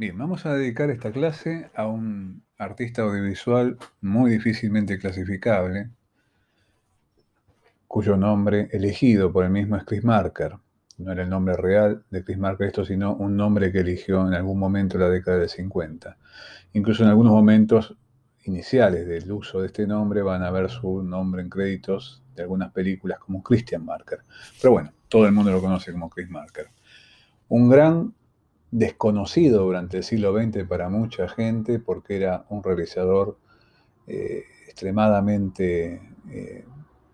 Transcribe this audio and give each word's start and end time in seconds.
Bien, 0.00 0.16
vamos 0.16 0.46
a 0.46 0.54
dedicar 0.54 0.90
esta 0.90 1.10
clase 1.10 1.72
a 1.74 1.88
un 1.88 2.44
artista 2.56 3.02
audiovisual 3.02 3.78
muy 4.00 4.30
difícilmente 4.30 4.96
clasificable, 4.96 5.90
cuyo 7.88 8.16
nombre 8.16 8.68
elegido 8.70 9.32
por 9.32 9.44
el 9.44 9.50
mismo 9.50 9.76
es 9.76 9.82
Chris 9.82 10.04
Marker. 10.04 10.54
No 10.98 11.10
era 11.10 11.24
el 11.24 11.28
nombre 11.28 11.56
real 11.56 12.04
de 12.10 12.22
Chris 12.22 12.38
Marker 12.38 12.68
esto, 12.68 12.84
sino 12.84 13.16
un 13.16 13.36
nombre 13.36 13.72
que 13.72 13.80
eligió 13.80 14.24
en 14.24 14.34
algún 14.34 14.60
momento 14.60 14.98
de 14.98 15.04
la 15.04 15.10
década 15.10 15.38
del 15.38 15.48
50. 15.48 16.16
Incluso 16.74 17.02
en 17.02 17.08
algunos 17.08 17.32
momentos 17.32 17.96
iniciales 18.44 19.04
del 19.04 19.32
uso 19.32 19.62
de 19.62 19.66
este 19.66 19.84
nombre 19.84 20.22
van 20.22 20.44
a 20.44 20.52
ver 20.52 20.70
su 20.70 21.02
nombre 21.02 21.42
en 21.42 21.50
créditos 21.50 22.22
de 22.36 22.42
algunas 22.42 22.70
películas 22.70 23.18
como 23.18 23.42
Christian 23.42 23.84
Marker. 23.84 24.20
Pero 24.62 24.74
bueno, 24.74 24.92
todo 25.08 25.26
el 25.26 25.32
mundo 25.32 25.50
lo 25.50 25.60
conoce 25.60 25.90
como 25.90 26.08
Chris 26.08 26.30
Marker. 26.30 26.68
Un 27.48 27.68
gran 27.68 28.14
desconocido 28.70 29.64
durante 29.64 29.98
el 29.98 30.04
siglo 30.04 30.36
XX 30.36 30.64
para 30.64 30.88
mucha 30.88 31.28
gente 31.28 31.78
porque 31.78 32.16
era 32.16 32.44
un 32.50 32.62
realizador 32.62 33.38
eh, 34.06 34.44
extremadamente 34.66 36.00
eh, 36.30 36.64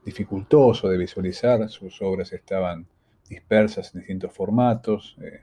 dificultoso 0.04 0.88
de 0.88 0.98
visualizar, 0.98 1.68
sus 1.68 2.02
obras 2.02 2.32
estaban 2.32 2.86
dispersas 3.28 3.94
en 3.94 4.00
distintos 4.00 4.32
formatos, 4.32 5.16
eh, 5.22 5.42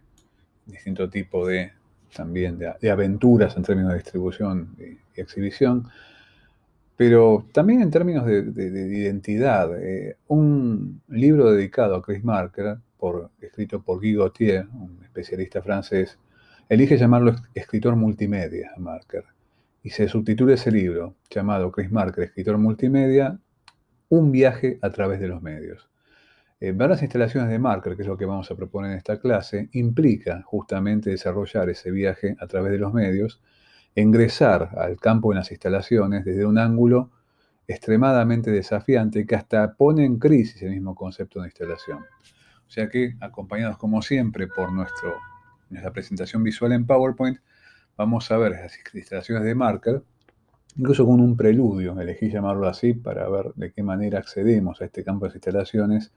distinto 0.65 1.09
tipo 1.09 1.47
de 1.47 1.71
también 2.15 2.59
de, 2.59 2.91
aventuras 2.91 3.55
en 3.55 3.63
términos 3.63 3.91
de 3.91 3.99
distribución 3.99 4.75
y, 4.77 5.19
exhibición, 5.19 5.87
pero 6.97 7.45
también 7.53 7.81
en 7.81 7.89
términos 7.89 8.25
de, 8.25 8.89
identidad. 8.97 9.69
un 10.27 11.01
libro 11.07 11.51
dedicado 11.51 11.95
a 11.95 12.01
Chris 12.01 12.23
Marker 12.23 12.77
escrito 13.39 13.81
por 13.81 13.99
Guy 13.99 14.15
Gauthier, 14.15 14.67
un 14.73 14.99
especialista 15.03 15.61
francés, 15.61 16.19
elige 16.69 16.97
llamarlo 16.97 17.35
escritor 17.53 17.95
multimedia 17.95 18.71
a 18.75 18.79
Marker 18.79 19.25
y 19.83 19.89
se 19.89 20.07
subtitula 20.07 20.53
ese 20.53 20.71
libro, 20.71 21.15
llamado 21.29 21.71
Chris 21.71 21.91
Marker, 21.91 22.25
escritor 22.25 22.57
multimedia, 22.57 23.39
un 24.09 24.31
viaje 24.31 24.77
a 24.81 24.91
través 24.91 25.19
de 25.19 25.27
los 25.27 25.41
medios. 25.41 25.89
Eh, 26.59 26.73
ver 26.73 26.89
las 26.91 27.01
instalaciones 27.01 27.49
de 27.49 27.57
Marker, 27.57 27.95
que 27.95 28.03
es 28.03 28.07
lo 28.07 28.17
que 28.17 28.25
vamos 28.25 28.51
a 28.51 28.55
proponer 28.55 28.91
en 28.91 28.97
esta 28.97 29.19
clase, 29.19 29.69
implica 29.71 30.43
justamente 30.43 31.09
desarrollar 31.09 31.69
ese 31.69 31.89
viaje 31.89 32.35
a 32.39 32.45
través 32.45 32.71
de 32.71 32.77
los 32.77 32.93
medios, 32.93 33.41
ingresar 33.95 34.69
al 34.77 34.99
campo 34.99 35.31
de 35.31 35.37
las 35.37 35.51
instalaciones 35.51 36.23
desde 36.23 36.45
un 36.45 36.59
ángulo 36.59 37.09
extremadamente 37.67 38.51
desafiante 38.51 39.25
que 39.25 39.35
hasta 39.35 39.73
pone 39.73 40.05
en 40.05 40.19
crisis 40.19 40.61
el 40.61 40.71
mismo 40.71 40.93
concepto 40.93 41.41
de 41.41 41.47
instalación. 41.47 42.05
O 42.71 42.73
sea 42.73 42.87
que, 42.87 43.17
acompañados 43.19 43.77
como 43.77 44.01
siempre 44.01 44.47
por 44.47 44.71
nuestra 44.71 45.91
presentación 45.91 46.41
visual 46.41 46.71
en 46.71 46.85
PowerPoint, 46.85 47.37
vamos 47.97 48.31
a 48.31 48.37
ver 48.37 48.51
las 48.53 48.79
instalaciones 48.93 49.43
de 49.43 49.53
Marker, 49.55 50.01
incluso 50.77 51.05
con 51.05 51.19
un 51.19 51.35
preludio, 51.35 51.99
elegí 51.99 52.29
llamarlo 52.29 52.69
así 52.69 52.93
para 52.93 53.27
ver 53.27 53.51
de 53.55 53.73
qué 53.73 53.83
manera 53.83 54.19
accedemos 54.19 54.81
a 54.81 54.85
este 54.85 55.03
campo 55.03 55.27
de 55.27 55.33
instalaciones 55.33 56.13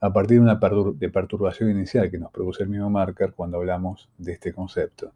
a 0.00 0.10
partir 0.14 0.38
de 0.38 0.44
una 0.44 0.58
perturbación 0.58 1.70
inicial 1.70 2.10
que 2.10 2.16
nos 2.16 2.32
produce 2.32 2.62
el 2.62 2.70
mismo 2.70 2.88
Marker 2.88 3.34
cuando 3.34 3.58
hablamos 3.58 4.08
de 4.16 4.32
este 4.32 4.54
concepto. 4.54 5.12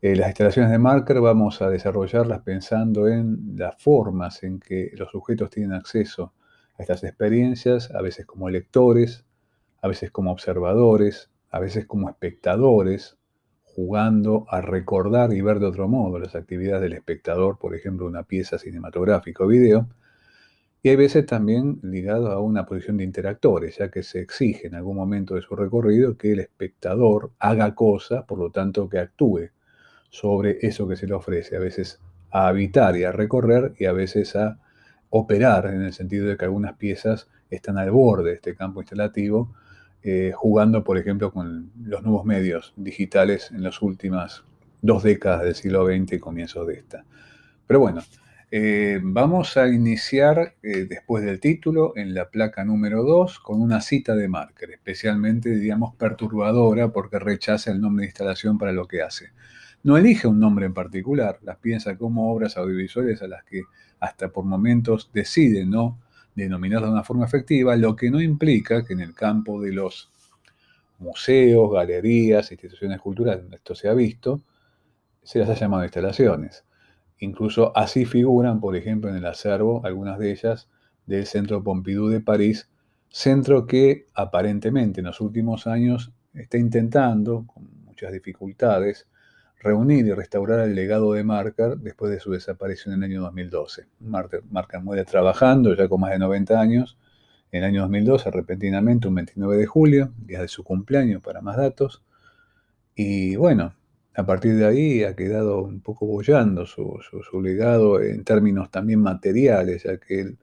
Eh, 0.00 0.14
las 0.14 0.28
instalaciones 0.28 0.70
de 0.70 0.78
Marker 0.78 1.20
vamos 1.20 1.60
a 1.60 1.70
desarrollarlas 1.70 2.42
pensando 2.42 3.08
en 3.08 3.56
las 3.56 3.74
formas 3.82 4.44
en 4.44 4.60
que 4.60 4.92
los 4.94 5.10
sujetos 5.10 5.50
tienen 5.50 5.72
acceso 5.72 6.34
a 6.78 6.82
estas 6.82 7.02
experiencias, 7.02 7.90
a 7.90 8.00
veces 8.00 8.26
como 8.26 8.48
lectores, 8.48 9.24
a 9.80 9.88
veces 9.88 10.10
como 10.10 10.32
observadores, 10.32 11.30
a 11.50 11.60
veces 11.60 11.86
como 11.86 12.08
espectadores, 12.08 13.16
jugando 13.62 14.44
a 14.48 14.60
recordar 14.60 15.32
y 15.32 15.40
ver 15.40 15.60
de 15.60 15.66
otro 15.66 15.88
modo 15.88 16.18
las 16.18 16.34
actividades 16.34 16.82
del 16.82 16.94
espectador, 16.94 17.58
por 17.58 17.74
ejemplo, 17.74 18.06
una 18.06 18.24
pieza 18.24 18.58
cinematográfica 18.58 19.44
o 19.44 19.46
video, 19.46 19.88
y 20.82 20.90
hay 20.90 20.96
veces 20.96 21.26
también 21.26 21.80
ligado 21.82 22.30
a 22.30 22.40
una 22.40 22.64
posición 22.66 22.96
de 22.96 23.04
interactores, 23.04 23.78
ya 23.78 23.90
que 23.90 24.02
se 24.02 24.20
exige 24.20 24.68
en 24.68 24.74
algún 24.74 24.96
momento 24.96 25.34
de 25.34 25.42
su 25.42 25.56
recorrido 25.56 26.16
que 26.16 26.32
el 26.32 26.40
espectador 26.40 27.32
haga 27.38 27.74
cosas, 27.74 28.24
por 28.24 28.38
lo 28.38 28.50
tanto 28.50 28.88
que 28.88 28.98
actúe 28.98 29.50
sobre 30.10 30.58
eso 30.62 30.88
que 30.88 30.96
se 30.96 31.06
le 31.06 31.14
ofrece, 31.14 31.56
a 31.56 31.60
veces 31.60 32.00
a 32.30 32.48
habitar 32.48 32.96
y 32.96 33.04
a 33.04 33.12
recorrer 33.12 33.74
y 33.78 33.86
a 33.86 33.92
veces 33.92 34.36
a 34.36 34.58
operar, 35.10 35.66
en 35.66 35.82
el 35.82 35.92
sentido 35.92 36.26
de 36.26 36.36
que 36.36 36.44
algunas 36.44 36.76
piezas 36.76 37.28
están 37.50 37.78
al 37.78 37.90
borde 37.90 38.30
de 38.30 38.36
este 38.36 38.54
campo 38.54 38.80
instalativo, 38.80 39.54
eh, 40.02 40.32
jugando, 40.34 40.84
por 40.84 40.98
ejemplo, 40.98 41.32
con 41.32 41.70
los 41.82 42.02
nuevos 42.02 42.24
medios 42.24 42.72
digitales 42.76 43.50
en 43.50 43.62
las 43.62 43.82
últimas 43.82 44.44
dos 44.80 45.02
décadas 45.02 45.42
del 45.42 45.54
siglo 45.54 45.86
XX 45.86 46.12
y 46.12 46.18
comienzos 46.18 46.66
de 46.66 46.74
esta. 46.74 47.04
Pero 47.66 47.80
bueno, 47.80 48.02
eh, 48.50 48.98
vamos 49.02 49.58
a 49.58 49.68
iniciar 49.68 50.54
eh, 50.62 50.86
después 50.88 51.22
del 51.22 51.38
título 51.38 51.92
en 51.96 52.14
la 52.14 52.30
placa 52.30 52.64
número 52.64 53.02
2 53.02 53.40
con 53.40 53.60
una 53.60 53.82
cita 53.82 54.14
de 54.14 54.28
Marker, 54.28 54.70
especialmente, 54.70 55.50
digamos, 55.50 55.94
perturbadora 55.96 56.90
porque 56.90 57.18
rechaza 57.18 57.70
el 57.70 57.80
nombre 57.80 58.02
de 58.02 58.08
instalación 58.08 58.56
para 58.56 58.72
lo 58.72 58.86
que 58.86 59.02
hace. 59.02 59.32
No 59.82 59.98
elige 59.98 60.28
un 60.28 60.40
nombre 60.40 60.64
en 60.64 60.74
particular, 60.74 61.38
las 61.42 61.58
piensa 61.58 61.98
como 61.98 62.32
obras 62.32 62.56
audiovisuales 62.56 63.20
a 63.20 63.28
las 63.28 63.44
que 63.44 63.62
hasta 64.00 64.30
por 64.30 64.44
momentos 64.44 65.10
decide 65.12 65.66
no 65.66 65.98
denominar 66.44 66.82
de 66.82 66.90
una 66.90 67.04
forma 67.04 67.26
efectiva, 67.26 67.76
lo 67.76 67.94
que 67.96 68.10
no 68.10 68.20
implica 68.20 68.84
que 68.84 68.94
en 68.94 69.00
el 69.00 69.14
campo 69.14 69.60
de 69.60 69.72
los 69.72 70.10
museos, 70.98 71.70
galerías, 71.72 72.50
instituciones 72.50 73.00
culturales 73.00 73.42
donde 73.42 73.56
esto 73.56 73.74
se 73.74 73.88
ha 73.88 73.94
visto, 73.94 74.42
se 75.22 75.38
las 75.38 75.48
ha 75.50 75.54
llamado 75.54 75.84
instalaciones. 75.84 76.64
Incluso 77.18 77.76
así 77.76 78.04
figuran, 78.04 78.60
por 78.60 78.76
ejemplo, 78.76 79.10
en 79.10 79.16
el 79.16 79.26
acervo, 79.26 79.84
algunas 79.84 80.18
de 80.18 80.32
ellas, 80.32 80.68
del 81.06 81.26
Centro 81.26 81.62
Pompidou 81.62 82.08
de 82.08 82.20
París, 82.20 82.68
centro 83.08 83.66
que 83.66 84.06
aparentemente 84.14 85.00
en 85.00 85.06
los 85.06 85.20
últimos 85.20 85.66
años 85.66 86.12
está 86.34 86.58
intentando, 86.58 87.46
con 87.46 87.68
muchas 87.84 88.12
dificultades, 88.12 89.08
reunir 89.60 90.06
y 90.06 90.12
restaurar 90.12 90.60
el 90.60 90.74
legado 90.74 91.12
de 91.12 91.24
Marker 91.24 91.78
después 91.78 92.12
de 92.12 92.20
su 92.20 92.30
desaparición 92.30 92.94
en 92.94 93.02
el 93.02 93.10
año 93.10 93.22
2012. 93.22 93.86
Marker, 94.00 94.42
muere 94.82 95.04
trabajando 95.04 95.74
ya 95.74 95.88
con 95.88 96.00
más 96.00 96.12
de 96.12 96.18
90 96.18 96.60
años. 96.60 96.98
En 97.50 97.62
el 97.62 97.70
año 97.70 97.80
2012, 97.82 98.30
repentinamente, 98.30 99.08
un 99.08 99.14
29 99.16 99.56
de 99.56 99.66
julio, 99.66 100.12
día 100.18 100.42
de 100.42 100.48
su 100.48 100.62
cumpleaños 100.62 101.22
para 101.22 101.40
más 101.40 101.56
datos. 101.56 102.02
Y 102.94 103.36
bueno, 103.36 103.74
a 104.14 104.26
partir 104.26 104.54
de 104.56 104.66
ahí 104.66 105.04
ha 105.04 105.16
quedado 105.16 105.62
un 105.62 105.80
poco 105.80 106.06
bollando 106.06 106.66
su, 106.66 106.98
su 107.28 107.40
legado 107.40 108.00
en 108.02 108.24
términos 108.24 108.70
también 108.70 109.00
materiales, 109.00 109.84
ya 109.84 109.98
que 109.98 110.20
él 110.20 110.38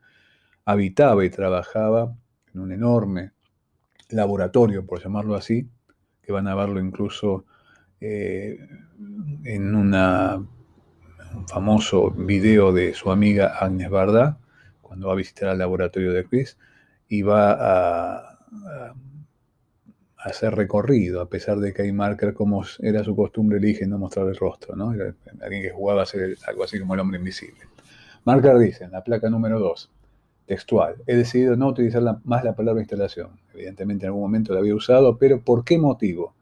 habitaba 0.66 1.24
y 1.26 1.30
trabajaba 1.30 2.16
en 2.53 2.62
un 2.62 2.72
enorme 2.72 3.32
laboratorio, 4.09 4.86
por 4.86 5.02
llamarlo 5.02 5.36
así, 5.36 5.70
que 6.22 6.32
van 6.32 6.47
a 6.47 6.56
verlo 6.56 6.80
incluso 6.80 7.46
eh, 8.02 8.60
en 9.44 9.76
un 9.76 9.94
famoso 11.48 12.12
video 12.12 12.72
de 12.72 12.94
su 12.94 13.12
amiga 13.12 13.58
Agnes 13.60 13.90
Barda, 13.90 14.40
cuando 14.82 15.08
va 15.08 15.14
a 15.14 15.18
visitar 15.18 15.50
el 15.52 15.58
laboratorio 15.58 16.14
de 16.14 16.26
Chris, 16.26 16.58
y 17.08 17.22
va 17.22 17.52
a, 17.52 18.96
hacer 20.18 20.56
recorrido, 20.56 21.22
a 21.22 21.30
pesar 21.30 21.60
de 21.60 21.72
que 21.72 21.84
hay 21.84 21.92
marker, 21.92 22.34
como 22.34 22.64
era 22.80 23.04
su 23.04 23.16
costumbre, 23.16 23.60
elige 23.60 23.86
no 23.86 24.00
mostrar 24.00 24.28
el 24.28 24.36
rostro, 24.36 24.76
¿no? 24.76 24.90
Alguien 24.90 25.62
que 25.62 25.70
jugaba 25.70 26.02
a 26.02 26.06
ser 26.06 26.36
algo 26.48 26.64
así 26.64 26.80
como 26.80 26.96
el 26.96 27.00
hombre 27.00 27.20
invisible. 27.20 27.62
Marker 28.24 28.58
dice 28.58 28.86
en 28.86 28.92
la 28.92 29.04
placa 29.04 29.30
número 29.30 29.60
2, 29.60 29.92
textual, 30.48 30.96
he 31.06 31.16
decidido 31.16 31.56
no 31.56 31.68
utilizar 31.68 32.02
más 32.24 32.44
la 32.44 32.56
palabra 32.56 32.82
instalación. 32.82 33.40
Evidentemente 33.54 34.06
en 34.06 34.09
algún 34.09 34.24
momento 34.24 34.53
la 34.53 34.62
había 34.62 34.74
usado, 34.74 35.18
pero 35.18 35.41
¿por 35.41 35.64
qué 35.64 35.78
motivo? 35.78 36.34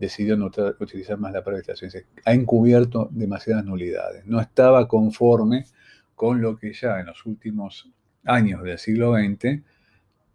Decidió 0.00 0.34
no 0.34 0.50
utilizar 0.80 1.18
más 1.18 1.32
la 1.32 1.44
palabra 1.44 1.60
estación. 1.60 1.92
Ha 2.24 2.32
encubierto 2.32 3.08
demasiadas 3.12 3.66
nulidades. 3.66 4.24
No 4.26 4.40
estaba 4.40 4.88
conforme 4.88 5.66
con 6.14 6.40
lo 6.40 6.56
que 6.56 6.72
ya 6.72 7.00
en 7.00 7.06
los 7.06 7.26
últimos 7.26 7.90
años 8.24 8.62
del 8.62 8.78
siglo 8.78 9.14
XX 9.14 9.60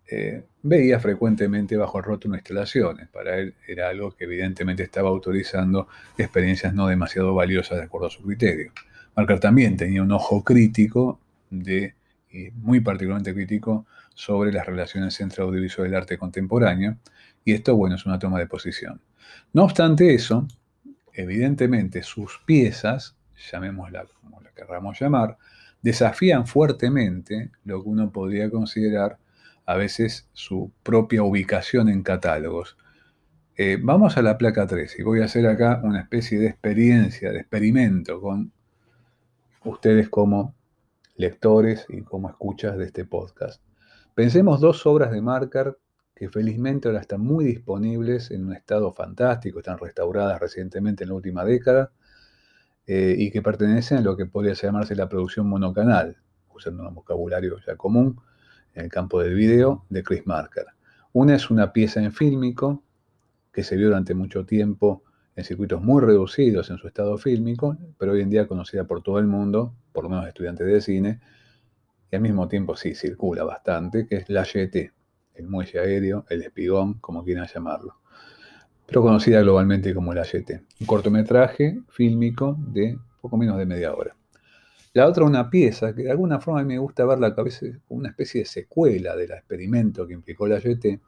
eh, 0.07 0.43
veía 0.61 0.99
frecuentemente 0.99 1.75
bajo 1.77 1.97
el 1.97 2.03
rótulo 2.03 2.35
instalaciones. 2.35 3.09
Para 3.09 3.37
él 3.39 3.55
era 3.67 3.89
algo 3.89 4.11
que 4.11 4.25
evidentemente 4.25 4.83
estaba 4.83 5.09
autorizando 5.09 5.87
experiencias 6.15 6.71
no 6.75 6.87
demasiado 6.87 7.33
valiosas 7.33 7.79
de 7.79 7.85
acuerdo 7.85 8.07
a 8.07 8.11
su 8.11 8.21
criterio. 8.21 8.71
Marker 9.15 9.39
también 9.39 9.77
tenía 9.77 10.03
un 10.03 10.11
ojo 10.11 10.43
crítico 10.43 11.19
y 11.49 12.51
muy 12.51 12.81
particularmente 12.81 13.33
crítico 13.33 13.87
sobre 14.13 14.51
las 14.51 14.67
relaciones 14.67 15.19
entre 15.21 15.43
audiovisual 15.43 15.87
y 15.87 15.89
el 15.89 15.95
arte 15.95 16.17
contemporáneo, 16.19 16.97
y 17.43 17.53
esto, 17.53 17.75
bueno, 17.75 17.95
es 17.95 18.05
una 18.05 18.17
toma 18.17 18.39
de 18.39 18.47
posición. 18.47 18.99
No 19.53 19.63
obstante 19.63 20.13
eso, 20.13 20.47
evidentemente 21.13 22.03
sus 22.03 22.39
piezas, 22.45 23.15
llamémosla 23.51 24.05
como 24.21 24.41
la 24.41 24.51
querramos 24.51 24.99
llamar, 24.99 25.37
desafían 25.81 26.47
fuertemente 26.47 27.51
lo 27.63 27.81
que 27.83 27.89
uno 27.89 28.11
podría 28.11 28.49
considerar 28.49 29.17
a 29.65 29.75
veces 29.75 30.27
su 30.33 30.71
propia 30.83 31.23
ubicación 31.23 31.89
en 31.89 32.03
catálogos. 32.03 32.77
Eh, 33.57 33.77
vamos 33.81 34.17
a 34.17 34.21
la 34.21 34.37
placa 34.37 34.67
3 34.67 34.99
y 34.99 35.03
voy 35.03 35.21
a 35.21 35.25
hacer 35.25 35.47
acá 35.47 35.79
una 35.83 36.01
especie 36.01 36.39
de 36.39 36.47
experiencia, 36.47 37.31
de 37.31 37.39
experimento 37.39 38.19
con 38.19 38.51
ustedes 39.63 40.09
como 40.09 40.53
lectores 41.15 41.85
y 41.89 42.01
como 42.01 42.29
escuchas 42.29 42.77
de 42.77 42.85
este 42.85 43.05
podcast. 43.05 43.61
Pensemos 44.13 44.59
dos 44.59 44.85
obras 44.85 45.11
de 45.11 45.21
Marker 45.21 45.77
que 46.15 46.29
felizmente 46.29 46.87
ahora 46.87 47.01
están 47.01 47.21
muy 47.21 47.43
disponibles 47.43 48.31
en 48.31 48.45
un 48.45 48.53
estado 48.53 48.93
fantástico, 48.93 49.59
están 49.59 49.77
restauradas 49.77 50.39
recientemente 50.39 51.03
en 51.03 51.09
la 51.09 51.15
última 51.15 51.43
década 51.43 51.91
eh, 52.87 53.15
y 53.17 53.31
que 53.31 53.41
pertenecen 53.41 53.97
a 53.97 54.01
lo 54.01 54.15
que 54.15 54.25
podría 54.25 54.53
llamarse 54.53 54.95
la 54.95 55.09
producción 55.09 55.47
monocanal, 55.49 56.17
usando 56.53 56.87
un 56.87 56.95
vocabulario 56.95 57.57
ya 57.67 57.75
común 57.75 58.17
en 58.73 58.85
el 58.85 58.89
campo 58.89 59.21
del 59.21 59.35
video, 59.35 59.85
de 59.89 60.03
Chris 60.03 60.25
Marker. 60.25 60.67
Una 61.11 61.35
es 61.35 61.49
una 61.49 61.73
pieza 61.73 62.01
en 62.01 62.13
fílmico 62.13 62.81
que 63.51 63.63
se 63.63 63.75
vio 63.75 63.87
durante 63.87 64.13
mucho 64.13 64.45
tiempo 64.45 65.03
en 65.35 65.43
circuitos 65.43 65.81
muy 65.81 66.01
reducidos 66.01 66.69
en 66.69 66.77
su 66.77 66.87
estado 66.87 67.17
fílmico, 67.17 67.77
pero 67.97 68.13
hoy 68.13 68.21
en 68.21 68.29
día 68.29 68.47
conocida 68.47 68.85
por 68.85 69.03
todo 69.03 69.19
el 69.19 69.27
mundo, 69.27 69.75
por 69.91 70.05
lo 70.05 70.09
menos 70.09 70.27
estudiantes 70.27 70.65
de 70.65 70.79
cine, 70.79 71.19
y 72.09 72.15
al 72.15 72.21
mismo 72.21 72.47
tiempo 72.47 72.77
sí 72.77 72.95
circula 72.95 73.43
bastante, 73.43 74.07
que 74.07 74.15
es 74.17 74.29
la 74.29 74.43
YT, 74.43 74.93
el 75.35 75.47
muelle 75.47 75.79
aéreo, 75.79 76.25
el 76.29 76.43
espigón, 76.43 76.95
como 76.95 77.23
quieran 77.23 77.47
llamarlo, 77.53 77.95
pero 78.85 79.01
conocida 79.01 79.41
globalmente 79.41 79.93
como 79.93 80.13
la 80.13 80.23
YT, 80.23 80.61
un 80.81 80.87
cortometraje 80.87 81.79
fílmico 81.89 82.55
de 82.59 82.97
poco 83.21 83.37
menos 83.37 83.57
de 83.57 83.65
media 83.65 83.93
hora. 83.93 84.15
La 84.93 85.07
otra, 85.07 85.25
una 85.25 85.49
pieza 85.49 85.93
que 85.93 86.03
de 86.03 86.11
alguna 86.11 86.39
forma 86.39 86.61
a 86.61 86.63
me 86.63 86.77
gusta 86.77 87.05
verla 87.05 87.35
como 87.35 87.49
una 87.89 88.09
especie 88.09 88.41
de 88.41 88.45
secuela 88.45 89.15
del 89.15 89.31
experimento 89.31 90.07
que 90.07 90.13
implicó 90.13 90.47
la 90.47 90.59
YT, 90.59 90.81
que 90.81 90.99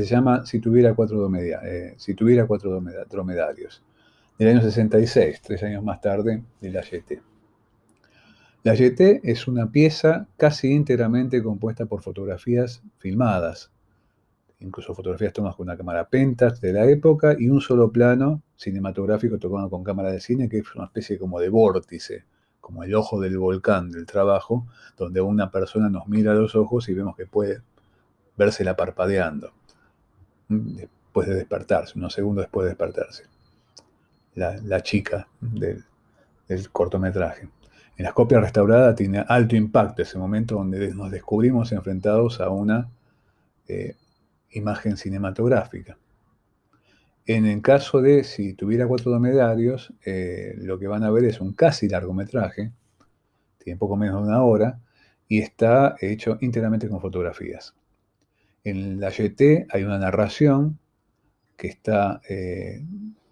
se 0.00 0.04
llama 0.04 0.44
Si 0.44 0.58
tuviera 0.58 0.94
cuatro, 0.94 1.30
eh, 1.34 1.94
si 1.96 2.14
tuviera 2.14 2.46
cuatro 2.46 2.82
dromedarios, 3.08 3.82
del 4.38 4.48
año 4.48 4.60
66, 4.60 5.40
tres 5.40 5.62
años 5.62 5.82
más 5.82 6.00
tarde, 6.00 6.42
de 6.60 6.70
la 6.70 6.82
YT. 6.82 7.31
La 8.64 8.74
YT 8.74 9.20
es 9.24 9.48
una 9.48 9.72
pieza 9.72 10.28
casi 10.36 10.72
íntegramente 10.72 11.42
compuesta 11.42 11.86
por 11.86 12.00
fotografías 12.00 12.80
filmadas, 12.98 13.72
incluso 14.60 14.94
fotografías 14.94 15.32
tomadas 15.32 15.56
con 15.56 15.66
una 15.66 15.76
cámara 15.76 16.08
Pentax 16.08 16.60
de 16.60 16.72
la 16.72 16.84
época 16.86 17.34
y 17.36 17.48
un 17.48 17.60
solo 17.60 17.90
plano 17.90 18.42
cinematográfico 18.54 19.38
tocado 19.38 19.68
con 19.68 19.82
cámara 19.82 20.12
de 20.12 20.20
cine, 20.20 20.48
que 20.48 20.58
es 20.58 20.74
una 20.76 20.84
especie 20.84 21.18
como 21.18 21.40
de 21.40 21.48
vórtice, 21.48 22.24
como 22.60 22.84
el 22.84 22.94
ojo 22.94 23.20
del 23.20 23.36
volcán 23.36 23.90
del 23.90 24.06
trabajo, 24.06 24.68
donde 24.96 25.20
una 25.20 25.50
persona 25.50 25.88
nos 25.88 26.06
mira 26.06 26.30
a 26.30 26.34
los 26.36 26.54
ojos 26.54 26.88
y 26.88 26.94
vemos 26.94 27.16
que 27.16 27.26
puede 27.26 27.62
vérsela 28.36 28.76
parpadeando 28.76 29.52
después 30.48 31.26
de 31.28 31.34
despertarse, 31.34 31.98
unos 31.98 32.12
segundos 32.12 32.44
después 32.44 32.64
de 32.64 32.68
despertarse. 32.70 33.24
La, 34.34 34.80
chica 34.82 35.28
del, 35.40 35.84
cortometraje. 36.70 37.48
En 37.96 38.04
la 38.04 38.12
copia 38.12 38.40
restaurada 38.40 38.94
tiene 38.94 39.24
alto 39.26 39.54
impacto 39.54 40.02
ese 40.02 40.18
momento 40.18 40.56
donde 40.56 40.94
nos 40.94 41.10
descubrimos 41.10 41.72
enfrentados 41.72 42.40
a 42.40 42.48
una 42.48 42.88
eh, 43.68 43.96
imagen 44.50 44.96
cinematográfica. 44.96 45.98
En 47.26 47.46
el 47.46 47.62
caso 47.62 48.00
de 48.00 48.24
si 48.24 48.54
tuviera 48.54 48.86
cuatro 48.86 49.12
domedarios, 49.12 49.92
eh, 50.04 50.54
lo 50.58 50.78
que 50.78 50.88
van 50.88 51.04
a 51.04 51.10
ver 51.10 51.24
es 51.24 51.40
un 51.40 51.52
casi 51.52 51.88
largometraje, 51.88 52.72
tiene 53.58 53.78
poco 53.78 53.96
menos 53.96 54.22
de 54.22 54.28
una 54.28 54.42
hora, 54.42 54.80
y 55.28 55.38
está 55.38 55.94
hecho 56.00 56.36
íntegramente 56.40 56.88
con 56.88 57.00
fotografías. 57.00 57.74
En 58.64 59.00
la 59.00 59.10
YT 59.10 59.66
hay 59.70 59.84
una 59.84 59.98
narración 59.98 60.78
que 61.56 61.68
está 61.68 62.20
eh, 62.28 62.82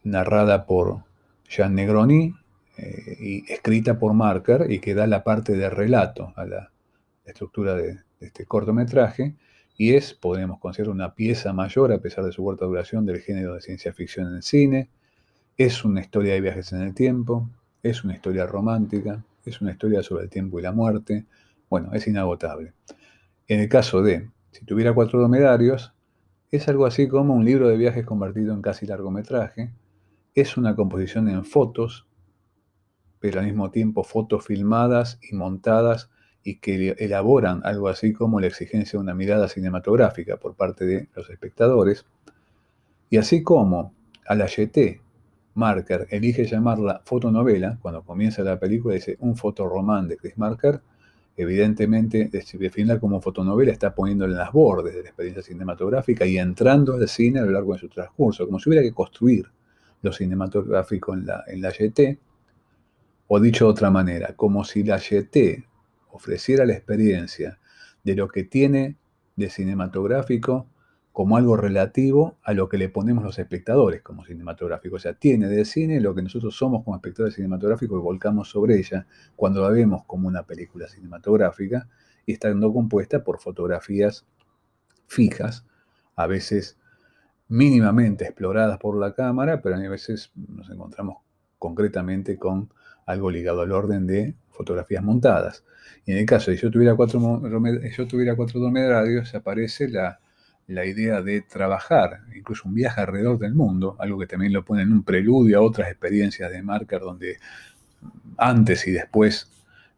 narrada 0.05 0.67
por 0.67 1.03
Jean 1.49 1.75
Negroni 1.75 2.35
y 3.21 3.51
escrita 3.53 3.99
por 3.99 4.15
Marker 4.15 4.71
y 4.71 4.79
que 4.79 4.95
da 4.95 5.07
la 5.07 5.23
parte 5.25 5.57
de 5.57 5.69
relato 5.71 6.33
a 6.37 6.45
la 6.45 6.71
estructura 7.25 7.75
de, 7.75 7.99
este 8.21 8.45
cortometraje 8.45 9.35
y 9.77 9.95
es, 9.95 10.13
podemos 10.13 10.59
considerar, 10.59 10.95
una 10.95 11.15
pieza 11.15 11.53
mayor 11.53 11.93
a 11.93 11.99
pesar 11.99 12.25
de 12.25 12.33
su 12.33 12.45
corta 12.45 12.67
duración 12.67 13.07
del 13.07 13.21
género 13.21 13.55
de 13.55 13.63
ciencia 13.63 13.95
ficción 13.95 14.29
en 14.29 14.37
el 14.37 14.43
cine. 14.43 14.91
Es 15.57 15.85
una 15.85 16.01
historia 16.01 16.35
de 16.35 16.41
viajes 16.43 16.73
en 16.73 16.83
el 16.83 16.95
tiempo, 16.95 17.49
es 17.83 18.05
una 18.05 18.13
historia 18.13 18.47
romántica, 18.47 19.25
es 19.45 19.61
una 19.63 19.73
historia 19.73 20.03
sobre 20.03 20.25
el 20.25 20.31
tiempo 20.31 20.59
y 20.59 20.63
la 20.63 20.73
muerte. 20.73 21.25
Bueno, 21.71 21.95
es 21.95 22.07
inagotable. 22.07 22.75
En 23.49 23.61
el 23.61 23.69
caso 23.69 24.03
de 24.03 24.29
si 24.51 24.65
tuviera 24.65 24.93
cuatro 24.93 25.19
dromedarios, 25.19 25.95
es 26.51 26.69
algo 26.69 26.85
así 26.85 27.09
como 27.09 27.35
un 27.35 27.45
libro 27.45 27.69
de 27.69 27.77
viajes 27.77 28.05
convertido 28.05 28.53
en 28.53 28.61
casi 28.61 28.87
largometraje. 28.87 29.71
Es 30.35 30.57
una 30.57 30.75
composición 30.75 31.29
en 31.29 31.45
fotos, 31.45 32.07
pero 33.21 33.41
al 33.41 33.47
mismo 33.47 33.71
tiempo 33.71 34.03
fotos 34.03 34.45
filmadas 34.47 35.19
y 35.23 35.35
montadas 35.35 36.11
y 36.43 36.57
que 36.57 36.97
elaboran 36.99 37.61
algo 37.65 37.89
así 37.89 38.13
como 38.13 38.41
la 38.41 38.47
exigencia 38.47 38.99
de 38.99 39.03
una 39.03 39.15
mirada 39.15 39.47
cinematográfica 39.49 40.39
por 40.39 40.55
parte 40.55 40.87
de 40.87 41.09
los 41.15 41.29
espectadores. 41.29 42.07
Y 43.11 43.19
así 43.19 43.43
como 43.43 43.95
a 44.27 44.35
la 44.35 44.49
Marker 45.55 46.07
elige 46.11 46.47
llamarla 46.47 47.03
fotonovela, 47.05 47.79
cuando 47.83 48.03
comienza 48.03 48.43
la 48.43 48.59
película 48.59 48.95
dice 48.95 49.17
un 49.21 49.37
fotoromán 49.37 50.09
de 50.09 50.17
Chris 50.17 50.39
Marker, 50.39 50.81
evidentemente, 51.37 52.31
definirla 52.31 53.01
como 53.01 53.21
fotonovela 53.21 53.73
está 53.73 53.95
poniéndole 53.95 54.33
en 54.33 54.39
las 54.39 54.53
bordes 54.53 54.95
de 54.95 55.03
la 55.03 55.09
experiencia 55.09 55.43
cinematográfica 55.43 56.25
y 56.25 56.39
entrando 56.39 56.95
al 56.95 57.09
cine 57.09 57.41
a 57.41 57.43
lo 57.43 57.51
largo 57.51 57.75
de 57.75 57.81
su 57.81 57.89
transcurso, 57.89 58.47
como 58.47 58.59
si 58.59 58.69
hubiera 58.69 58.83
que 58.83 58.93
construir 58.93 59.47
lo 60.03 60.13
cinematográfico 60.13 61.15
en 61.15 61.27
la, 61.27 61.45
en 61.47 61.61
la 61.61 61.71
YT, 61.71 62.19
o 63.33 63.39
dicho 63.39 63.67
de 63.67 63.71
otra 63.71 63.93
manera, 63.93 64.35
como 64.35 64.65
si 64.65 64.83
la 64.83 64.99
YT 64.99 65.65
ofreciera 66.11 66.67
la 66.67 66.73
experiencia 66.73 67.61
de 68.03 68.17
lo 68.17 68.27
que 68.27 68.43
tiene 68.43 68.97
de 69.37 69.49
cinematográfico 69.49 70.67
como 71.13 71.37
algo 71.37 71.57
relativo 71.57 72.39
a 72.43 72.55
lo 72.55 72.69
que 72.69 72.77
le 72.77 72.89
ponemos 72.89 73.23
los 73.23 73.39
espectadores 73.39 74.03
como 74.03 74.25
cinematográfico. 74.25 74.97
O 74.97 74.99
sea, 74.99 75.15
tiene 75.15 75.47
de 75.47 75.65
cine 75.65 76.01
lo 76.01 76.13
que 76.13 76.23
nosotros 76.23 76.57
somos 76.57 76.83
como 76.83 76.97
espectadores 76.97 77.37
cinematográficos 77.37 78.01
y 78.01 78.03
volcamos 78.03 78.51
sobre 78.51 78.77
ella 78.77 79.07
cuando 79.37 79.63
la 79.63 79.69
vemos 79.69 80.03
como 80.07 80.27
una 80.27 80.43
película 80.43 80.89
cinematográfica 80.89 81.89
y 82.27 82.33
estando 82.33 82.73
compuesta 82.73 83.23
por 83.23 83.39
fotografías 83.39 84.27
fijas, 85.07 85.65
a 86.17 86.27
veces 86.27 86.81
mínimamente 87.47 88.25
exploradas 88.25 88.79
por 88.79 88.99
la 88.99 89.15
cámara, 89.15 89.63
pero 89.63 89.77
a 89.77 89.89
veces 89.89 90.33
nos 90.35 90.69
encontramos 90.69 91.19
concretamente 91.61 92.37
con 92.37 92.71
algo 93.11 93.31
ligado 93.31 93.63
al 93.63 93.73
orden 93.73 94.07
de 94.07 94.35
fotografías 94.51 95.03
montadas. 95.03 95.65
Y 96.07 96.13
en 96.13 96.19
el 96.19 96.27
caso 96.27 96.51
de 96.51 96.57
yo 96.57 96.71
tuviera 96.71 96.95
cuatro, 96.95 97.21
yo 97.97 98.07
tuviera 98.07 98.37
cuatro 98.37 98.61
dromedarios, 98.61 99.35
aparece 99.35 99.89
la 99.89 100.21
la 100.71 100.87
idea 100.87 101.21
de 101.21 101.43
trabajar, 101.43 102.21
incluso 102.35 102.69
un 102.69 102.75
viaje 102.75 103.01
alrededor 103.01 103.39
del 103.39 103.55
mundo, 103.55 103.97
algo 103.99 104.19
que 104.21 104.29
también 104.29 104.53
lo 104.53 104.65
pone 104.65 104.83
en 104.83 104.93
un 104.93 105.03
preludio 105.03 105.59
a 105.59 105.63
otras 105.63 105.89
experiencias 105.89 106.51
de 106.53 106.63
Marker, 106.63 107.01
donde 107.01 107.39
antes 108.37 108.87
y 108.87 108.93
después 108.93 109.51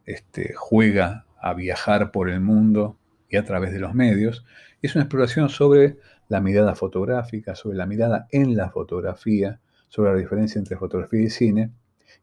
este, 0.05 0.53
juega 0.55 1.25
a 1.39 1.53
viajar 1.53 2.11
por 2.11 2.29
el 2.29 2.41
mundo 2.41 2.97
y 3.29 3.37
a 3.37 3.45
través 3.45 3.71
de 3.71 3.79
los 3.79 3.93
medios. 3.93 4.45
Es 4.81 4.95
una 4.95 5.03
exploración 5.03 5.49
sobre 5.49 5.97
la 6.27 6.41
mirada 6.41 6.73
fotográfica, 6.73 7.55
sobre 7.55 7.77
la 7.77 7.85
mirada 7.85 8.27
en 8.31 8.55
la 8.57 8.71
fotografía, 8.71 9.59
sobre 9.89 10.11
la 10.11 10.17
diferencia 10.17 10.57
entre 10.57 10.75
fotografía 10.75 11.21
y 11.21 11.29
cine. 11.29 11.69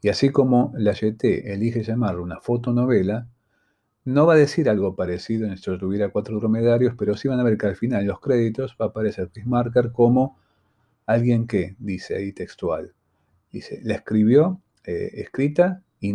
Y 0.02 0.08
así 0.08 0.30
como 0.30 0.72
la 0.76 0.92
YT 0.92 1.24
elige 1.24 1.82
llamarlo 1.82 2.22
una 2.22 2.40
fotonovela, 2.40 3.28
no 4.04 4.26
va 4.26 4.34
a 4.34 4.36
decir 4.36 4.68
algo 4.68 4.96
parecido 4.96 5.46
en 5.46 5.52
esto 5.52 5.76
tuviera 5.78 6.08
cuatro 6.08 6.38
dromedarios, 6.38 6.94
pero 6.98 7.16
sí 7.16 7.28
van 7.28 7.40
a 7.40 7.42
ver 7.42 7.58
que 7.58 7.66
al 7.66 7.76
final 7.76 8.00
en 8.00 8.08
los 8.08 8.20
créditos 8.20 8.76
va 8.80 8.86
a 8.86 8.88
aparecer 8.88 9.30
Chris 9.30 9.46
Marker 9.46 9.92
como 9.92 10.38
alguien 11.06 11.46
que, 11.46 11.76
dice 11.78 12.16
ahí 12.16 12.32
textual, 12.32 12.94
dice, 13.52 13.80
la 13.82 13.94
escribió, 13.94 14.60
eh, 14.84 15.10
escrita 15.14 15.82
y, 16.00 16.14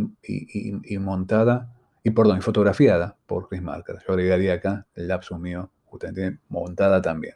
montada, 0.98 1.75
y 2.03 2.10
perdón, 2.12 2.39
y 2.39 2.41
fotografiada 2.41 3.17
por 3.27 3.50
Chris 3.50 3.62
Marker. 3.62 3.98
Yo 4.08 4.13
agregaría 4.13 4.53
acá 4.53 4.88
el 4.96 5.08
lapsus 5.08 5.39
mío, 5.39 5.70
justamente 5.86 6.39
montada 6.50 7.01
también, 7.01 7.36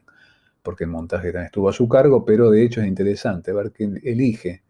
porque 0.64 0.86
el 0.86 0.90
montaje 0.90 1.28
también 1.28 1.46
estuvo 1.46 1.70
a 1.70 1.74
su 1.74 1.88
cargo, 1.88 2.26
pero 2.26 2.50
de 2.50 2.64
hecho 2.64 2.82
es 2.82 2.88
interesante 2.88 3.54
ver 3.54 3.72
que 3.72 3.84
elige 4.04 4.64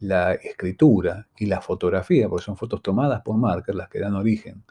la 0.00 0.34
escritura 0.34 1.28
y 1.38 1.46
la 1.46 1.60
fotografía, 1.60 2.28
porque 2.28 2.44
son 2.44 2.56
fotos 2.56 2.82
tomadas 2.82 3.22
por 3.22 3.36
Marker 3.36 3.74
las 3.74 3.88
que 3.88 4.00
dan 4.00 4.14
origen 4.14 4.62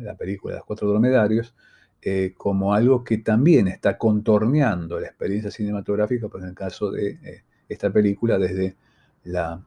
la 0.00 0.16
película 0.16 0.54
de 0.54 0.58
los 0.58 0.66
cuatro 0.66 0.88
dromedarios, 0.88 1.54
eh, 2.02 2.34
como 2.36 2.74
algo 2.74 3.02
que 3.02 3.18
también 3.18 3.68
está 3.68 3.98
contorneando 3.98 5.00
la 5.00 5.08
experiencia 5.08 5.50
cinematográfica, 5.50 6.28
pues 6.28 6.44
en 6.44 6.50
el 6.50 6.54
caso 6.54 6.90
de 6.90 7.18
eh, 7.22 7.42
esta 7.68 7.90
película, 7.90 8.38
desde 8.38 8.76
la 9.24 9.60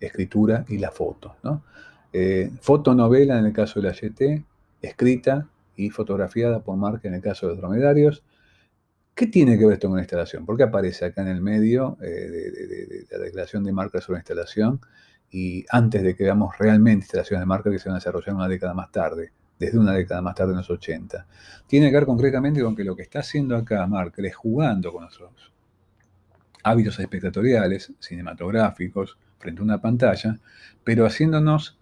escritura 0.00 0.64
y 0.68 0.78
la 0.78 0.90
foto. 0.90 1.36
¿no? 1.42 1.64
Eh, 2.12 2.50
fotonovela 2.60 3.38
en 3.38 3.46
el 3.46 3.52
caso 3.52 3.80
de 3.80 3.88
la 3.88 3.94
YT, 3.94 4.44
escrita 4.82 5.48
y 5.76 5.90
fotografiada 5.90 6.60
por 6.60 6.76
Mark 6.76 7.00
en 7.04 7.14
el 7.14 7.20
caso 7.20 7.46
de 7.46 7.52
los 7.52 7.60
dromedarios, 7.60 8.24
¿Qué 9.18 9.26
tiene 9.26 9.58
que 9.58 9.64
ver 9.64 9.74
esto 9.74 9.88
con 9.88 9.96
la 9.96 10.02
instalación? 10.02 10.46
¿Por 10.46 10.56
qué 10.56 10.62
aparece 10.62 11.04
acá 11.04 11.22
en 11.22 11.26
el 11.26 11.40
medio 11.40 11.98
eh, 12.00 12.06
de, 12.06 13.06
la 13.10 13.18
declaración 13.18 13.64
de 13.64 13.72
marca 13.72 14.00
sobre 14.00 14.18
la 14.18 14.20
instalación 14.20 14.80
y 15.28 15.64
antes 15.70 16.04
de 16.04 16.14
que 16.14 16.22
veamos 16.22 16.56
realmente 16.56 17.02
instalaciones 17.02 17.40
de 17.40 17.46
marca 17.46 17.68
que 17.68 17.80
se 17.80 17.88
van 17.88 17.96
a 17.96 17.98
desarrollar 17.98 18.36
una 18.36 18.46
década 18.46 18.74
más 18.74 18.92
tarde, 18.92 19.32
desde 19.58 19.76
una 19.76 19.92
década 19.92 20.22
más 20.22 20.36
tarde 20.36 20.52
en 20.52 20.58
los 20.58 20.70
80? 20.70 21.26
Tiene 21.66 21.88
que 21.88 21.96
ver 21.96 22.06
concretamente 22.06 22.62
con 22.62 22.76
que 22.76 22.84
lo 22.84 22.94
que 22.94 23.02
está 23.02 23.18
haciendo 23.18 23.56
acá 23.56 23.84
Marker 23.88 24.24
es 24.24 24.36
jugando 24.36 24.92
con 24.92 25.02
nuestros 25.02 25.32
hábitos 26.62 27.00
espectatoriales, 27.00 27.92
cinematográficos, 27.98 29.18
frente 29.40 29.62
a 29.62 29.64
una 29.64 29.80
pantalla, 29.80 30.38
pero 30.84 31.04
haciéndonos 31.04 31.76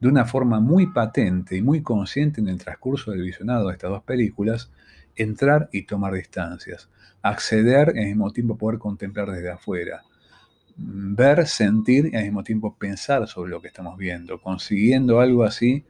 de 0.00 0.08
una 0.08 0.24
forma 0.24 0.58
muy 0.58 0.88
patente 0.88 1.56
y 1.56 1.62
muy 1.62 1.82
consciente 1.82 2.40
en 2.40 2.48
el 2.48 2.58
transcurso 2.58 3.12
del 3.12 3.22
visionado 3.22 3.68
de 3.68 3.74
estas 3.74 3.90
dos 3.90 4.02
películas, 4.02 4.72
entrar 5.22 5.68
y 5.72 5.82
tomar 5.82 6.14
distancias, 6.14 6.88
acceder 7.22 7.92
y 7.94 8.00
al 8.00 8.06
mismo 8.06 8.32
tiempo 8.32 8.56
poder 8.56 8.78
contemplar 8.78 9.30
desde 9.30 9.50
afuera, 9.50 10.02
ver, 10.76 11.46
sentir 11.46 12.10
y 12.12 12.16
al 12.16 12.24
mismo 12.24 12.42
tiempo 12.42 12.76
pensar 12.76 13.26
sobre 13.28 13.50
lo 13.50 13.60
que 13.60 13.68
estamos 13.68 13.98
viendo, 13.98 14.40
consiguiendo 14.40 15.20
algo 15.20 15.44
así 15.44 15.84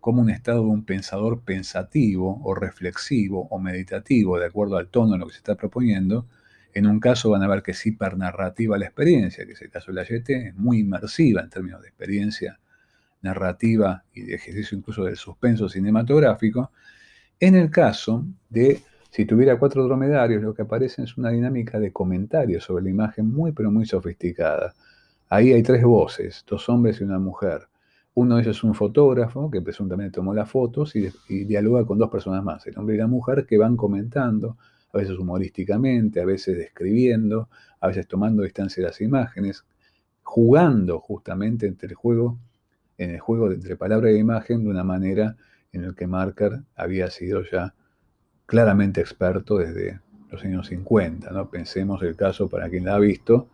como 0.00 0.22
un 0.22 0.30
estado 0.30 0.62
de 0.62 0.68
un 0.68 0.84
pensador 0.84 1.42
pensativo 1.42 2.40
o 2.42 2.54
reflexivo 2.54 3.46
o 3.50 3.58
meditativo, 3.58 4.38
de 4.38 4.46
acuerdo 4.46 4.78
al 4.78 4.88
tono 4.88 5.12
de 5.12 5.18
lo 5.18 5.26
que 5.26 5.32
se 5.32 5.38
está 5.38 5.56
proponiendo. 5.56 6.26
En 6.72 6.86
un 6.86 7.00
caso 7.00 7.30
van 7.30 7.42
a 7.42 7.48
ver 7.48 7.62
que 7.62 7.72
es 7.72 7.86
hipernarrativa 7.86 8.78
la 8.78 8.86
experiencia, 8.86 9.44
que 9.44 9.52
es 9.52 9.62
el 9.62 9.70
caso 9.70 9.92
de 9.92 9.96
la 9.96 10.04
YT, 10.04 10.30
es 10.30 10.54
muy 10.54 10.78
inmersiva 10.78 11.42
en 11.42 11.50
términos 11.50 11.82
de 11.82 11.88
experiencia 11.88 12.58
narrativa 13.20 14.04
y 14.14 14.22
de 14.22 14.34
ejercicio 14.34 14.78
incluso 14.78 15.04
del 15.04 15.16
suspenso 15.16 15.68
cinematográfico, 15.68 16.72
en 17.40 17.54
el 17.54 17.70
caso 17.70 18.24
de, 18.50 18.82
si 19.10 19.24
tuviera 19.24 19.58
cuatro 19.58 19.82
dromedarios, 19.84 20.42
lo 20.42 20.54
que 20.54 20.62
aparece 20.62 21.02
es 21.02 21.16
una 21.16 21.30
dinámica 21.30 21.80
de 21.80 21.90
comentarios 21.90 22.64
sobre 22.64 22.84
la 22.84 22.90
imagen 22.90 23.32
muy, 23.32 23.52
pero 23.52 23.70
muy 23.70 23.86
sofisticada. 23.86 24.74
Ahí 25.30 25.52
hay 25.52 25.62
tres 25.62 25.82
voces, 25.82 26.44
dos 26.46 26.68
hombres 26.68 27.00
y 27.00 27.04
una 27.04 27.18
mujer. 27.18 27.62
Uno 28.14 28.36
de 28.36 28.42
ellos 28.42 28.58
es 28.58 28.64
un 28.64 28.74
fotógrafo 28.74 29.50
que 29.50 29.62
presuntamente 29.62 30.16
tomó 30.16 30.34
las 30.34 30.50
fotos 30.50 30.94
y, 30.94 31.10
dialoga 31.44 31.86
con 31.86 31.98
dos 31.98 32.10
personas 32.10 32.44
más, 32.44 32.66
el 32.66 32.78
hombre 32.78 32.96
y 32.96 32.98
la 32.98 33.06
mujer, 33.06 33.46
que 33.46 33.56
van 33.56 33.76
comentando, 33.76 34.58
a 34.92 34.98
veces 34.98 35.16
humorísticamente, 35.16 36.20
a 36.20 36.26
veces 36.26 36.58
describiendo, 36.58 37.48
a 37.80 37.86
veces 37.86 38.06
tomando 38.06 38.42
distancia 38.42 38.82
de 38.82 38.88
las 38.88 39.00
imágenes, 39.00 39.64
jugando 40.22 41.00
justamente 41.00 41.66
entre 41.66 41.88
el 41.88 41.94
juego, 41.94 42.38
en 42.98 43.10
el 43.10 43.20
juego 43.20 43.50
entre 43.50 43.76
palabra 43.76 44.10
e 44.10 44.18
imagen 44.18 44.64
de 44.64 44.70
una 44.70 44.84
manera 44.84 45.36
en 45.72 45.84
el 45.84 45.94
que 45.94 46.06
Marker 46.06 46.60
había 46.76 47.10
sido 47.10 47.42
ya 47.44 47.74
claramente 48.46 49.00
experto 49.00 49.58
desde 49.58 50.00
los 50.30 50.44
años 50.44 50.68
50. 50.68 51.30
¿no? 51.30 51.50
Pensemos 51.50 52.02
el 52.02 52.16
caso, 52.16 52.48
para 52.48 52.68
quien 52.68 52.84
la 52.84 52.94
ha 52.94 52.98
visto, 52.98 53.48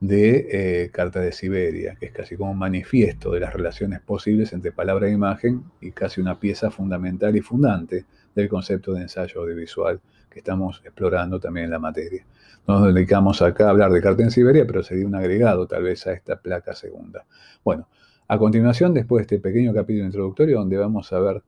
de 0.00 0.48
eh, 0.84 0.90
Carta 0.90 1.20
de 1.20 1.32
Siberia, 1.32 1.96
que 1.98 2.06
es 2.06 2.12
casi 2.12 2.36
como 2.36 2.50
un 2.50 2.58
manifiesto 2.58 3.30
de 3.30 3.40
las 3.40 3.52
relaciones 3.52 4.00
posibles 4.00 4.52
entre 4.52 4.72
palabra 4.72 5.08
e 5.08 5.12
imagen 5.12 5.64
y 5.80 5.92
casi 5.92 6.20
una 6.20 6.38
pieza 6.38 6.70
fundamental 6.70 7.34
y 7.36 7.40
fundante 7.40 8.04
del 8.34 8.48
concepto 8.48 8.92
de 8.92 9.02
ensayo 9.02 9.40
audiovisual 9.40 10.00
que 10.30 10.40
estamos 10.40 10.82
explorando 10.84 11.40
también 11.40 11.64
en 11.64 11.70
la 11.70 11.78
materia. 11.78 12.26
No 12.66 12.80
nos 12.80 12.94
dedicamos 12.94 13.40
acá 13.40 13.66
a 13.66 13.70
hablar 13.70 13.90
de 13.90 14.02
Carta 14.02 14.22
en 14.22 14.30
Siberia, 14.30 14.66
pero 14.66 14.82
sería 14.82 15.06
un 15.06 15.14
agregado 15.14 15.66
tal 15.66 15.84
vez 15.84 16.06
a 16.06 16.12
esta 16.12 16.36
placa 16.36 16.74
segunda. 16.74 17.24
Bueno, 17.64 17.88
a 18.28 18.38
continuación, 18.38 18.92
después 18.92 19.20
de 19.26 19.36
este 19.36 19.48
pequeño 19.48 19.72
capítulo 19.72 20.06
introductorio 20.06 20.58
donde 20.58 20.76
vamos 20.76 21.12
a 21.12 21.20
ver 21.20 21.42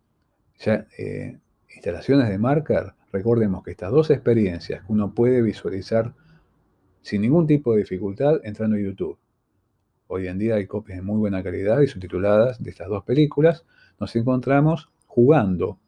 ya 0.58 0.86
eh, 0.96 1.38
instalaciones 1.74 2.28
de 2.28 2.38
marker, 2.38 2.92
recordemos 3.12 3.64
que 3.64 3.72
estas 3.72 3.90
dos 3.90 4.10
experiencias 4.10 4.84
que 4.84 4.92
uno 4.92 5.12
puede 5.12 5.42
visualizar 5.42 6.14
sin 7.02 7.22
ningún 7.22 7.46
tipo 7.46 7.72
de 7.72 7.80
dificultad 7.80 8.40
entrando 8.44 8.76
a 8.76 8.80
YouTube. 8.80 9.18
Hoy 10.06 10.28
en 10.28 10.38
día 10.38 10.54
hay 10.54 10.66
copias 10.66 10.98
de 10.98 11.02
muy 11.02 11.18
buena 11.18 11.42
calidad 11.42 11.80
y 11.80 11.86
subtituladas 11.86 12.62
de 12.62 12.70
estas 12.70 12.88
dos 12.88 13.04
películas. 13.04 13.64
Nos 13.98 14.14
encontramos 14.16 14.88
jugando 15.06 15.78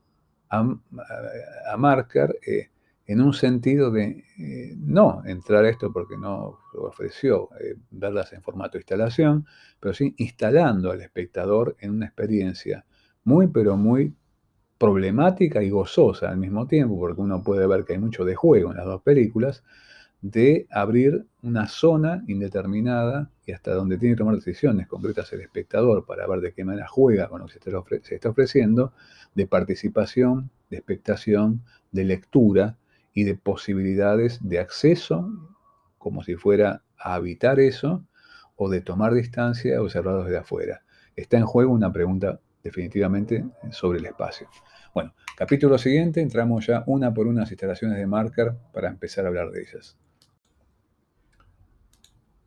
a, 0.48 1.76
Marker 1.78 2.36
eh, 2.46 2.69
en 3.10 3.20
un 3.20 3.34
sentido 3.34 3.90
de 3.90 4.24
eh, 4.38 4.76
no 4.78 5.24
entrar 5.26 5.64
a 5.64 5.68
esto 5.68 5.92
porque 5.92 6.16
no 6.16 6.60
ofreció 6.74 7.48
eh, 7.58 7.74
verlas 7.90 8.32
en 8.32 8.40
formato 8.40 8.74
de 8.74 8.82
instalación, 8.82 9.46
pero 9.80 9.92
sí 9.92 10.14
instalando 10.18 10.92
al 10.92 11.00
espectador 11.00 11.76
en 11.80 11.90
una 11.90 12.06
experiencia 12.06 12.84
muy, 13.24 13.48
pero 13.48 13.76
muy 13.76 14.14
problemática 14.78 15.60
y 15.60 15.70
gozosa 15.70 16.30
al 16.30 16.36
mismo 16.36 16.68
tiempo, 16.68 17.00
porque 17.00 17.20
uno 17.20 17.42
puede 17.42 17.66
ver 17.66 17.84
que 17.84 17.94
hay 17.94 17.98
mucho 17.98 18.24
de 18.24 18.36
juego 18.36 18.70
en 18.70 18.76
las 18.76 18.86
dos 18.86 19.02
películas, 19.02 19.64
de 20.22 20.68
abrir 20.70 21.26
una 21.42 21.66
zona 21.66 22.22
indeterminada 22.28 23.28
y 23.44 23.50
hasta 23.50 23.74
donde 23.74 23.98
tiene 23.98 24.14
que 24.14 24.18
tomar 24.18 24.36
decisiones 24.36 24.86
concretas 24.86 25.32
el 25.32 25.40
espectador 25.40 26.06
para 26.06 26.28
ver 26.28 26.40
de 26.40 26.52
qué 26.52 26.64
manera 26.64 26.86
juega 26.86 27.26
con 27.28 27.40
lo 27.40 27.46
que 27.48 27.58
se 28.04 28.14
está 28.14 28.28
ofreciendo, 28.28 28.92
de 29.34 29.48
participación, 29.48 30.50
de 30.70 30.76
expectación, 30.76 31.62
de 31.90 32.04
lectura, 32.04 32.76
y 33.12 33.24
de 33.24 33.34
posibilidades 33.34 34.38
de 34.42 34.58
acceso, 34.58 35.28
como 35.98 36.22
si 36.22 36.36
fuera 36.36 36.82
a 36.98 37.14
habitar 37.14 37.60
eso, 37.60 38.04
o 38.56 38.68
de 38.68 38.80
tomar 38.80 39.14
distancia 39.14 39.80
o 39.80 39.84
observarlo 39.84 40.24
desde 40.24 40.38
afuera. 40.38 40.82
Está 41.16 41.38
en 41.38 41.46
juego 41.46 41.72
una 41.72 41.92
pregunta 41.92 42.40
definitivamente 42.62 43.44
sobre 43.70 43.98
el 43.98 44.06
espacio. 44.06 44.48
Bueno, 44.94 45.14
capítulo 45.36 45.78
siguiente, 45.78 46.20
entramos 46.20 46.66
ya 46.66 46.84
una 46.86 47.14
por 47.14 47.26
una 47.26 47.40
las 47.42 47.50
instalaciones 47.50 47.96
de 47.96 48.06
Marker 48.06 48.54
para 48.72 48.88
empezar 48.88 49.24
a 49.24 49.28
hablar 49.28 49.50
de 49.50 49.62
ellas. 49.62 49.96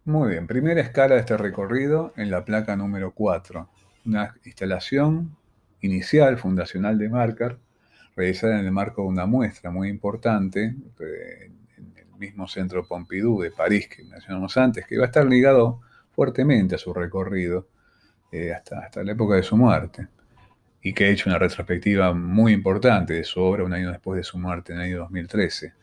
Muy 0.06 0.32
bien, 0.32 0.48
primera 0.48 0.82
escala 0.82 1.16
de 1.16 1.22
este 1.22 1.38
recorrido 1.38 2.12
en 2.18 2.30
la 2.30 2.44
placa 2.44 2.76
número 2.76 3.14
4. 3.14 3.70
Una 4.06 4.36
instalación 4.44 5.38
inicial, 5.80 6.38
fundacional 6.38 6.98
de 6.98 7.10
Marker, 7.10 7.58
realizada 8.16 8.60
en 8.60 8.66
el 8.66 8.72
marco 8.72 9.02
de 9.02 9.08
una 9.08 9.26
muestra 9.26 9.72
muy 9.72 9.90
importante 9.90 10.76
eh, 11.00 11.52
en 11.78 11.94
el 11.98 12.20
mismo 12.20 12.48
centro 12.48 12.86
Pompidou 12.86 13.42
de 13.42 13.52
París 13.52 13.88
que 13.88 14.04
mencionamos 14.04 14.56
antes, 14.58 14.86
que 14.86 14.96
iba 14.96 15.04
a 15.04 15.08
estar 15.08 15.26
ligado 15.26 15.82
fuertemente 16.12 16.76
a 16.76 16.78
su 16.78 16.94
recorrido 16.94 17.68
eh, 18.32 18.54
hasta, 18.54 18.80
hasta 18.80 19.04
la 19.04 19.12
época 19.14 19.36
de 19.36 19.44
su 19.44 19.58
muerte 19.58 20.08
y 20.82 20.94
que 20.94 21.06
ha 21.06 21.10
hecho 21.10 21.30
una 21.30 21.40
retrospectiva 21.40 22.14
muy 22.14 22.52
importante 22.52 23.14
de 23.14 23.24
su 23.24 23.40
obra 23.40 23.64
un 23.64 23.74
año 23.74 23.90
después 23.90 24.18
de 24.18 24.24
su 24.24 24.38
muerte, 24.38 24.74
en 24.74 24.80
el 24.80 24.86
año 24.86 24.98
2013. 25.00 25.74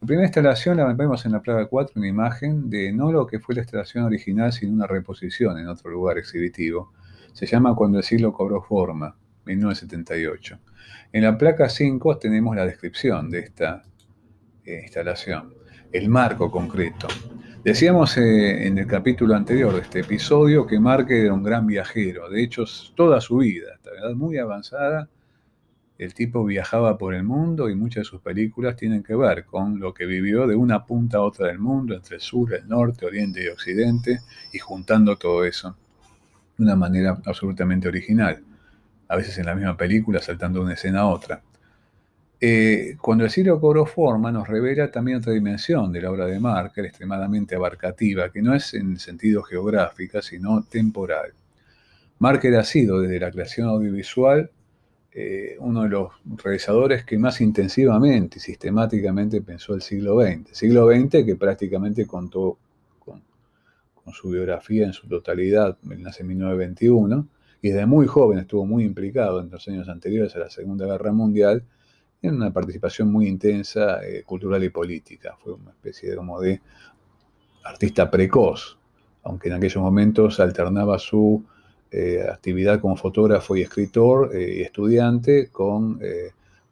La 0.00 0.06
primera 0.06 0.26
instalación 0.26 0.76
la 0.76 0.92
vemos 0.92 1.24
en 1.26 1.32
la 1.32 1.40
plaga 1.40 1.66
4, 1.66 1.94
una 1.96 2.08
imagen 2.08 2.68
de 2.68 2.92
no 2.92 3.12
lo 3.12 3.26
que 3.26 3.38
fue 3.38 3.54
la 3.54 3.62
instalación 3.62 4.04
original, 4.04 4.52
sino 4.52 4.72
una 4.72 4.86
reposición 4.86 5.58
en 5.58 5.68
otro 5.68 5.90
lugar 5.90 6.18
exhibitivo. 6.18 6.92
Se 7.32 7.46
llama 7.46 7.74
Cuando 7.76 7.98
el 7.98 8.04
siglo 8.04 8.32
cobró 8.32 8.60
forma, 8.62 9.14
1978. 9.48 10.58
En 11.12 11.22
la 11.22 11.38
placa 11.38 11.68
5 11.68 12.18
tenemos 12.18 12.54
la 12.54 12.66
descripción 12.66 13.30
de 13.30 13.40
esta 13.40 13.82
eh, 14.64 14.80
instalación, 14.82 15.54
el 15.90 16.08
marco 16.08 16.50
concreto. 16.50 17.08
Decíamos 17.64 18.16
eh, 18.18 18.66
en 18.66 18.78
el 18.78 18.86
capítulo 18.86 19.34
anterior 19.34 19.74
de 19.74 19.80
este 19.80 20.00
episodio 20.00 20.66
que 20.66 20.78
Marque 20.78 21.22
era 21.22 21.32
un 21.32 21.42
gran 21.42 21.66
viajero, 21.66 22.28
de 22.28 22.42
hecho 22.42 22.64
toda 22.94 23.20
su 23.20 23.38
vida, 23.38 23.68
hasta 23.74 23.90
edad 23.90 24.14
muy 24.14 24.38
avanzada, 24.38 25.08
el 25.96 26.14
tipo 26.14 26.44
viajaba 26.44 26.96
por 26.96 27.14
el 27.14 27.24
mundo 27.24 27.68
y 27.68 27.74
muchas 27.74 28.02
de 28.02 28.10
sus 28.10 28.20
películas 28.20 28.76
tienen 28.76 29.02
que 29.02 29.16
ver 29.16 29.44
con 29.44 29.80
lo 29.80 29.92
que 29.92 30.06
vivió 30.06 30.46
de 30.46 30.54
una 30.54 30.84
punta 30.84 31.18
a 31.18 31.22
otra 31.22 31.48
del 31.48 31.58
mundo, 31.58 31.94
entre 31.94 32.16
el 32.16 32.22
sur, 32.22 32.54
el 32.54 32.68
norte, 32.68 33.04
oriente 33.04 33.42
y 33.42 33.48
occidente, 33.48 34.20
y 34.52 34.58
juntando 34.58 35.16
todo 35.16 35.44
eso 35.44 35.74
de 36.56 36.64
una 36.64 36.76
manera 36.76 37.18
absolutamente 37.24 37.88
original 37.88 38.44
a 39.08 39.16
veces 39.16 39.38
en 39.38 39.46
la 39.46 39.54
misma 39.54 39.76
película, 39.76 40.20
saltando 40.20 40.60
de 40.60 40.66
una 40.66 40.74
escena 40.74 41.00
a 41.00 41.06
otra. 41.06 41.42
Eh, 42.40 42.96
cuando 43.00 43.24
el 43.24 43.30
siglo 43.30 43.60
cobró 43.60 43.84
forma, 43.84 44.30
nos 44.30 44.46
revela 44.46 44.90
también 44.90 45.18
otra 45.18 45.32
dimensión 45.32 45.90
de 45.90 46.02
la 46.02 46.10
obra 46.10 46.26
de 46.26 46.38
Marker, 46.38 46.84
extremadamente 46.84 47.56
abarcativa, 47.56 48.30
que 48.30 48.42
no 48.42 48.54
es 48.54 48.74
en 48.74 48.98
sentido 48.98 49.42
geográfico, 49.42 50.22
sino 50.22 50.62
temporal. 50.62 51.32
Marker 52.20 52.54
ha 52.56 52.64
sido, 52.64 53.00
desde 53.00 53.18
la 53.18 53.30
creación 53.32 53.68
audiovisual, 53.68 54.50
eh, 55.12 55.56
uno 55.58 55.82
de 55.82 55.88
los 55.88 56.12
realizadores 56.44 57.04
que 57.04 57.18
más 57.18 57.40
intensivamente 57.40 58.38
y 58.38 58.40
sistemáticamente 58.40 59.40
pensó 59.40 59.74
el 59.74 59.82
siglo 59.82 60.20
XX. 60.20 60.56
siglo 60.56 60.86
XX 60.88 61.24
que 61.24 61.34
prácticamente 61.34 62.06
contó 62.06 62.58
con, 63.00 63.22
con 63.94 64.12
su 64.12 64.30
biografía 64.30 64.86
en 64.86 64.92
su 64.92 65.08
totalidad, 65.08 65.76
nace 65.82 66.22
en 66.22 66.28
1921, 66.28 67.26
y 67.60 67.70
desde 67.70 67.86
muy 67.86 68.06
joven 68.06 68.38
estuvo 68.38 68.64
muy 68.66 68.84
implicado 68.84 69.40
en 69.40 69.50
los 69.50 69.66
años 69.68 69.88
anteriores 69.88 70.34
a 70.36 70.40
la 70.40 70.50
Segunda 70.50 70.86
Guerra 70.86 71.12
Mundial 71.12 71.64
en 72.22 72.34
una 72.34 72.52
participación 72.52 73.10
muy 73.10 73.28
intensa 73.28 74.04
eh, 74.04 74.22
cultural 74.24 74.62
y 74.64 74.70
política. 74.70 75.36
Fue 75.42 75.54
una 75.54 75.70
especie 75.70 76.10
de, 76.10 76.16
como 76.16 76.40
de 76.40 76.60
artista 77.64 78.10
precoz, 78.10 78.78
aunque 79.22 79.48
en 79.48 79.54
aquellos 79.54 79.82
momentos 79.82 80.40
alternaba 80.40 80.98
su 80.98 81.44
eh, 81.90 82.24
actividad 82.30 82.80
como 82.80 82.96
fotógrafo 82.96 83.56
y 83.56 83.62
escritor 83.62 84.34
eh, 84.34 84.56
y 84.58 84.62
estudiante 84.62 85.48
con 85.50 86.00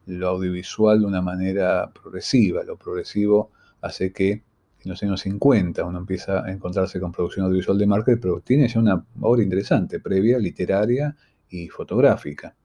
lo 0.05 0.27
audiovisual 0.29 1.01
de 1.01 1.05
una 1.05 1.21
manera 1.21 1.91
progresiva. 1.91 2.63
Lo 2.63 2.77
progresivo 2.77 3.51
hace 3.81 4.13
que 4.13 4.41
en 4.87 4.91
los 4.91 5.03
años 5.03 5.21
50 5.21 5.83
uno 5.83 5.99
empieza 5.99 6.45
a 6.45 6.51
encontrarse 6.51 6.99
con 6.99 7.11
producción 7.11 7.45
audiovisual 7.45 7.77
de 7.77 7.85
Marker, 7.85 8.19
pero 8.19 8.39
tiene 8.39 8.67
ya 8.67 8.79
una 8.79 9.05
obra 9.21 9.43
interesante, 9.43 9.99
previa, 9.99 10.39
literaria 10.39 11.15
y 11.49 11.67
fotográfica. 11.67 12.55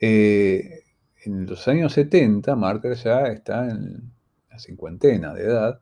Eh, 0.00 0.84
en 1.24 1.46
los 1.46 1.68
años 1.68 1.92
70, 1.92 2.56
Marker 2.56 2.94
ya 2.94 3.26
está 3.26 3.68
en 3.68 4.10
la 4.50 4.58
cincuentena 4.58 5.34
de 5.34 5.44
edad 5.44 5.80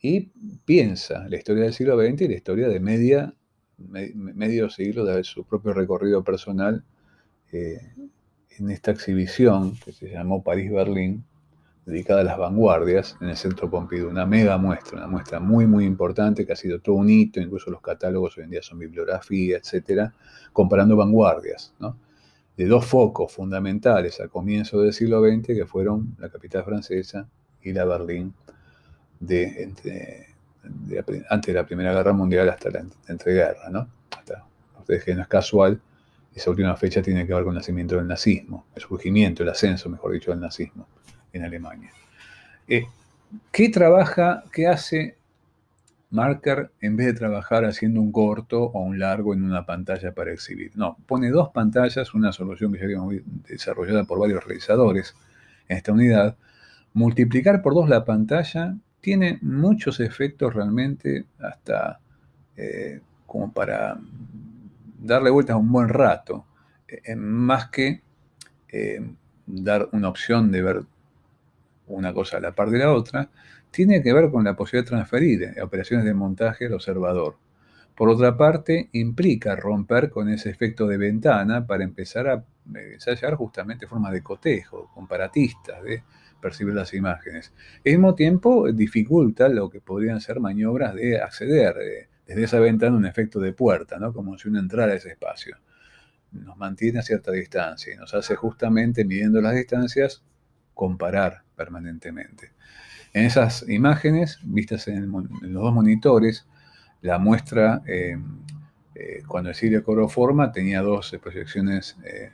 y 0.00 0.32
piensa 0.64 1.28
la 1.28 1.36
historia 1.36 1.64
del 1.64 1.74
siglo 1.74 2.00
XX 2.00 2.22
y 2.22 2.28
la 2.28 2.34
historia 2.34 2.68
de 2.68 2.80
media, 2.80 3.34
medio 3.76 4.70
siglo 4.70 5.04
de 5.04 5.22
su 5.24 5.44
propio 5.44 5.74
recorrido 5.74 6.24
personal 6.24 6.84
eh, 7.52 7.80
en 8.58 8.70
esta 8.70 8.90
exhibición 8.90 9.76
que 9.76 9.92
se 9.92 10.08
llamó 10.08 10.42
París-Berlín, 10.42 11.24
dedicada 11.86 12.20
a 12.20 12.24
las 12.24 12.38
vanguardias 12.38 13.16
en 13.20 13.30
el 13.30 13.36
Centro 13.36 13.70
Pompidou, 13.70 14.10
una 14.10 14.26
mega 14.26 14.56
muestra, 14.58 14.98
una 14.98 15.06
muestra 15.06 15.40
muy, 15.40 15.66
muy 15.66 15.84
importante 15.84 16.46
que 16.46 16.52
ha 16.52 16.56
sido 16.56 16.80
todo 16.80 16.96
un 16.96 17.08
hito, 17.08 17.40
incluso 17.40 17.70
los 17.70 17.80
catálogos 17.80 18.36
hoy 18.38 18.44
en 18.44 18.50
día 18.50 18.62
son 18.62 18.78
bibliografía, 18.78 19.56
etcétera, 19.56 20.12
comparando 20.52 20.96
vanguardias, 20.96 21.72
de 22.56 22.66
dos 22.66 22.84
focos 22.84 23.32
fundamentales 23.32 24.20
a 24.20 24.28
comienzo 24.28 24.80
del 24.82 24.92
siglo 24.92 25.22
XX 25.22 25.46
que 25.46 25.66
fueron 25.66 26.16
la 26.18 26.28
capital 26.28 26.64
francesa 26.64 27.26
y 27.62 27.72
la 27.72 27.84
Berlín 27.84 28.34
de, 29.18 29.72
antes 31.30 31.46
de 31.46 31.60
la 31.60 31.66
Primera 31.66 31.92
Guerra 31.92 32.12
Mundial 32.12 32.48
hasta 32.50 32.70
la 32.70 32.84
entreguerra, 33.08 33.70
¿no? 33.70 33.88
Hasta, 34.16 34.44
ustedes 34.78 35.04
que 35.04 35.14
no 35.14 35.22
es 35.22 35.28
casual 35.28 35.80
esa 36.34 36.50
última 36.50 36.76
fecha 36.76 37.02
tiene 37.02 37.26
que 37.26 37.34
ver 37.34 37.42
con 37.42 37.52
el 37.52 37.58
nacimiento 37.58 37.96
del 37.96 38.06
nazismo, 38.06 38.66
el 38.76 38.82
surgimiento, 38.82 39.42
el 39.42 39.48
ascenso, 39.48 39.88
mejor 39.88 40.12
dicho, 40.12 40.30
del 40.30 40.40
nazismo 40.40 40.86
en 41.32 41.44
Alemania. 41.44 41.90
Eh, 42.68 42.86
¿Qué 43.52 43.68
trabaja, 43.68 44.44
qué 44.52 44.66
hace 44.66 45.16
Marker 46.10 46.72
en 46.80 46.96
vez 46.96 47.06
de 47.06 47.12
trabajar 47.14 47.64
haciendo 47.64 48.00
un 48.00 48.10
corto 48.10 48.64
o 48.64 48.80
un 48.80 48.98
largo 48.98 49.34
en 49.34 49.44
una 49.44 49.64
pantalla 49.64 50.12
para 50.12 50.32
exhibir? 50.32 50.72
No, 50.76 50.96
pone 51.06 51.30
dos 51.30 51.50
pantallas, 51.50 52.14
una 52.14 52.32
solución 52.32 52.72
que 52.72 52.78
ya 52.78 52.84
habíamos 52.84 53.14
desarrollada 53.48 54.04
por 54.04 54.18
varios 54.18 54.44
realizadores 54.44 55.14
en 55.68 55.76
esta 55.76 55.92
unidad. 55.92 56.36
Multiplicar 56.92 57.62
por 57.62 57.74
dos 57.74 57.88
la 57.88 58.04
pantalla 58.04 58.76
tiene 59.00 59.38
muchos 59.42 60.00
efectos 60.00 60.52
realmente 60.52 61.24
hasta 61.38 62.00
eh, 62.56 63.00
como 63.26 63.52
para 63.52 63.98
darle 64.98 65.30
vueltas 65.30 65.56
un 65.56 65.70
buen 65.70 65.88
rato, 65.88 66.44
eh, 66.88 67.14
más 67.14 67.70
que 67.70 68.02
dar 69.46 69.88
una 69.92 70.08
opción 70.08 70.50
de 70.50 70.62
ver 70.62 70.82
una 71.90 72.12
cosa 72.12 72.38
a 72.38 72.40
la 72.40 72.52
par 72.52 72.70
de 72.70 72.78
la 72.78 72.92
otra, 72.92 73.30
tiene 73.70 74.02
que 74.02 74.12
ver 74.12 74.30
con 74.30 74.44
la 74.44 74.56
posibilidad 74.56 74.84
de 74.84 74.96
transferir 74.96 75.42
eh, 75.42 75.62
operaciones 75.62 76.04
de 76.04 76.14
montaje 76.14 76.66
al 76.66 76.74
observador. 76.74 77.36
Por 77.94 78.08
otra 78.08 78.36
parte, 78.36 78.88
implica 78.92 79.56
romper 79.56 80.08
con 80.08 80.28
ese 80.28 80.50
efecto 80.50 80.86
de 80.86 80.96
ventana 80.96 81.66
para 81.66 81.84
empezar 81.84 82.28
a 82.28 82.44
ensayar 82.74 83.34
justamente 83.34 83.86
formas 83.86 84.12
de 84.12 84.22
cotejo, 84.22 84.90
comparatistas, 84.94 85.82
de 85.82 86.02
percibir 86.40 86.74
las 86.74 86.94
imágenes. 86.94 87.52
Al 87.84 87.92
mismo 87.92 88.14
tiempo, 88.14 88.72
dificulta 88.72 89.48
lo 89.48 89.68
que 89.68 89.80
podrían 89.80 90.20
ser 90.20 90.40
maniobras 90.40 90.94
de 90.94 91.20
acceder, 91.20 92.08
desde 92.26 92.44
esa 92.44 92.60
ventana 92.60 92.96
un 92.96 93.06
efecto 93.06 93.40
de 93.40 93.52
puerta, 93.52 93.98
¿no? 93.98 94.12
como 94.12 94.38
si 94.38 94.48
uno 94.48 94.60
entrara 94.60 94.92
a 94.92 94.96
ese 94.96 95.10
espacio. 95.10 95.58
Nos 96.32 96.56
mantiene 96.56 97.00
a 97.00 97.02
cierta 97.02 97.32
distancia 97.32 97.92
y 97.92 97.96
nos 97.96 98.14
hace 98.14 98.36
justamente, 98.36 99.04
midiendo 99.04 99.40
las 99.40 99.54
distancias, 99.54 100.22
comparar 100.80 101.42
permanentemente. 101.54 102.52
En 103.12 103.26
esas 103.26 103.68
imágenes, 103.68 104.38
vistas 104.42 104.88
en, 104.88 105.12
los 105.12 105.62
dos 105.62 105.74
monitores, 105.74 106.46
la 107.02 107.18
muestra, 107.18 107.82
eh, 107.86 108.16
eh, 108.94 109.22
cuando 109.28 109.50
el 109.50 109.54
Sirio 109.54 109.84
cobró 109.84 110.08
forma, 110.08 110.52
tenía 110.52 110.80
dos 110.80 111.14
proyecciones, 111.22 111.98
eh, 112.02 112.30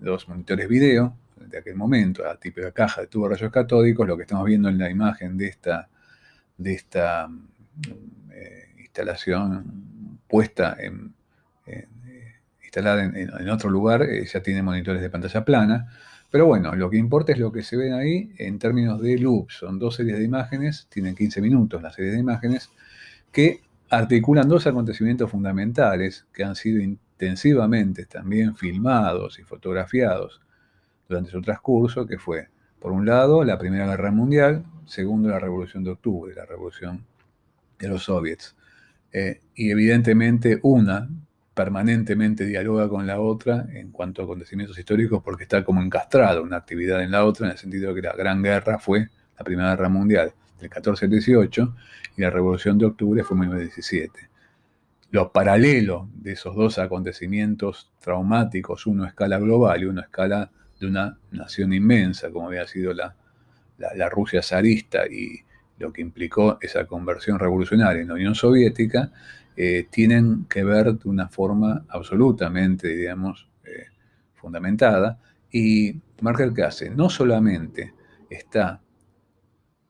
dos 0.00 0.28
monitores 0.28 0.68
video 0.68 1.16
de 1.36 1.56
aquel 1.56 1.76
momento, 1.76 2.22
la 2.24 2.36
típica 2.36 2.72
caja 2.72 3.00
de 3.00 3.06
tubo 3.06 3.26
rayos 3.26 3.50
catódicos, 3.50 4.06
lo 4.06 4.18
que 4.18 4.24
estamos 4.24 4.44
viendo 4.44 4.68
en 4.68 4.76
la 4.76 4.90
imagen 4.90 5.38
de 5.38 5.46
esta, 5.46 5.88
de 6.58 6.74
esta 6.74 7.26
instalación 8.76 10.20
puesta 10.28 10.76
en, 10.78 11.14
instalada 12.62 13.02
en, 13.02 13.48
otro 13.48 13.70
lugar, 13.70 14.06
ya 14.30 14.42
tiene 14.42 14.62
monitores 14.62 15.00
de 15.00 15.08
pantalla 15.08 15.42
plana. 15.42 15.88
Pero 16.30 16.46
bueno, 16.46 16.74
lo 16.74 16.90
que 16.90 16.98
importa 16.98 17.32
es 17.32 17.38
lo 17.38 17.50
que 17.52 17.62
se 17.62 17.76
ven 17.76 17.94
ahí 17.94 18.32
en 18.38 18.58
términos 18.58 19.00
de 19.00 19.18
loops. 19.18 19.54
Son 19.54 19.78
dos 19.78 19.94
series 19.96 20.18
de 20.18 20.24
imágenes, 20.24 20.86
tienen 20.90 21.14
15 21.14 21.40
minutos 21.40 21.82
las 21.82 21.94
series 21.94 22.12
de 22.14 22.20
imágenes, 22.20 22.70
que 23.32 23.62
articulan 23.90 24.48
dos 24.48 24.66
acontecimientos 24.66 25.30
fundamentales 25.30 26.26
que 26.32 26.44
han 26.44 26.54
sido 26.54 26.82
intensivamente 26.82 28.04
también 28.04 28.54
filmados 28.56 29.38
y 29.38 29.42
fotografiados 29.42 30.40
durante 31.08 31.30
su 31.30 31.40
transcurso, 31.40 32.06
que 32.06 32.18
fue, 32.18 32.48
por 32.78 32.92
un 32.92 33.06
lado, 33.06 33.42
la 33.44 33.58
Primera 33.58 33.86
Guerra 33.86 34.10
Mundial, 34.10 34.64
segundo, 34.84 35.30
la 35.30 35.38
Revolución 35.38 35.82
de 35.82 35.90
Octubre, 35.90 36.34
la 36.34 36.44
revolución 36.44 37.06
de 37.78 37.88
los 37.88 38.04
soviets. 38.04 38.54
Eh, 39.10 39.40
y 39.54 39.70
evidentemente 39.70 40.58
una 40.62 41.08
permanentemente 41.58 42.46
dialoga 42.46 42.88
con 42.88 43.04
la 43.04 43.18
otra 43.18 43.66
en 43.72 43.90
cuanto 43.90 44.22
a 44.22 44.26
acontecimientos 44.26 44.78
históricos 44.78 45.20
porque 45.24 45.42
está 45.42 45.64
como 45.64 45.82
encastrada 45.82 46.40
una 46.40 46.58
actividad 46.58 47.02
en 47.02 47.10
la 47.10 47.24
otra, 47.24 47.46
en 47.46 47.52
el 47.52 47.58
sentido 47.58 47.88
de 47.88 48.00
que 48.00 48.06
la 48.06 48.14
Gran 48.14 48.44
Guerra 48.44 48.78
fue 48.78 49.08
la 49.36 49.44
Primera 49.44 49.70
Guerra 49.70 49.88
Mundial 49.88 50.32
del 50.60 50.70
14 50.70 51.06
al 51.06 51.10
18 51.10 51.74
y 52.16 52.22
la 52.22 52.30
Revolución 52.30 52.78
de 52.78 52.86
Octubre 52.86 53.24
fue 53.24 53.34
en 53.34 53.40
1917. 53.40 54.30
Lo 55.10 55.32
paralelo 55.32 56.08
de 56.14 56.30
esos 56.30 56.54
dos 56.54 56.78
acontecimientos 56.78 57.90
traumáticos, 57.98 58.86
uno 58.86 59.02
a 59.02 59.08
escala 59.08 59.40
global 59.40 59.82
y 59.82 59.86
uno 59.86 60.00
a 60.00 60.04
escala 60.04 60.52
de 60.78 60.86
una 60.86 61.18
nación 61.32 61.72
inmensa, 61.72 62.30
como 62.30 62.46
había 62.46 62.68
sido 62.68 62.94
la, 62.94 63.16
la 63.78 64.08
Rusia 64.08 64.42
zarista 64.44 65.08
y 65.08 65.40
lo 65.78 65.92
que 65.92 66.02
implicó 66.02 66.58
esa 66.60 66.86
conversión 66.86 67.38
revolucionaria 67.38 68.02
en 68.02 68.08
la 68.08 68.14
Unión 68.14 68.34
Soviética, 68.34 69.12
eh, 69.56 69.86
tienen 69.90 70.46
que 70.48 70.64
ver 70.64 70.94
de 70.94 71.08
una 71.08 71.28
forma 71.28 71.84
absolutamente, 71.88 72.88
digamos, 72.88 73.48
eh, 73.64 73.86
fundamentada. 74.34 75.18
Y 75.50 76.00
Marker 76.20 76.52
¿qué 76.52 76.62
hace? 76.62 76.90
No 76.90 77.10
solamente 77.10 77.94
está 78.30 78.80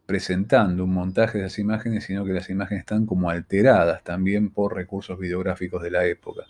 presentando 0.06 0.84
un 0.84 0.94
montaje 0.94 1.36
de 1.36 1.44
las 1.44 1.58
imágenes, 1.58 2.04
sino 2.04 2.24
que 2.24 2.32
las 2.32 2.48
imágenes 2.48 2.80
están 2.80 3.04
como 3.04 3.28
alteradas 3.28 4.02
también 4.04 4.50
por 4.50 4.74
recursos 4.74 5.18
videográficos 5.18 5.82
de 5.82 5.90
la 5.90 6.06
época. 6.06 6.44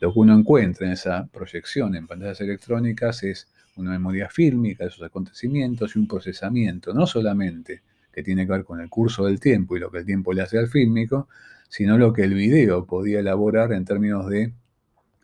Lo 0.00 0.12
que 0.12 0.18
uno 0.18 0.34
encuentra 0.34 0.86
en 0.86 0.94
esa 0.94 1.26
proyección 1.26 1.94
en 1.94 2.06
pantallas 2.06 2.40
electrónicas 2.40 3.22
es 3.22 3.48
una 3.76 3.90
memoria 3.90 4.30
fílmica 4.30 4.84
de 4.84 4.88
esos 4.88 5.02
acontecimientos 5.02 5.94
y 5.94 5.98
un 5.98 6.08
procesamiento, 6.08 6.94
no 6.94 7.06
solamente 7.06 7.82
que 8.16 8.22
tiene 8.22 8.46
que 8.46 8.52
ver 8.52 8.64
con 8.64 8.80
el 8.80 8.88
curso 8.88 9.26
del 9.26 9.38
tiempo 9.38 9.76
y 9.76 9.80
lo 9.80 9.90
que 9.90 9.98
el 9.98 10.06
tiempo 10.06 10.32
le 10.32 10.40
hace 10.40 10.58
al 10.58 10.68
fílmico, 10.68 11.28
sino 11.68 11.98
lo 11.98 12.14
que 12.14 12.22
el 12.22 12.32
video 12.32 12.86
podía 12.86 13.20
elaborar 13.20 13.74
en 13.74 13.84
términos 13.84 14.26
de 14.30 14.54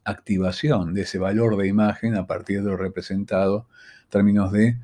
activación 0.04 0.92
de 0.92 1.00
ese 1.00 1.18
valor 1.18 1.56
de 1.56 1.68
imagen 1.68 2.16
a 2.16 2.26
partir 2.26 2.62
de 2.62 2.68
lo 2.68 2.76
representado, 2.76 3.66
en 4.02 4.10
términos 4.10 4.52
de 4.52 4.76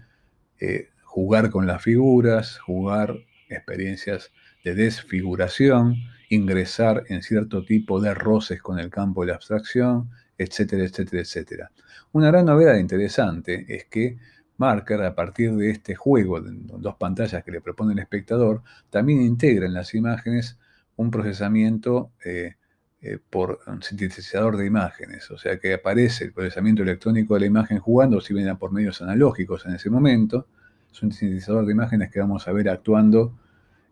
eh, 0.58 0.88
jugar 1.04 1.50
con 1.50 1.66
las 1.66 1.82
figuras, 1.82 2.58
jugar 2.60 3.14
experiencias 3.50 4.32
de 4.64 4.74
desfiguración, 4.74 5.96
ingresar 6.30 7.04
en 7.08 7.22
cierto 7.22 7.62
tipo 7.62 8.00
de 8.00 8.14
roces 8.14 8.62
con 8.62 8.78
el 8.78 8.88
campo 8.88 9.20
de 9.20 9.28
la 9.28 9.34
abstracción, 9.34 10.08
etcétera, 10.38 10.84
etcétera, 10.84 11.20
etcétera. 11.20 11.70
Una 12.12 12.28
gran 12.28 12.46
novedad 12.46 12.78
interesante 12.78 13.66
es 13.68 13.84
que 13.84 14.16
Marker, 14.58 15.02
a 15.02 15.14
partir 15.14 15.54
de 15.54 15.70
este 15.70 15.94
juego 15.94 16.40
de 16.40 16.50
dos 16.52 16.96
pantallas 16.96 17.44
que 17.44 17.52
le 17.52 17.60
propone 17.60 17.92
el 17.92 18.00
espectador, 18.00 18.62
también 18.90 19.22
integra 19.22 19.66
en 19.66 19.72
las 19.72 19.94
imágenes 19.94 20.58
un 20.96 21.12
procesamiento 21.12 22.10
eh, 22.24 22.56
eh, 23.00 23.18
por 23.30 23.60
un 23.68 23.82
sintetizador 23.82 24.56
de 24.56 24.66
imágenes, 24.66 25.30
o 25.30 25.38
sea 25.38 25.60
que 25.60 25.74
aparece 25.74 26.24
el 26.24 26.32
procesamiento 26.32 26.82
electrónico 26.82 27.34
de 27.34 27.40
la 27.40 27.46
imagen 27.46 27.78
jugando, 27.78 28.20
si 28.20 28.34
bien 28.34 28.56
por 28.58 28.72
medios 28.72 29.00
analógicos 29.00 29.64
en 29.64 29.74
ese 29.76 29.90
momento, 29.90 30.48
es 30.92 31.02
un 31.04 31.12
sintetizador 31.12 31.64
de 31.64 31.72
imágenes 31.72 32.10
que 32.10 32.18
vamos 32.18 32.48
a 32.48 32.52
ver 32.52 32.68
actuando 32.68 33.38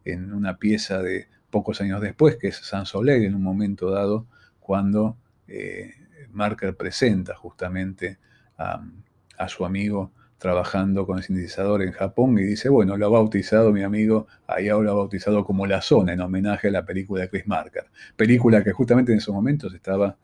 en 0.05 0.35
una 0.35 0.59
pieza 0.59 1.00
de 1.00 1.29
pocos 1.48 1.81
años 1.81 2.00
después, 2.00 2.37
que 2.37 2.48
es 2.48 2.57
Sans 2.57 2.88
Soleil, 2.88 3.24
en 3.24 3.37
un 3.37 3.42
momento 3.42 3.88
dado, 3.90 4.26
cuando 4.59 5.16
eh, 5.46 5.94
Marker 6.33 6.76
presenta 6.76 7.37
justamente 7.37 8.18
a 8.59 9.48
su 9.48 9.66
amigo 9.66 10.12
trabajando 10.38 11.07
con 11.07 11.18
el 11.18 11.25
sintetizador 11.25 11.83
en 11.83 11.92
Japón 11.92 12.38
y 12.38 12.42
dice, 12.42 12.68
bueno, 12.68 12.96
lo 12.96 13.07
ha 13.07 13.09
bautizado 13.09 13.72
mi 13.72 13.83
amigo, 13.83 14.27
ahí 14.46 14.66
lo 14.66 14.90
ha 14.90 14.94
bautizado 14.94 15.44
como 15.44 15.66
La 15.66 15.81
Zona, 15.81 16.12
en 16.12 16.20
homenaje 16.20 16.68
a 16.68 16.70
la 16.70 16.85
película 16.85 17.22
de 17.22 17.31
Chris 17.31 17.46
Marker. 17.46 17.87
Película 18.16 18.62
que 18.62 18.72
justamente 18.72 19.12
en 19.12 19.18
esos 19.18 19.35
momentos 19.35 19.75
estaba 19.75 20.16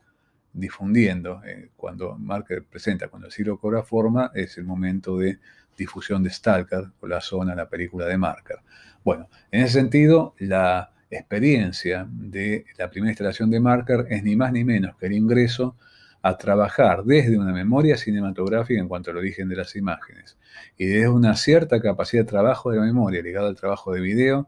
difundiendo. 0.53 1.41
Eh, 1.45 1.69
cuando 1.75 2.15
Marker 2.17 2.63
presenta, 2.63 3.07
cuando 3.07 3.27
el 3.27 3.33
siglo 3.33 3.57
cobra 3.57 3.83
forma, 3.83 4.31
es 4.35 4.57
el 4.57 4.65
momento 4.65 5.17
de 5.17 5.39
difusión 5.75 6.21
de 6.23 6.29
Stalker 6.29 6.85
o 6.99 7.07
La 7.07 7.19
Zona, 7.19 7.55
la 7.55 7.67
película 7.67 8.05
de 8.05 8.17
Marker. 8.17 8.57
Bueno, 9.03 9.27
en 9.51 9.63
ese 9.63 9.73
sentido, 9.73 10.35
la 10.37 10.91
experiencia 11.09 12.07
de 12.09 12.65
la 12.77 12.89
primera 12.89 13.11
instalación 13.11 13.49
de 13.49 13.59
Marker 13.59 14.05
es 14.09 14.23
ni 14.23 14.35
más 14.35 14.51
ni 14.51 14.63
menos 14.63 14.95
que 14.97 15.07
el 15.07 15.13
ingreso 15.13 15.75
a 16.23 16.37
trabajar 16.37 17.03
desde 17.03 17.37
una 17.37 17.51
memoria 17.51 17.97
cinematográfica 17.97 18.79
en 18.79 18.87
cuanto 18.87 19.11
al 19.11 19.17
origen 19.17 19.49
de 19.49 19.57
las 19.57 19.75
imágenes 19.75 20.37
y 20.77 20.85
desde 20.85 21.09
una 21.09 21.35
cierta 21.35 21.81
capacidad 21.81 22.23
de 22.23 22.29
trabajo 22.29 22.71
de 22.71 22.77
la 22.77 22.83
memoria 22.83 23.21
ligada 23.21 23.49
al 23.49 23.57
trabajo 23.57 23.93
de 23.93 23.99
video, 23.99 24.47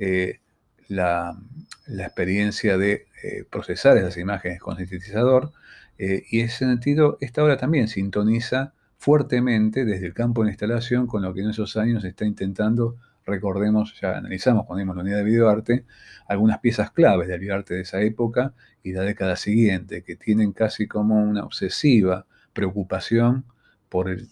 eh, 0.00 0.40
la, 0.88 1.38
experiencia 1.86 2.76
de 2.76 3.06
eh, 3.22 3.44
procesar 3.48 3.96
esas 3.96 4.16
imágenes 4.16 4.58
con 4.58 4.76
sintetizador 4.76 5.52
eh, 5.98 6.24
y 6.28 6.40
en 6.40 6.46
ese 6.46 6.58
sentido 6.66 7.16
esta 7.20 7.44
obra 7.44 7.56
también 7.58 7.86
sintoniza 7.86 8.74
fuertemente 8.98 9.84
desde 9.84 10.06
el 10.06 10.14
campo 10.14 10.42
de 10.42 10.50
instalación 10.50 11.06
con 11.06 11.22
lo 11.22 11.32
que 11.32 11.42
en 11.42 11.50
esos 11.50 11.76
años 11.76 12.04
está 12.04 12.24
intentando 12.24 12.96
recordemos, 13.26 13.98
ya 14.00 14.16
analizamos 14.18 14.66
cuando 14.66 14.80
vimos 14.80 14.96
la 14.96 15.02
unidad 15.02 15.18
de 15.18 15.24
videoarte, 15.24 15.84
algunas 16.26 16.58
piezas 16.58 16.90
claves 16.90 17.28
del 17.28 17.40
videoarte 17.40 17.74
de 17.74 17.80
esa 17.80 18.00
época 18.00 18.54
y 18.82 18.92
la 18.92 19.02
década 19.02 19.36
siguiente, 19.36 20.02
que 20.02 20.16
tienen 20.16 20.52
casi 20.52 20.86
como 20.86 21.22
una 21.22 21.44
obsesiva 21.44 22.26
preocupación 22.52 23.44
por 23.88 24.08
el, 24.10 24.28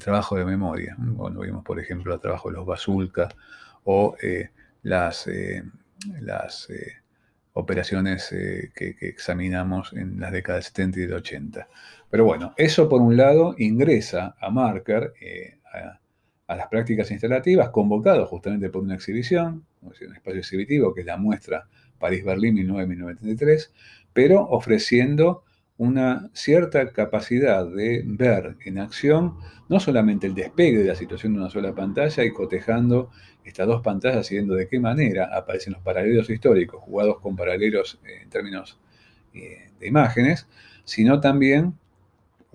trabajo 0.00 0.36
de 0.36 0.44
memoria. 0.44 0.96
Cuando 1.16 1.40
vimos, 1.40 1.64
por 1.64 1.80
ejemplo, 1.80 2.14
el 2.14 2.20
trabajo 2.20 2.50
de 2.50 2.56
los 2.56 2.66
Basulka 2.66 3.28
o 3.84 4.16
eh, 4.22 4.50
las, 4.82 5.26
eh, 5.26 5.64
las 6.20 6.70
eh, 6.70 6.98
operaciones 7.54 8.28
que, 8.28 8.94
que, 8.94 9.08
examinamos 9.08 9.92
en 9.94 10.20
las 10.20 10.30
décadas 10.30 10.66
70 10.66 11.00
y 11.00 11.02
del 11.02 11.14
80. 11.14 11.68
Pero 12.10 12.24
bueno, 12.24 12.54
eso 12.56 12.88
por 12.88 13.00
un 13.02 13.16
lado 13.16 13.56
ingresa 13.58 14.36
a 14.40 14.50
Marker, 14.50 15.14
a, 15.74 15.98
a 16.48 16.56
las 16.56 16.66
prácticas 16.68 17.10
instalativas, 17.10 17.68
convocado 17.70 18.26
justamente 18.26 18.70
por 18.70 18.82
una 18.82 18.94
exhibición, 18.94 19.64
un 19.82 19.92
espacio 20.14 20.40
exhibitivo 20.40 20.94
que 20.94 21.02
es 21.02 21.06
la 21.06 21.18
muestra 21.18 21.68
París-Berlín 21.98 22.54
1933, 22.54 23.72
pero 24.12 24.42
ofreciendo 24.42 25.44
una 25.76 26.30
cierta 26.32 26.92
capacidad 26.92 27.64
de 27.66 28.02
ver 28.04 28.56
en 28.64 28.78
acción 28.78 29.36
no 29.68 29.78
solamente 29.78 30.26
el 30.26 30.34
despegue 30.34 30.78
de 30.78 30.88
la 30.88 30.96
situación 30.96 31.34
de 31.34 31.40
una 31.40 31.50
sola 31.50 31.74
pantalla 31.74 32.24
y 32.24 32.32
cotejando 32.32 33.10
estas 33.44 33.66
dos 33.66 33.82
pantallas 33.82 34.30
y 34.30 34.34
viendo 34.34 34.54
de 34.54 34.68
qué 34.68 34.80
manera 34.80 35.30
aparecen 35.32 35.74
los 35.74 35.82
paralelos 35.82 36.28
históricos, 36.30 36.82
jugados 36.82 37.20
con 37.20 37.36
paralelos 37.36 38.00
eh, 38.04 38.22
en 38.22 38.30
términos 38.30 38.78
eh, 39.34 39.70
de 39.78 39.86
imágenes, 39.86 40.48
sino 40.84 41.20
también, 41.20 41.74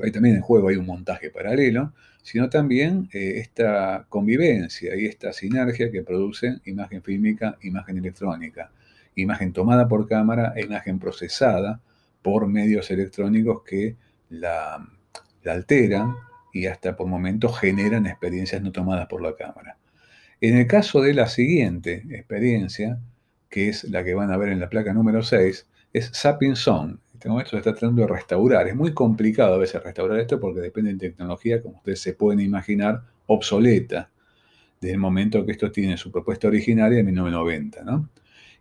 ahí 0.03 0.11
también 0.11 0.35
en 0.35 0.41
juego 0.41 0.69
hay 0.69 0.75
un 0.75 0.85
montaje 0.85 1.29
paralelo, 1.29 1.93
sino 2.23 2.49
también 2.49 3.09
eh, 3.13 3.33
esta 3.35 4.07
convivencia 4.09 4.95
y 4.95 5.05
esta 5.05 5.33
sinergia 5.33 5.91
que 5.91 6.01
produce 6.01 6.61
imagen 6.65 7.03
fílmica, 7.03 7.57
imagen 7.61 7.97
electrónica, 7.97 8.71
imagen 9.15 9.51
tomada 9.53 9.87
por 9.87 10.07
cámara 10.07 10.53
e 10.55 10.61
imagen 10.61 10.99
procesada 10.99 11.81
por 12.21 12.47
medios 12.47 12.89
electrónicos 12.89 13.63
que 13.63 13.97
la, 14.29 14.87
alteran 15.45 16.15
y 16.53 16.67
hasta 16.67 16.95
por 16.95 17.07
momentos 17.07 17.59
generan 17.59 18.07
experiencias 18.07 18.61
no 18.61 18.71
tomadas 18.71 19.07
por 19.07 19.21
la 19.21 19.35
cámara. 19.35 19.77
En 20.39 20.57
el 20.57 20.65
caso 20.65 21.01
de 21.01 21.13
la 21.13 21.27
siguiente 21.27 22.05
experiencia, 22.09 22.99
que 23.49 23.67
es 23.67 23.83
la 23.83 24.03
que 24.03 24.13
van 24.13 24.31
a 24.31 24.37
ver 24.37 24.49
en 24.49 24.61
la 24.61 24.69
placa 24.69 24.93
número 24.93 25.23
6, 25.23 25.67
es 25.91 26.09
Sapping 26.13 26.55
Song, 26.55 26.97
este 27.23 27.29
momento 27.29 27.51
se 27.51 27.57
está 27.59 27.71
tratando 27.71 28.01
de 28.01 28.07
restaurar. 28.09 28.67
Es 28.67 28.75
muy 28.75 28.93
complicado 28.93 29.53
a 29.53 29.57
veces 29.57 29.81
restaurar 29.81 30.19
esto 30.19 30.41
porque 30.41 30.59
depende 30.59 30.91
de 30.91 30.97
tecnología, 30.97 31.61
como 31.61 31.77
ustedes 31.77 32.01
se 32.01 32.15
pueden 32.15 32.41
imaginar, 32.41 33.01
obsoleta 33.27 34.11
desde 34.81 34.95
el 34.95 34.99
momento 34.99 35.45
que 35.45 35.53
esto 35.53 35.71
tiene 35.71 35.95
su 35.95 36.11
propuesta 36.11 36.49
originaria 36.49 36.99
en 36.99 37.05
1990. 37.05 37.83
¿no? 37.85 38.09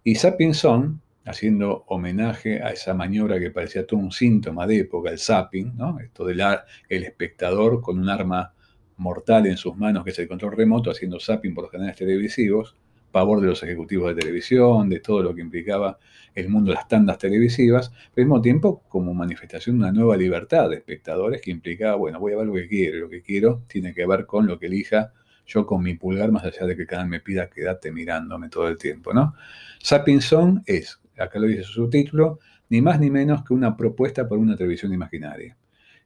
Y 0.05 0.15
Sapienson, 0.15 1.01
haciendo 1.25 1.83
homenaje 1.89 2.63
a 2.63 2.69
esa 2.69 2.95
maniobra 2.95 3.41
que 3.41 3.51
parecía 3.51 3.85
todo 3.85 3.99
un 3.99 4.13
síntoma 4.13 4.65
de 4.69 4.79
época, 4.79 5.11
el 5.11 5.19
zapping, 5.19 5.77
¿no? 5.77 5.99
esto 5.99 6.25
del 6.25 6.41
el 6.89 7.03
espectador 7.03 7.81
con 7.81 7.99
un 7.99 8.09
arma 8.09 8.55
mortal 8.97 9.47
en 9.47 9.57
sus 9.57 9.77
manos, 9.77 10.05
que 10.05 10.11
es 10.11 10.19
el 10.21 10.29
control 10.29 10.57
remoto, 10.57 10.93
haciendo 10.93 11.19
zapping 11.19 11.53
por 11.53 11.65
los 11.65 11.73
canales 11.73 11.97
televisivos, 11.97 12.77
pavor 13.13 13.41
de 13.41 13.47
los 13.47 13.63
ejecutivos 13.63 14.09
de 14.09 14.21
televisión, 14.21 14.89
de 14.89 15.01
todo 15.01 15.23
lo 15.23 15.35
que 15.35 15.43
implicaba 15.43 15.99
el 16.35 16.49
mundo 16.49 16.71
de 16.71 16.77
las 16.77 16.89
tandas 16.89 17.19
televisivas, 17.19 17.91
pero 18.15 18.25
al 18.25 18.29
mismo 18.29 18.43
tiempo 18.43 18.83
como 18.89 19.15
manifestación 19.15 19.77
de 19.77 19.85
una 19.85 19.93
nueva 19.93 20.17
libertad 20.17 20.71
de 20.71 20.77
espectadores 20.77 21.41
que 21.43 21.51
implicaba, 21.51 21.97
bueno, 21.97 22.19
voy 22.19 22.33
a 22.33 22.39
ver 22.39 22.47
lo 22.47 22.55
que 22.55 22.67
quiero, 22.67 22.99
lo 22.99 23.09
que 23.09 23.23
quiero 23.23 23.63
tiene 23.69 23.95
que 23.95 24.07
ver 24.07 24.27
con 24.27 24.47
lo 24.47 24.59
que 24.59 24.67
elija 24.67 25.13
yo 25.47 25.67
con 25.67 25.83
mi 25.83 25.95
pulgar, 25.95 26.33
más 26.33 26.45
allá 26.45 26.67
de 26.67 26.75
que 26.75 26.83
el 26.83 26.89
canal 26.89 27.09
me 27.09 27.21
pida 27.21 27.51
quédate 27.51 27.93
mirándome 27.93 28.49
todo 28.49 28.69
el 28.69 28.79
tiempo, 28.79 29.13
¿no? 29.13 29.35
Es, 30.67 31.01
acá 31.19 31.39
lo 31.39 31.47
dice 31.47 31.65
su 31.65 31.73
subtítulo, 31.73 32.39
ni 32.71 32.81
más 32.81 32.99
ni 32.99 33.11
menos 33.11 33.45
que 33.45 33.53
una 33.53 33.77
propuesta 33.77 34.27
por 34.27 34.39
una 34.39 34.57
televisión 34.57 34.95
imaginaria. 34.95 35.57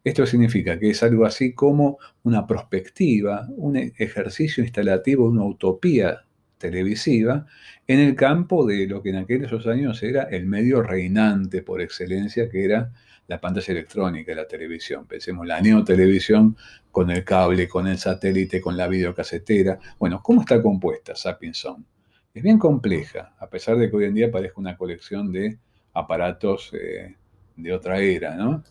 Esto 0.02 0.24
significa 0.24 0.78
que 0.78 0.90
es 0.90 1.02
algo 1.02 1.26
así 1.26 1.52
como 1.52 1.98
una 2.22 2.46
perspectiva, 2.46 3.46
un 3.56 3.76
ejercicio 3.76 4.62
instalativo, 4.62 5.28
una 5.28 5.44
utopía 5.44 6.25
televisiva 6.58 7.46
en 7.86 8.00
el 8.00 8.14
campo 8.14 8.66
de 8.66 8.86
lo 8.86 9.02
que 9.02 9.10
en 9.10 9.16
aquellos 9.16 9.66
años 9.66 10.02
era 10.02 10.24
el 10.24 10.46
medio 10.46 10.82
reinante 10.82 11.62
por 11.62 11.80
excelencia, 11.80 12.48
que 12.48 12.64
era 12.64 12.92
la 13.28 13.40
pantalla 13.40 13.72
electrónica, 13.72 14.34
la 14.34 14.46
televisión. 14.46 15.06
Pensemos 15.06 15.46
la 15.46 15.60
neotelevisión 15.60 16.56
con 16.90 17.10
el 17.10 17.24
cable, 17.24 17.68
con 17.68 17.86
el 17.86 17.98
satélite, 17.98 18.60
con 18.60 18.76
la 18.76 18.88
videocasetera. 18.88 19.78
Bueno, 19.98 20.20
¿cómo 20.22 20.42
está 20.42 20.62
compuesta 20.62 21.14
Sapienson? 21.14 21.84
Es 22.32 22.42
bien 22.42 22.58
compleja, 22.58 23.34
a 23.38 23.48
pesar 23.48 23.76
de 23.76 23.88
que 23.90 23.96
hoy 23.96 24.04
en 24.04 24.14
día 24.14 24.30
parezca 24.30 24.60
una 24.60 24.76
colección 24.76 25.32
de 25.32 25.58
aparatos 25.94 26.70
eh, 26.74 27.14
de 27.56 27.72
otra 27.72 27.98
era, 27.98 28.36
¿no? 28.36 28.62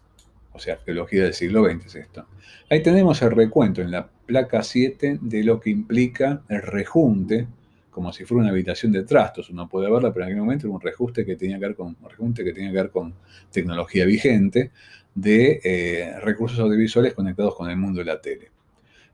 O 0.54 0.60
sea, 0.60 0.76
arqueología 0.76 1.24
del 1.24 1.34
siglo 1.34 1.65
XX 1.65 1.86
es 1.88 1.95
esto. 1.95 2.28
Ahí 2.69 2.82
tenemos 2.82 3.21
el 3.21 3.32
recuento 3.32 3.82
en 3.82 3.91
la 3.91 4.08
placa 4.08 4.63
7 4.63 5.19
de 5.21 5.43
lo 5.43 5.60
que 5.60 5.69
implica 5.69 6.43
el 6.48 6.62
rejunte 6.62 7.48
como 7.96 8.12
si 8.12 8.26
fuera 8.26 8.42
una 8.42 8.52
habitación 8.52 8.92
de 8.92 9.04
trastos. 9.04 9.50
Uno 9.50 9.70
puede 9.70 9.90
verla, 9.90 10.12
pero 10.12 10.26
en 10.26 10.32
aquel 10.34 10.42
momento 10.42 10.68
era 10.68 10.76
un 10.76 10.82
reajuste 10.82 11.26
que 11.26 11.38
tenía 11.38 11.58
que 11.58 11.66
ver 11.66 11.76
con, 11.76 11.96
rejunte 12.04 12.44
que 12.44 12.52
tenía 12.52 12.70
que 12.70 12.76
ver 12.76 12.90
con 12.90 13.14
tecnología 13.50 14.04
vigente 14.04 14.72
de 15.14 15.62
eh, 15.64 16.20
recursos 16.20 16.60
audiovisuales 16.60 17.14
conectados 17.14 17.56
con 17.56 17.70
el 17.70 17.78
mundo 17.78 18.00
de 18.00 18.06
la 18.06 18.20
tele. 18.20 18.52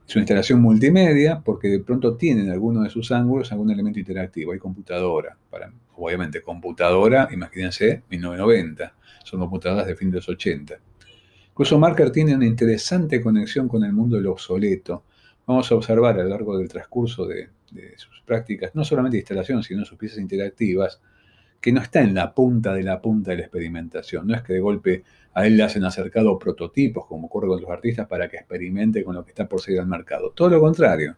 Es 0.08 0.16
una 0.16 0.24
instalación 0.24 0.62
multimedia 0.62 1.42
porque 1.46 1.68
de 1.68 1.80
pronto 1.82 2.18
tiene 2.18 2.42
en 2.42 2.50
alguno 2.50 2.82
de 2.82 2.90
sus 2.90 3.12
ángulos 3.12 3.52
algún 3.52 3.70
elemento 3.70 4.00
interactivo. 4.00 4.52
Hay 4.52 4.58
computadora, 4.58 5.38
para, 5.52 5.72
obviamente 5.96 6.42
computadora, 6.42 7.30
imagínense, 7.32 8.02
1990, 8.10 8.96
son 9.24 9.42
computadoras 9.42 9.86
de 9.86 9.96
fin 9.96 10.10
de 10.10 10.16
los 10.16 10.28
80. 10.28 10.74
Incluso 11.50 11.78
Marker 11.78 12.12
tiene 12.12 12.36
una 12.36 12.48
interesante 12.48 13.22
conexión 13.22 13.68
con 13.68 13.84
el 13.84 13.94
mundo 13.94 14.16
del 14.16 14.26
obsoleto. 14.26 15.04
Vamos 15.46 15.72
a 15.72 15.76
observar 15.76 16.20
a 16.20 16.24
lo 16.24 16.30
largo 16.30 16.58
del 16.58 16.68
transcurso 16.68 17.28
de, 17.28 17.50
de 17.72 17.98
sus 17.98 18.22
prácticas, 18.22 18.76
no 18.76 18.84
solamente 18.84 19.18
de 19.18 19.22
instalación, 19.22 19.64
sino 19.64 19.86
sus 19.86 19.98
piezas 19.98 20.20
interactivas, 20.20 21.02
que 21.60 21.72
no 21.72 21.82
está 21.82 22.02
en 22.02 22.14
la 22.14 22.34
punta 22.34 22.74
de 22.74 22.84
la 22.84 23.02
punta 23.02 23.32
de 23.32 23.38
la 23.38 23.44
experimentación. 23.44 24.28
No 24.28 24.36
es 24.36 24.42
que 24.42 24.54
de 24.54 24.60
golpe 24.60 25.04
a 25.34 25.46
él 25.46 25.58
le 25.58 25.64
hacen 25.64 25.84
acercado 25.84 26.38
prototipos, 26.38 27.06
como 27.06 27.28
ocurre 27.28 27.48
con 27.48 27.62
los 27.62 27.70
artistas, 27.70 28.08
para 28.08 28.28
que 28.28 28.38
experimente 28.38 29.04
con 29.04 29.16
lo 29.16 29.24
que 29.24 29.32
está 29.32 29.48
por 29.48 29.62
salir 29.62 29.80
al 29.80 29.88
mercado. 29.88 30.32
Todo 30.32 30.50
lo 30.50 30.60
contrario. 30.60 31.16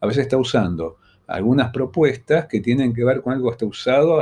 A 0.00 0.06
veces 0.06 0.24
está 0.24 0.36
usando 0.36 0.98
algunas 1.26 1.72
propuestas 1.72 2.46
que 2.46 2.60
tienen 2.60 2.92
que 2.92 3.04
ver 3.04 3.22
con 3.22 3.32
algo 3.32 3.48
que 3.48 3.54
está 3.54 3.66
usado 3.66 4.20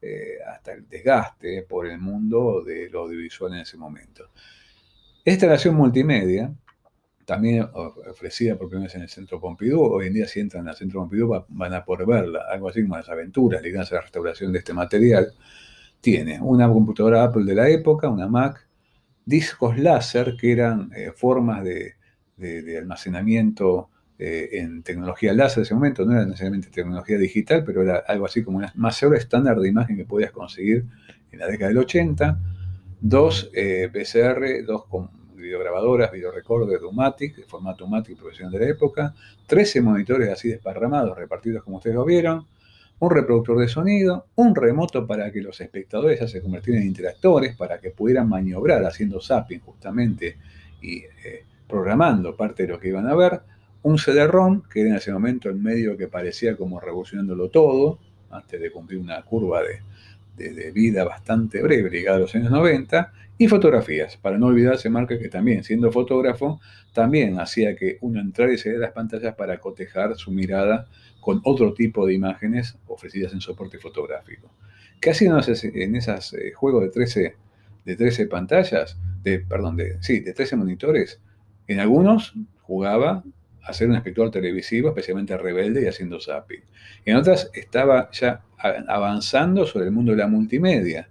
eh, 0.00 0.38
hasta 0.46 0.72
el 0.72 0.88
desgaste 0.88 1.62
por 1.62 1.86
el 1.86 1.98
mundo 1.98 2.62
de 2.64 2.88
lo 2.88 3.00
audiovisual 3.00 3.52
en 3.54 3.60
ese 3.60 3.76
momento. 3.76 4.30
Esta 5.18 5.46
instalación 5.46 5.74
multimedia 5.74 6.52
también 7.24 7.66
ofrecida 7.72 8.56
por 8.56 8.68
primera 8.68 8.86
vez 8.86 8.94
en 8.96 9.02
el 9.02 9.08
Centro 9.08 9.40
Pompidou. 9.40 9.82
Hoy 9.82 10.06
en 10.08 10.14
día, 10.14 10.26
si 10.26 10.40
entran 10.40 10.68
al 10.68 10.76
Centro 10.76 11.00
Pompidou, 11.00 11.44
van 11.48 11.74
a 11.74 11.84
poder 11.84 12.06
verla. 12.06 12.44
Algo 12.50 12.68
así 12.68 12.82
como 12.82 12.96
las 12.96 13.08
aventuras 13.08 13.62
ligadas 13.62 13.92
a 13.92 13.96
la 13.96 14.00
restauración 14.02 14.52
de 14.52 14.58
este 14.58 14.72
material. 14.72 15.32
Tiene 16.00 16.40
una 16.40 16.68
computadora 16.68 17.24
Apple 17.24 17.44
de 17.44 17.54
la 17.54 17.68
época, 17.68 18.08
una 18.08 18.28
Mac, 18.28 18.66
discos 19.24 19.78
láser, 19.78 20.36
que 20.38 20.52
eran 20.52 20.90
eh, 20.94 21.12
formas 21.14 21.64
de, 21.64 21.94
almacenamiento 22.78 23.88
eh, 24.18 24.50
en 24.52 24.82
tecnología 24.82 25.32
láser 25.32 25.58
de 25.58 25.62
ese 25.62 25.74
momento. 25.74 26.04
No 26.04 26.12
era 26.12 26.26
necesariamente 26.26 26.68
tecnología 26.70 27.16
digital, 27.16 27.64
pero 27.64 27.82
era 27.82 27.98
algo 28.06 28.26
así 28.26 28.42
como 28.42 28.58
una 28.58 28.72
mayor 28.76 29.16
estándar 29.16 29.58
de 29.58 29.68
imagen 29.68 29.96
que 29.96 30.04
podías 30.04 30.30
conseguir 30.30 30.84
en 31.32 31.38
la 31.38 31.46
década 31.46 31.68
del 31.68 31.78
80. 31.78 32.38
Dos 33.00 33.50
eh, 33.54 33.90
PCR, 33.92 34.64
dos 34.66 34.84
videograbadoras, 35.44 36.10
videorecorders 36.10 36.80
de 36.80 36.86
Umatic, 36.86 37.36
de 37.36 37.44
formato 37.44 37.84
Umatic 37.84 38.18
profesional 38.18 38.52
de 38.52 38.60
la 38.60 38.68
época, 38.70 39.14
13 39.46 39.80
monitores 39.82 40.30
así 40.30 40.48
desparramados, 40.48 41.16
repartidos 41.16 41.62
como 41.62 41.76
ustedes 41.76 41.96
lo 41.96 42.04
vieron, 42.04 42.46
un 42.98 43.10
reproductor 43.10 43.58
de 43.58 43.68
sonido, 43.68 44.26
un 44.36 44.54
remoto 44.54 45.06
para 45.06 45.30
que 45.30 45.42
los 45.42 45.60
espectadores 45.60 46.20
ya 46.20 46.28
se 46.28 46.40
convirtieran 46.40 46.82
en 46.82 46.88
interactores, 46.88 47.56
para 47.56 47.78
que 47.78 47.90
pudieran 47.90 48.28
maniobrar 48.28 48.84
haciendo 48.84 49.20
zapping 49.20 49.60
justamente 49.60 50.38
y 50.80 50.98
eh, 50.98 51.44
programando 51.68 52.36
parte 52.36 52.64
de 52.64 52.70
lo 52.70 52.80
que 52.80 52.88
iban 52.88 53.06
a 53.06 53.14
ver, 53.14 53.40
un 53.82 53.98
CD-ROM, 53.98 54.62
que 54.62 54.80
era 54.80 54.90
en 54.90 54.96
ese 54.96 55.12
momento 55.12 55.48
el 55.48 55.56
medio 55.56 55.96
que 55.96 56.08
parecía 56.08 56.56
como 56.56 56.80
revolucionándolo 56.80 57.50
todo, 57.50 57.98
antes 58.30 58.60
de 58.60 58.70
cumplir 58.70 58.98
una 58.98 59.22
curva 59.22 59.62
de, 59.62 59.80
vida 60.36 61.04
bastante 61.04 61.62
breve, 61.62 61.90
ligada 61.90 62.16
a 62.16 62.20
los 62.20 62.34
años 62.34 62.50
90, 62.50 63.12
y 63.36 63.48
fotografías, 63.48 64.16
para 64.16 64.38
no 64.38 64.46
olvidarse 64.46 64.88
Marca 64.88 65.18
que 65.18 65.28
también, 65.28 65.64
siendo 65.64 65.90
fotógrafo, 65.90 66.60
también 66.92 67.40
hacía 67.40 67.74
que 67.74 67.98
uno 68.00 68.20
entrara 68.20 68.52
y 68.52 68.58
saliera 68.58 68.80
de 68.80 68.86
las 68.86 68.94
pantallas 68.94 69.34
para 69.34 69.58
cotejar 69.58 70.16
su 70.16 70.30
mirada 70.30 70.86
con 71.20 71.40
otro 71.44 71.74
tipo 71.74 72.06
de 72.06 72.14
imágenes 72.14 72.76
ofrecidas 72.86 73.32
en 73.32 73.40
soporte 73.40 73.78
fotográfico. 73.78 74.50
¿Qué 75.00 75.10
hacían 75.10 75.38
en 75.62 75.96
esos 75.96 76.34
eh, 76.34 76.52
juegos 76.52 76.84
de 76.84 76.90
13, 76.90 77.36
de 77.84 77.96
13 77.96 78.26
pantallas? 78.26 78.98
De, 79.22 79.40
perdón, 79.40 79.76
de, 79.76 80.00
sí, 80.00 80.20
de 80.20 80.32
13 80.32 80.56
monitores. 80.56 81.20
En 81.66 81.80
algunos 81.80 82.34
jugaba 82.62 83.24
a 83.64 83.72
ser 83.72 83.88
un 83.88 83.96
espectador 83.96 84.30
televisivo, 84.30 84.88
especialmente 84.88 85.36
rebelde 85.36 85.82
y 85.82 85.86
haciendo 85.86 86.20
zapping. 86.20 86.62
En 87.04 87.16
otras 87.16 87.50
estaba 87.54 88.10
ya 88.12 88.42
avanzando 88.88 89.66
sobre 89.66 89.86
el 89.86 89.92
mundo 89.92 90.12
de 90.12 90.18
la 90.18 90.28
multimedia, 90.28 91.08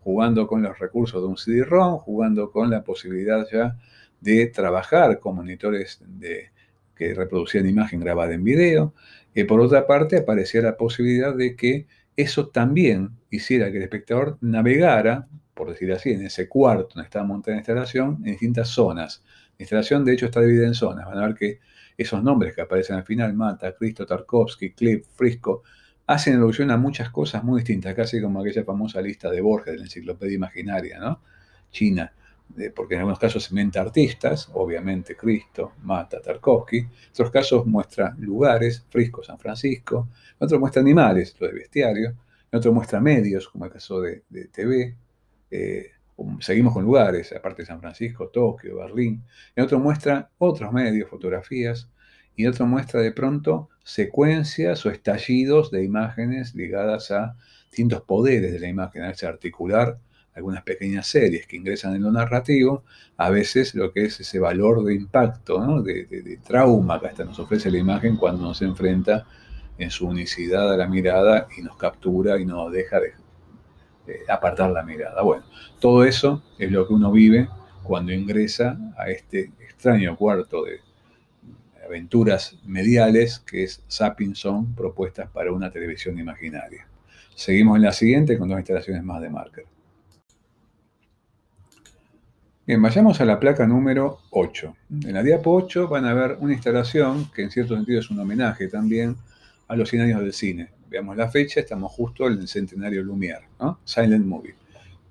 jugando 0.00 0.46
con 0.46 0.62
los 0.62 0.78
recursos 0.78 1.20
de 1.20 1.28
un 1.28 1.36
CD-ROM, 1.36 1.98
jugando 1.98 2.50
con 2.50 2.70
la 2.70 2.82
posibilidad 2.82 3.46
ya 3.50 3.76
de 4.20 4.46
trabajar 4.46 5.18
con 5.18 5.36
monitores 5.36 6.00
de, 6.06 6.50
que 6.94 7.14
reproducían 7.14 7.68
imagen 7.68 8.00
grabada 8.00 8.34
en 8.34 8.44
video. 8.44 8.94
Y 9.34 9.44
por 9.44 9.60
otra 9.60 9.86
parte, 9.86 10.18
aparecía 10.18 10.62
la 10.62 10.76
posibilidad 10.76 11.34
de 11.34 11.56
que 11.56 11.86
eso 12.16 12.48
también 12.48 13.10
hiciera 13.30 13.70
que 13.70 13.76
el 13.76 13.82
espectador 13.82 14.38
navegara, 14.40 15.28
por 15.54 15.68
decir 15.70 15.92
así, 15.92 16.10
en 16.10 16.24
ese 16.24 16.48
cuarto 16.48 16.94
donde 16.94 17.04
estaba 17.04 17.26
montada 17.26 17.56
la 17.56 17.60
instalación, 17.60 18.16
en 18.24 18.32
distintas 18.32 18.68
zonas. 18.68 19.22
La 19.58 19.64
instalación, 19.64 20.04
de 20.04 20.14
hecho, 20.14 20.26
está 20.26 20.40
dividida 20.40 20.66
en 20.66 20.74
zonas. 20.74 21.06
Van 21.06 21.18
a 21.18 21.26
ver 21.26 21.34
que 21.34 21.60
esos 21.96 22.22
nombres 22.22 22.54
que 22.54 22.62
aparecen 22.62 22.96
al 22.96 23.04
final, 23.04 23.34
Mata, 23.34 23.74
Cristo, 23.74 24.06
Tarkovsky, 24.06 24.72
Clip, 24.72 25.04
Frisco, 25.14 25.62
hacen 26.06 26.34
alusión 26.34 26.70
a 26.70 26.76
muchas 26.76 27.10
cosas 27.10 27.42
muy 27.42 27.60
distintas, 27.60 27.94
casi 27.94 28.20
como 28.20 28.40
aquella 28.40 28.64
famosa 28.64 29.00
lista 29.00 29.30
de 29.30 29.40
Borges 29.40 29.72
de 29.72 29.78
la 29.78 29.84
enciclopedia 29.84 30.36
imaginaria, 30.36 30.98
¿no? 30.98 31.20
China, 31.70 32.12
porque 32.74 32.94
en 32.94 33.00
algunos 33.00 33.18
casos 33.18 33.44
se 33.44 33.78
artistas, 33.78 34.48
obviamente 34.54 35.16
Cristo, 35.16 35.72
Mata, 35.82 36.20
Tarkovsky, 36.20 36.78
en 36.78 36.90
otros 37.10 37.30
casos 37.30 37.66
muestra 37.66 38.14
lugares, 38.18 38.84
Frisco, 38.88 39.22
San 39.22 39.38
Francisco, 39.38 40.08
en 40.38 40.44
otros 40.44 40.60
muestra 40.60 40.80
animales, 40.80 41.34
lo 41.40 41.48
de 41.48 41.54
bestiario, 41.54 42.10
en 42.50 42.58
otros 42.58 42.72
muestra 42.72 43.00
medios, 43.00 43.48
como 43.48 43.64
el 43.64 43.72
caso 43.72 44.00
de, 44.00 44.22
TV, 44.52 44.96
eh, 45.50 45.90
seguimos 46.40 46.72
con 46.72 46.84
lugares, 46.84 47.32
aparte 47.32 47.62
de 47.62 47.66
San 47.66 47.80
Francisco, 47.80 48.28
Tokio, 48.28 48.76
Berlín, 48.76 49.22
en 49.54 49.64
otro 49.64 49.78
muestra 49.78 50.30
otros 50.38 50.72
medios, 50.72 51.10
fotografías, 51.10 51.88
y 52.36 52.44
en 52.44 52.50
otro 52.50 52.66
muestra 52.66 53.00
de 53.00 53.12
pronto 53.12 53.70
secuencias 53.82 54.84
o 54.84 54.90
estallidos 54.90 55.70
de 55.70 55.84
imágenes 55.84 56.54
ligadas 56.54 57.10
a 57.10 57.36
distintos 57.70 58.02
poderes 58.02 58.52
de 58.52 58.60
la 58.60 58.68
imagen, 58.68 59.02
a 59.02 59.08
articular 59.08 59.98
algunas 60.34 60.62
pequeñas 60.64 61.06
series 61.06 61.46
que 61.46 61.56
ingresan 61.56 61.96
en 61.96 62.02
lo 62.02 62.12
narrativo, 62.12 62.84
a 63.16 63.30
veces 63.30 63.74
lo 63.74 63.92
que 63.92 64.04
es 64.04 64.20
ese 64.20 64.38
valor 64.38 64.84
de 64.84 64.94
impacto, 64.94 65.82
de, 65.82 66.38
trauma 66.46 67.00
que 67.00 67.06
hasta 67.06 67.24
nos 67.24 67.38
ofrece 67.38 67.70
la 67.70 67.78
imagen 67.78 68.16
cuando 68.16 68.42
nos 68.42 68.60
enfrenta 68.60 69.26
en 69.78 69.90
su 69.90 70.06
unicidad 70.06 70.72
a 70.72 70.76
la 70.76 70.88
mirada 70.88 71.48
y 71.56 71.62
nos 71.62 71.76
captura 71.76 72.38
y 72.38 72.44
nos 72.44 72.70
deja 72.70 73.00
de, 73.00 73.14
apartar 74.28 74.70
la 74.70 74.82
mirada. 74.82 75.22
Bueno, 75.22 75.44
todo 75.80 76.04
eso 76.04 76.42
es 76.58 76.70
lo 76.70 76.86
que 76.86 76.94
uno 76.94 77.10
vive 77.12 77.48
cuando 77.82 78.12
ingresa 78.12 78.78
a 78.96 79.10
este 79.10 79.52
extraño 79.60 80.16
cuarto 80.16 80.64
de 80.64 80.80
aventuras 81.84 82.56
mediales 82.64 83.38
que 83.38 83.64
es 83.64 83.82
Sapping 83.86 84.34
Song, 84.34 84.74
propuestas 84.74 85.30
para 85.30 85.52
una 85.52 85.70
televisión 85.70 86.18
imaginaria. 86.18 86.86
Seguimos 87.34 87.76
en 87.76 87.82
la 87.82 87.92
siguiente 87.92 88.38
con 88.38 88.48
dos 88.48 88.58
instalaciones 88.58 89.04
más 89.04 89.20
de 89.20 89.30
Marker. 89.30 89.64
Bien, 92.66 92.82
vayamos 92.82 93.20
a 93.20 93.24
la 93.24 93.38
placa 93.38 93.64
número 93.64 94.18
8. 94.30 94.76
En 95.04 95.14
la 95.14 95.22
diapo 95.22 95.54
8 95.54 95.86
van 95.86 96.04
a 96.04 96.14
ver 96.14 96.36
una 96.40 96.52
instalación 96.52 97.30
que 97.32 97.42
en 97.42 97.50
cierto 97.52 97.76
sentido 97.76 98.00
es 98.00 98.10
un 98.10 98.18
homenaje 98.18 98.66
también 98.66 99.16
a 99.68 99.76
los 99.76 99.88
100 99.88 100.02
años 100.02 100.20
del 100.20 100.32
cine. 100.32 100.70
Veamos 100.88 101.16
la 101.16 101.28
fecha, 101.28 101.60
estamos 101.60 101.92
justo 101.92 102.26
en 102.26 102.34
el 102.34 102.48
centenario 102.48 103.02
Lumière, 103.02 103.46
¿no? 103.60 103.80
Silent 103.84 104.24
Movie, 104.24 104.54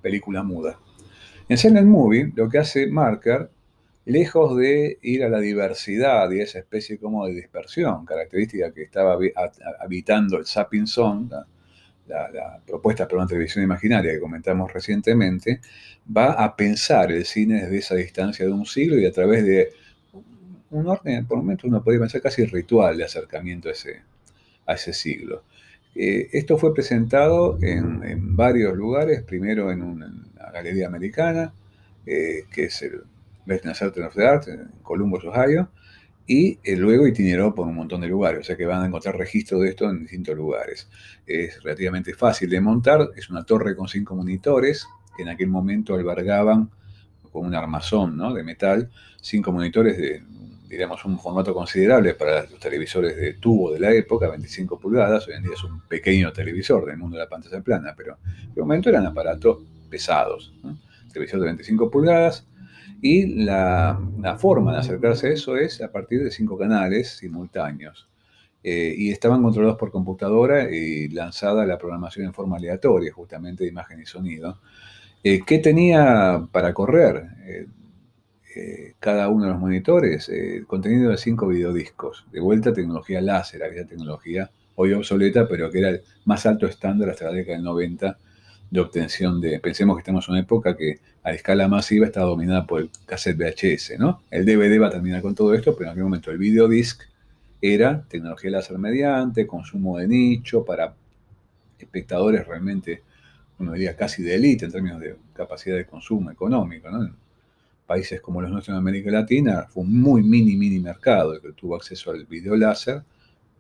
película 0.02 0.44
muda. 0.44 0.80
En 1.48 1.58
Silent 1.58 1.88
Movie, 1.88 2.32
lo 2.36 2.50
que 2.50 2.60
hace 2.60 2.88
Marker, 2.88 3.50
lejos 4.06 4.56
de 4.58 5.00
ir 5.02 5.24
a 5.24 5.30
la 5.30 5.40
diversidad 5.40 6.30
y 6.32 6.40
esa 6.40 6.60
especie 6.60 6.98
como 6.98 7.26
de 7.28 7.34
dispersión, 7.34 8.06
característica 8.06 8.72
que 8.72 8.84
estaba 8.84 9.18
habitando 9.80 10.38
el 10.38 10.46
Sapping 10.46 10.88
Song, 10.88 11.32
la, 12.08 12.62
propuesta 12.66 13.08
para 13.08 13.22
una 13.22 13.28
televisión 13.28 13.64
imaginaria 13.64 14.14
que 14.14 14.20
comentamos 14.20 14.72
recientemente, 14.72 15.60
va 16.16 16.34
a 16.34 16.56
pensar 16.56 17.12
el 17.12 17.26
cine 17.26 17.64
desde 17.64 17.78
esa 17.78 17.96
distancia 17.96 18.46
de 18.46 18.52
un 18.52 18.66
siglo 18.66 18.98
y 19.00 19.06
a 19.06 19.12
través 19.12 19.44
de 19.44 19.74
un 20.70 20.88
orden, 20.88 21.26
por 21.26 21.38
momentos 21.38 21.66
uno 21.66 21.84
podría 21.84 22.02
pensar 22.02 22.22
casi 22.22 22.46
ritual 22.46 22.98
de 22.98 23.06
acercamiento 23.06 23.70
a 23.70 23.72
ese, 23.72 24.02
a 24.66 24.74
ese 24.74 24.94
siglo. 24.94 25.44
Eh, 25.96 26.30
esto 26.34 26.58
fue 26.58 26.74
presentado 26.74 27.58
en, 27.62 28.36
varios 28.36 28.76
lugares, 28.76 29.24
primero 29.24 29.72
en 29.72 29.82
una, 29.82 30.12
galería 30.52 30.88
americana, 30.88 31.54
eh, 32.06 32.44
que 32.52 32.66
es 32.66 32.82
el 32.82 33.02
National 33.46 33.76
Center 33.76 34.04
of 34.04 34.14
the 34.14 34.28
Arts, 34.28 34.48
en 34.50 34.70
Columbus, 34.84 35.24
Ohio, 35.24 35.70
y 36.28 36.60
eh, 36.64 36.76
luego 36.76 37.08
itineró 37.08 37.54
por 37.56 37.68
un 37.68 37.76
montón 37.76 38.02
de 38.02 38.08
lugares, 38.08 38.42
o 38.42 38.44
sea 38.44 38.58
que 38.58 38.66
van 38.66 38.84
a 38.84 38.88
encontrar 38.88 39.18
registro 39.18 39.60
de 39.60 39.70
esto 39.70 39.90
en 39.90 40.02
distintos 40.02 40.36
lugares. 40.36 40.90
Es 41.26 41.62
relativamente 41.64 42.14
fácil 42.14 42.50
de 42.50 42.60
montar, 42.60 43.10
es 43.16 43.30
una 43.30 43.44
torre 43.44 43.76
con 43.76 43.88
cinco 43.88 44.16
monitores, 44.16 44.88
que 45.16 45.24
en 45.24 45.30
aquel 45.30 45.48
momento 45.48 45.94
albergaban 45.94 46.70
con 47.32 47.46
un 47.46 47.56
armazón 47.56 48.18
de 48.34 48.44
metal, 48.44 48.90
cinco 49.22 49.52
monitores 49.52 49.98
de 49.98 50.24
diríamos, 50.76 51.06
un 51.06 51.18
formato 51.18 51.54
considerable 51.54 52.16
para 52.16 52.42
los 52.42 52.60
televisores 52.60 53.16
de 53.16 53.36
tubo 53.36 53.72
de 53.72 53.80
la 53.80 53.94
época, 53.94 54.30
25 54.30 54.78
pulgadas, 54.78 55.26
hoy 55.26 55.36
en 55.36 55.44
día 55.44 55.54
es 55.54 55.64
un 55.64 55.80
pequeño 55.88 56.34
televisor 56.34 56.86
del 56.86 56.98
mundo 56.98 57.16
de 57.16 57.24
la 57.24 57.30
pantalla 57.30 57.62
plana, 57.62 57.94
pero 57.96 58.18
aquel 58.52 58.64
momento 58.64 58.90
eran 58.90 59.06
aparatos 59.06 59.60
pesados, 59.90 60.54
televisor 61.14 61.40
de 61.40 61.46
25 61.46 61.90
pulgadas, 61.90 62.46
y 63.02 63.46
la, 63.46 63.98
forma 64.38 64.74
de 64.74 64.80
acercarse 64.80 65.28
a 65.28 65.32
eso 65.32 65.56
es 65.56 65.82
a 65.82 65.90
partir 65.90 66.22
de 66.22 66.30
cinco 66.30 66.58
canales 66.58 67.18
simultáneos. 67.18 68.10
Eh, 68.62 68.96
y 68.98 69.12
estaban 69.12 69.44
controlados 69.44 69.78
por 69.78 69.92
computadora 69.92 70.70
y 70.70 71.08
lanzada 71.08 71.66
la 71.66 71.78
programación 71.78 72.26
en 72.26 72.34
forma 72.34 72.58
aleatoria, 72.58 73.14
justamente 73.14 73.64
de 73.64 73.70
imagen 73.70 74.02
y 74.02 74.06
sonido. 74.06 74.60
Eh, 75.24 75.42
¿Qué 75.46 75.60
tenía 75.60 76.46
para 76.52 76.74
correr? 76.74 77.28
Eh, 77.46 77.68
eh, 78.56 78.96
cada 79.00 79.30
uno 79.30 79.46
de 79.46 79.52
los 79.52 79.60
monitores 79.60 80.30
eh, 80.30 80.64
contenido 80.68 81.12
de 81.12 81.18
cinco 81.18 81.48
videodiscos. 81.48 82.26
De 82.32 82.40
vuelta 82.40 82.74
tecnología 82.74 83.22
láser, 83.22 83.64
aquella 83.64 83.86
tecnología 83.86 84.50
hoy 84.76 84.94
obsoleta, 84.94 85.48
pero 85.48 85.70
que 85.70 85.80
era 85.80 85.90
el 85.90 86.02
más 86.26 86.46
alto 86.46 86.68
estándar 86.68 87.10
hasta 87.10 87.26
la 87.26 87.32
década 87.32 87.58
del 87.58 87.66
90 87.66 88.18
de 88.72 88.80
obtención 88.80 89.40
de... 89.42 89.60
Pensemos 89.60 89.96
que 89.96 90.02
estamos 90.02 90.28
en 90.28 90.34
una 90.34 90.42
época 90.42 90.76
que 90.76 91.00
a 91.24 91.32
escala 91.32 91.68
masiva 91.68 92.06
está 92.06 92.22
dominada 92.22 92.66
por 92.66 92.82
el 92.82 92.90
cassette 93.06 93.38
VHS, 93.38 94.00
¿no? 94.00 94.22
El 94.32 94.46
DVD 94.46 94.82
va 94.82 94.88
a 94.88 94.92
terminar 94.92 95.22
con 95.22 95.36
todo 95.36 95.54
esto, 95.54 95.76
pero 95.76 95.90
en 95.90 95.92
aquel 95.92 96.04
momento 96.04 96.32
el 96.32 96.38
videodisc 96.38 97.04
era 97.62 98.04
tecnología 98.08 98.52
láser 98.52 98.78
mediante, 98.78 99.48
consumo 99.48 99.98
de 99.98 100.08
nicho 100.08 100.64
para 100.66 100.94
espectadores 101.80 102.46
realmente, 102.48 103.04
uno 103.60 103.74
diría 103.74 103.96
casi 103.96 104.24
de 104.24 104.36
élite 104.36 104.66
en 104.66 104.72
términos 104.72 105.00
de 105.00 105.16
capacidad 105.34 105.76
de 105.76 105.86
consumo 105.86 106.32
económico, 106.32 106.90
¿no? 106.90 107.25
Países 107.86 108.22
como 108.22 108.42
los 108.42 108.52
nuestros 108.52 108.74
en 108.74 108.80
América 108.80 109.12
Latina, 109.12 109.68
fue 109.70 109.84
un 109.84 110.02
muy 110.02 110.24
mini, 110.24 110.56
mini 110.56 110.80
mercado 110.80 111.40
que 111.42 111.54
tuvo 111.54 111.76
acceso 111.76 112.12
al 112.12 112.26
video 112.26 112.56
láser, 112.56 113.04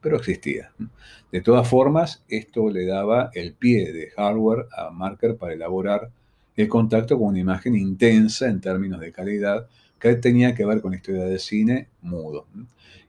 pero 0.01 0.17
existía. 0.17 0.71
De 1.31 1.41
todas 1.41 1.67
formas, 1.67 2.23
esto 2.27 2.69
le 2.69 2.85
daba 2.85 3.31
el 3.33 3.53
pie 3.53 3.91
de 3.91 4.11
hardware 4.11 4.67
a 4.75 4.91
Marker 4.91 5.37
para 5.37 5.53
elaborar 5.53 6.11
el 6.55 6.67
contacto 6.67 7.17
con 7.17 7.29
una 7.29 7.39
imagen 7.39 7.75
intensa 7.75 8.47
en 8.47 8.61
términos 8.61 8.99
de 8.99 9.11
calidad 9.11 9.67
que 9.99 10.15
tenía 10.15 10.53
que 10.53 10.65
ver 10.65 10.81
con 10.81 10.91
la 10.91 10.97
historia 10.97 11.25
del 11.25 11.39
cine 11.39 11.89
mudo. 12.01 12.47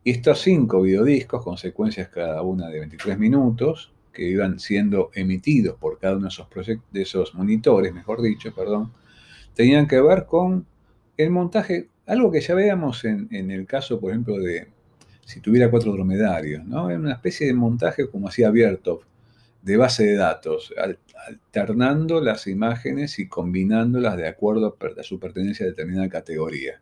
Y 0.03 0.13
estos 0.13 0.41
cinco 0.41 0.83
videodiscos, 0.83 1.43
con 1.43 1.57
secuencias 1.57 2.09
cada 2.09 2.43
una 2.43 2.69
de 2.69 2.79
23 2.81 3.19
minutos, 3.19 3.93
que 4.13 4.27
iban 4.27 4.59
siendo 4.59 5.11
emitidos 5.15 5.77
por 5.79 5.99
cada 5.99 6.17
uno 6.17 6.29
de 6.29 6.29
esos, 6.29 6.47
de 6.91 7.03
esos 7.03 7.35
monitores, 7.35 7.93
mejor 7.93 8.23
dicho, 8.23 8.55
perdón, 8.55 8.93
tenían 9.55 9.87
que 9.87 10.01
ver 10.01 10.25
con 10.27 10.67
el 11.17 11.31
montaje, 11.31 11.89
algo 12.07 12.31
que 12.31 12.41
ya 12.41 12.55
veíamos 12.55 13.05
en, 13.05 13.51
el 13.51 13.67
caso, 13.67 14.01
por 14.01 14.11
ejemplo, 14.11 14.39
de 14.39 14.69
si 15.25 15.41
tuviera 15.41 15.71
cuatro 15.71 15.93
dromedarios, 15.93 16.65
¿no? 16.65 16.89
Era 16.91 16.99
una 16.99 17.13
especie 17.13 17.47
de 17.47 17.55
montaje 17.55 18.09
como 18.09 18.29
hacía 18.29 18.51
Bertov, 18.51 19.01
de 19.63 19.77
base 19.77 20.07
de 20.07 20.17
datos, 20.17 20.73
alternando 21.27 22.21
las 22.21 22.47
imágenes 22.47 23.19
y 23.19 23.27
combinándolas 23.27 24.17
de 24.17 24.29
acuerdo 24.29 24.77
a 24.97 25.03
su 25.03 25.19
pertenencia 25.19 25.67
a 25.67 25.71
determinada 25.71 26.09
categoría. 26.09 26.81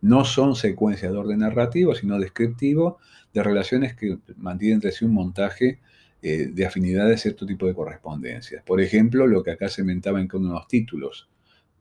no 0.00 0.24
son 0.24 0.56
secuencias 0.56 1.12
de 1.12 1.18
orden 1.18 1.40
narrativo, 1.40 1.94
sino 1.94 2.18
descriptivo 2.18 2.98
de 3.34 3.42
relaciones 3.42 3.94
que 3.94 4.18
mantienen 4.36 4.76
entre 4.76 4.92
sí 4.92 5.04
un 5.04 5.14
montaje 5.14 5.80
eh, 6.22 6.50
de 6.52 6.66
afinidad 6.66 7.08
de 7.08 7.18
cierto 7.18 7.46
tipo 7.46 7.66
de 7.66 7.74
correspondencias. 7.74 8.62
Por 8.64 8.80
ejemplo, 8.80 9.26
lo 9.26 9.42
que 9.42 9.52
acá 9.52 9.68
se 9.68 9.84
mentaba 9.84 10.20
en 10.20 10.28
uno 10.32 10.48
de 10.48 10.54
los 10.54 10.68
títulos 10.68 11.28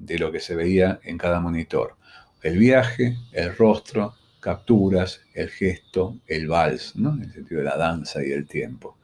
de 0.02 0.18
lo 0.18 0.32
que 0.32 0.40
se 0.40 0.56
veía 0.56 1.00
en 1.04 1.18
cada 1.18 1.40
monitor. 1.40 1.96
El 2.42 2.58
viaje, 2.58 3.18
el 3.32 3.56
rostro, 3.56 4.16
capturas, 4.40 5.22
el 5.34 5.50
gesto, 5.50 6.18
el 6.28 6.48
vals, 6.48 6.96
¿no? 6.96 7.14
en 7.14 7.24
el 7.24 7.32
sentido 7.32 7.60
de 7.60 7.66
la 7.66 7.78
danza 7.78 8.26
y 8.26 8.32
el 8.32 8.48
tiempo. 8.48 8.98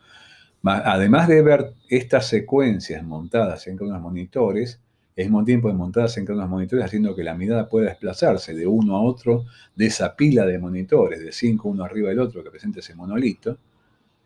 Además 0.64 1.28
de 1.28 1.42
ver 1.44 1.74
estas 1.88 2.28
secuencias 2.28 3.04
montadas 3.04 3.68
en 3.68 3.78
cada 3.78 3.86
uno 3.86 3.94
de 3.94 4.00
los 4.00 4.04
monitores, 4.12 4.82
al 5.16 5.24
mismo 5.24 5.46
tiempo 5.46 5.72
montadas 5.74 6.18
en 6.18 6.26
cada 6.26 6.36
uno 6.36 6.42
de 6.42 6.46
los 6.46 6.52
monitores, 6.52 6.86
haciendo 6.86 7.16
que 7.16 7.24
la 7.24 7.36
mirada 7.36 7.70
pueda 7.70 7.90
desplazarse 7.90 8.54
de 8.54 8.68
uno 8.68 8.98
a 8.98 9.02
otro 9.02 9.46
de 9.76 9.86
esa 9.86 10.16
pila 10.16 10.46
de 10.46 10.60
monitores, 10.60 11.22
de 11.22 11.32
cinco 11.32 11.70
uno 11.70 11.84
arriba 11.84 12.10
del 12.10 12.20
otro 12.20 12.44
que 12.44 12.50
presenta 12.52 12.80
ese 12.80 12.96
monolito, 12.96 13.58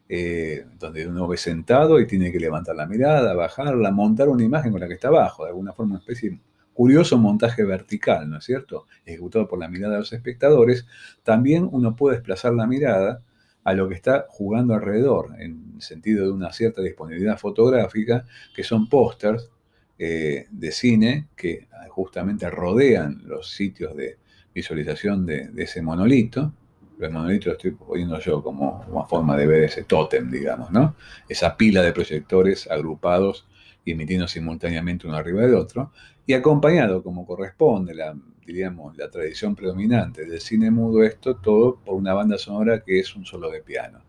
eh, 0.07 0.65
donde 0.79 1.07
uno 1.07 1.27
ve 1.27 1.37
sentado 1.37 1.99
y 1.99 2.07
tiene 2.07 2.31
que 2.31 2.39
levantar 2.39 2.75
la 2.75 2.85
mirada, 2.85 3.33
bajarla, 3.33 3.91
montar 3.91 4.29
una 4.29 4.43
imagen 4.43 4.71
con 4.71 4.81
la 4.81 4.87
que 4.87 4.95
está 4.95 5.09
abajo, 5.09 5.43
de 5.43 5.49
alguna 5.49 5.73
forma, 5.73 5.91
una 5.91 5.99
especie 5.99 6.39
curioso 6.73 7.17
montaje 7.17 7.63
vertical, 7.63 8.29
¿no 8.29 8.37
es 8.37 8.45
cierto? 8.45 8.87
Ejecutado 9.05 9.47
por 9.47 9.59
la 9.59 9.67
mirada 9.67 9.93
de 9.93 9.99
los 9.99 10.13
espectadores, 10.13 10.85
también 11.23 11.67
uno 11.71 11.95
puede 11.95 12.17
desplazar 12.17 12.53
la 12.53 12.67
mirada 12.67 13.23
a 13.63 13.73
lo 13.73 13.87
que 13.87 13.95
está 13.95 14.25
jugando 14.29 14.73
alrededor, 14.73 15.35
en 15.39 15.79
sentido 15.81 16.25
de 16.25 16.31
una 16.31 16.51
cierta 16.51 16.81
disponibilidad 16.81 17.37
fotográfica, 17.37 18.25
que 18.55 18.63
son 18.63 18.89
pósters 18.89 19.51
eh, 19.99 20.47
de 20.49 20.71
cine 20.71 21.27
que 21.35 21.67
justamente 21.89 22.49
rodean 22.49 23.21
los 23.25 23.51
sitios 23.51 23.95
de 23.95 24.17
visualización 24.53 25.25
de, 25.25 25.51
ese 25.57 25.81
monolito. 25.81 26.53
El 26.99 27.11
monolito 27.11 27.49
lo 27.49 27.53
estoy 27.53 27.71
poniendo 27.71 28.19
yo 28.19 28.43
como 28.43 28.83
una 28.87 29.05
forma 29.05 29.37
de 29.37 29.47
ver 29.47 29.63
ese 29.63 29.83
tótem, 29.83 30.29
digamos, 30.29 30.71
¿no? 30.71 30.95
Esa 31.27 31.55
pila 31.57 31.81
de 31.81 31.93
proyectores 31.93 32.69
agrupados 32.69 33.47
y 33.83 33.91
emitiendo 33.91 34.27
simultáneamente 34.27 35.07
uno 35.07 35.17
arriba 35.17 35.41
del 35.41 35.55
otro, 35.55 35.91
y 36.25 36.33
acompañado, 36.33 37.03
como 37.03 37.25
corresponde, 37.25 37.93
la, 37.95 38.15
diríamos, 38.45 38.95
la 38.97 39.09
tradición 39.09 39.55
predominante 39.55 40.25
del 40.25 40.39
cine 40.39 40.71
mudo, 40.71 41.03
esto 41.03 41.37
todo 41.37 41.77
por 41.83 41.95
una 41.95 42.13
banda 42.13 42.37
sonora 42.37 42.83
que 42.83 42.99
es 42.99 43.15
un 43.15 43.25
solo 43.25 43.49
de 43.49 43.61
piano. 43.61 43.99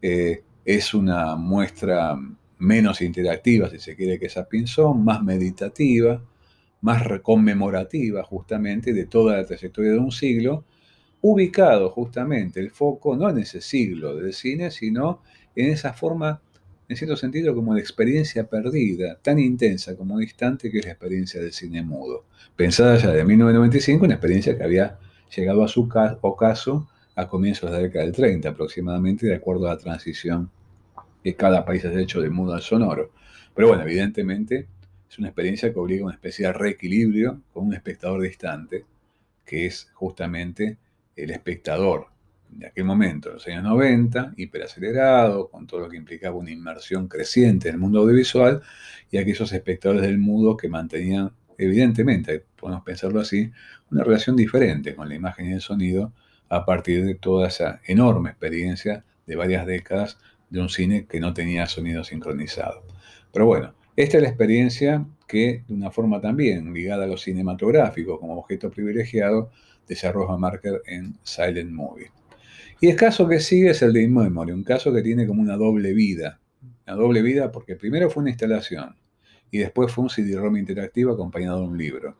Eh, 0.00 0.42
es 0.64 0.94
una 0.94 1.36
muestra 1.36 2.16
menos 2.58 3.00
interactiva, 3.02 3.68
si 3.68 3.78
se 3.78 3.96
quiere, 3.96 4.18
que 4.18 4.26
esa 4.26 4.48
pinzón, 4.48 5.04
más 5.04 5.22
meditativa, 5.22 6.22
más 6.80 7.02
conmemorativa 7.22 8.22
justamente 8.24 8.92
de 8.92 9.06
toda 9.06 9.36
la 9.36 9.46
trayectoria 9.46 9.92
de 9.92 9.98
un 9.98 10.12
siglo, 10.12 10.64
ubicado 11.20 11.90
justamente 11.90 12.60
el 12.60 12.70
foco 12.70 13.16
no 13.16 13.30
en 13.30 13.38
ese 13.38 13.60
siglo 13.60 14.16
del 14.16 14.32
cine, 14.32 14.70
sino 14.70 15.22
en 15.54 15.70
esa 15.70 15.92
forma 15.92 16.40
en 16.92 16.96
cierto 16.96 17.16
sentido 17.16 17.54
como 17.54 17.74
de 17.74 17.80
experiencia 17.80 18.46
perdida, 18.46 19.18
tan 19.20 19.38
intensa 19.38 19.96
como 19.96 20.18
distante 20.18 20.70
que 20.70 20.78
es 20.78 20.84
la 20.84 20.92
experiencia 20.92 21.40
del 21.40 21.52
cine 21.52 21.82
mudo. 21.82 22.26
Pensada 22.54 22.96
ya 22.98 23.10
de 23.10 23.24
1995, 23.24 24.04
una 24.04 24.14
experiencia 24.14 24.56
que 24.56 24.62
había 24.62 24.98
llegado 25.34 25.64
a 25.64 25.68
su 25.68 25.88
ocaso 26.20 26.88
a 27.14 27.28
comienzos 27.28 27.70
de 27.70 27.76
la 27.76 27.82
década 27.82 28.04
del 28.04 28.14
30 28.14 28.50
aproximadamente, 28.50 29.26
de 29.26 29.34
acuerdo 29.34 29.66
a 29.66 29.74
la 29.74 29.78
transición 29.78 30.50
que 31.24 31.34
cada 31.34 31.64
país 31.64 31.84
ha 31.84 31.98
hecho 31.98 32.20
de 32.20 32.30
mudo 32.30 32.52
al 32.52 32.62
sonoro. 32.62 33.10
Pero 33.54 33.68
bueno, 33.68 33.82
evidentemente 33.82 34.68
es 35.10 35.18
una 35.18 35.28
experiencia 35.28 35.72
que 35.72 35.78
obliga 35.78 36.02
a 36.02 36.06
una 36.06 36.14
especie 36.14 36.46
de 36.46 36.52
reequilibrio 36.52 37.40
con 37.52 37.66
un 37.66 37.74
espectador 37.74 38.20
distante, 38.20 38.84
que 39.46 39.66
es 39.66 39.88
justamente 39.94 40.76
el 41.16 41.30
espectador 41.30 42.11
de 42.52 42.66
aquel 42.66 42.84
momento, 42.84 43.28
en 43.28 43.34
los 43.34 43.46
años 43.46 43.64
90, 43.64 44.34
hiperacelerado, 44.36 45.48
con 45.50 45.66
todo 45.66 45.80
lo 45.80 45.88
que 45.88 45.96
implicaba 45.96 46.36
una 46.36 46.50
inmersión 46.50 47.08
creciente 47.08 47.68
en 47.68 47.74
el 47.74 47.80
mundo 47.80 48.00
audiovisual, 48.00 48.62
y 49.10 49.18
aquellos 49.18 49.52
espectadores 49.52 50.02
del 50.02 50.18
mudo 50.18 50.56
que 50.56 50.68
mantenían, 50.68 51.32
evidentemente, 51.58 52.44
podemos 52.56 52.84
pensarlo 52.84 53.20
así, 53.20 53.50
una 53.90 54.04
relación 54.04 54.36
diferente 54.36 54.94
con 54.94 55.08
la 55.08 55.14
imagen 55.14 55.50
y 55.50 55.52
el 55.52 55.60
sonido 55.60 56.12
a 56.48 56.64
partir 56.64 57.04
de 57.04 57.14
toda 57.14 57.48
esa 57.48 57.80
enorme 57.86 58.30
experiencia 58.30 59.04
de 59.26 59.36
varias 59.36 59.66
décadas 59.66 60.18
de 60.50 60.60
un 60.60 60.68
cine 60.68 61.06
que 61.06 61.20
no 61.20 61.32
tenía 61.32 61.66
sonido 61.66 62.04
sincronizado. 62.04 62.84
Pero 63.32 63.46
bueno, 63.46 63.74
esta 63.96 64.18
es 64.18 64.22
la 64.22 64.28
experiencia 64.28 65.06
que, 65.26 65.64
de 65.66 65.74
una 65.74 65.90
forma 65.90 66.20
también 66.20 66.72
ligada 66.72 67.04
a 67.04 67.06
lo 67.06 67.16
cinematográfico 67.16 68.20
como 68.20 68.38
objeto 68.38 68.70
privilegiado, 68.70 69.50
desarrolla 69.88 70.36
Marker 70.36 70.82
en 70.86 71.18
Silent 71.22 71.70
Movie. 71.70 72.10
Y 72.82 72.88
el 72.88 72.96
caso 72.96 73.28
que 73.28 73.38
sigue 73.38 73.70
es 73.70 73.80
el 73.82 73.92
de 73.92 74.02
In 74.02 74.18
un 74.18 74.64
caso 74.64 74.92
que 74.92 75.02
tiene 75.02 75.24
como 75.24 75.40
una 75.40 75.56
doble 75.56 75.92
vida. 75.92 76.40
Una 76.84 76.96
doble 76.96 77.22
vida 77.22 77.52
porque 77.52 77.76
primero 77.76 78.10
fue 78.10 78.22
una 78.22 78.30
instalación 78.30 78.96
y 79.52 79.58
después 79.58 79.92
fue 79.92 80.02
un 80.02 80.10
CD-ROM 80.10 80.56
interactivo 80.56 81.12
acompañado 81.12 81.60
de 81.60 81.68
un 81.68 81.78
libro. 81.78 82.16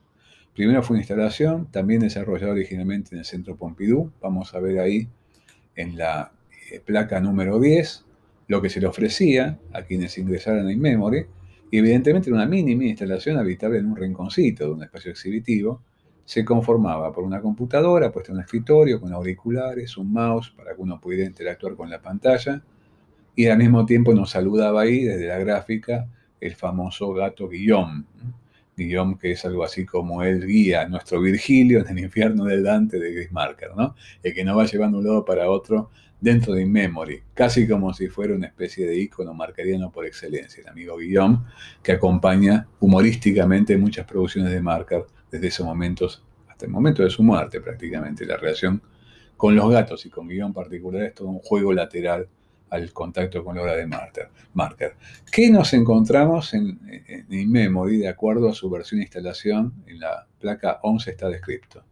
Primero 0.54 0.84
fue 0.84 0.94
una 0.94 1.00
instalación, 1.00 1.68
también 1.72 1.98
desarrollado 1.98 2.52
originalmente 2.52 3.10
en 3.10 3.18
el 3.18 3.24
Centro 3.24 3.56
Pompidou. 3.56 4.12
Vamos 4.20 4.54
a 4.54 4.60
ver 4.60 4.78
ahí 4.78 5.08
en 5.74 5.98
la 5.98 6.30
eh, 6.70 6.78
placa 6.78 7.20
número 7.20 7.58
10 7.58 8.04
lo 8.46 8.62
que 8.62 8.70
se 8.70 8.80
le 8.80 8.86
ofrecía 8.86 9.58
a 9.72 9.82
quienes 9.82 10.16
ingresaran 10.16 10.68
a 10.68 10.72
InMemory. 10.72 11.26
Y 11.72 11.78
evidentemente 11.78 12.30
era 12.30 12.36
una 12.36 12.46
mini 12.46 12.70
instalación 12.88 13.36
habitable 13.36 13.78
en 13.78 13.86
un 13.86 13.96
rinconcito 13.96 14.66
de 14.66 14.70
un 14.74 14.84
espacio 14.84 15.10
exhibitivo 15.10 15.82
se 16.24 16.44
conformaba 16.44 17.12
por 17.12 17.24
una 17.24 17.40
computadora 17.40 18.12
puesta 18.12 18.32
en 18.32 18.38
un 18.38 18.44
escritorio 18.44 19.00
con 19.00 19.12
auriculares, 19.12 19.96
un 19.96 20.12
mouse 20.12 20.50
para 20.56 20.74
que 20.74 20.80
uno 20.80 21.00
pudiera 21.00 21.26
interactuar 21.26 21.74
con 21.74 21.90
la 21.90 22.00
pantalla 22.00 22.62
y 23.34 23.46
al 23.46 23.58
mismo 23.58 23.84
tiempo 23.86 24.14
nos 24.14 24.30
saludaba 24.30 24.82
ahí 24.82 25.04
desde 25.04 25.26
la 25.26 25.38
gráfica 25.38 26.08
el 26.40 26.54
famoso 26.54 27.12
gato 27.12 27.48
Guillaume. 27.48 28.04
Guillaume 28.76 29.18
que 29.18 29.32
es 29.32 29.44
algo 29.44 29.64
así 29.64 29.84
como 29.84 30.22
el 30.22 30.46
guía, 30.46 30.88
nuestro 30.88 31.20
Virgilio 31.20 31.80
en 31.80 31.98
el 31.98 32.04
infierno 32.04 32.44
del 32.44 32.64
Dante 32.64 32.98
de 32.98 33.14
Chris 33.14 33.32
Marker, 33.32 33.70
¿no? 33.76 33.94
El 34.22 34.34
que 34.34 34.44
nos 34.44 34.56
va 34.56 34.64
llevando 34.64 34.98
un 34.98 35.04
lado 35.04 35.24
para 35.24 35.50
otro 35.50 35.90
dentro 36.20 36.54
de 36.54 36.62
InMemory, 36.62 37.22
casi 37.34 37.66
como 37.66 37.92
si 37.92 38.08
fuera 38.08 38.34
una 38.34 38.46
especie 38.46 38.86
de 38.86 38.96
icono 38.96 39.34
marcariano 39.34 39.90
por 39.90 40.06
excelencia, 40.06 40.62
el 40.62 40.68
amigo 40.68 40.96
Guillaume, 40.96 41.38
que 41.82 41.92
acompaña 41.92 42.68
humorísticamente 42.80 43.76
muchas 43.76 44.06
producciones 44.06 44.52
de 44.52 44.62
Marker 44.62 45.04
desde 45.32 45.48
esos 45.48 45.66
momentos 45.66 46.22
hasta 46.46 46.66
el 46.66 46.70
momento 46.70 47.02
de 47.02 47.10
su 47.10 47.24
muerte 47.24 47.60
prácticamente. 47.60 48.24
La 48.26 48.36
relación 48.36 48.80
con 49.36 49.56
los 49.56 49.68
gatos 49.70 50.06
y 50.06 50.10
con 50.10 50.28
Guión 50.28 50.52
particular 50.52 51.02
es 51.02 51.14
todo 51.14 51.28
un 51.28 51.40
juego 51.40 51.72
lateral 51.72 52.28
al 52.70 52.92
contacto 52.92 53.42
con 53.44 53.56
la 53.56 53.62
obra 53.62 53.76
de 53.76 53.86
Marker. 54.54 54.94
¿Qué 55.30 55.50
nos 55.50 55.72
encontramos 55.72 56.54
en, 56.54 56.78
en 57.06 57.50
memory 57.50 57.98
de 57.98 58.08
acuerdo 58.08 58.48
a 58.48 58.54
su 58.54 58.70
versión 58.70 59.00
de 59.00 59.04
instalación? 59.04 59.74
En 59.86 59.98
la 60.00 60.26
placa 60.38 60.78
11 60.82 61.10
está 61.10 61.28
descrito. 61.28 61.82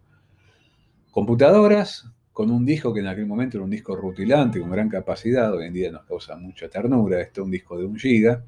Computadoras 1.10 2.06
con 2.32 2.50
un 2.50 2.64
disco 2.64 2.94
que 2.94 3.00
en 3.00 3.08
aquel 3.08 3.26
momento 3.26 3.56
era 3.56 3.64
un 3.64 3.70
disco 3.70 3.96
rutilante 3.96 4.60
con 4.60 4.70
gran 4.70 4.88
capacidad, 4.88 5.52
hoy 5.52 5.66
en 5.66 5.74
día 5.74 5.90
nos 5.90 6.04
causa 6.04 6.36
mucha 6.36 6.68
ternura, 6.68 7.20
este 7.20 7.40
es 7.40 7.44
un 7.44 7.50
disco 7.50 7.76
de 7.76 7.84
un 7.84 7.96
giga, 7.96 8.42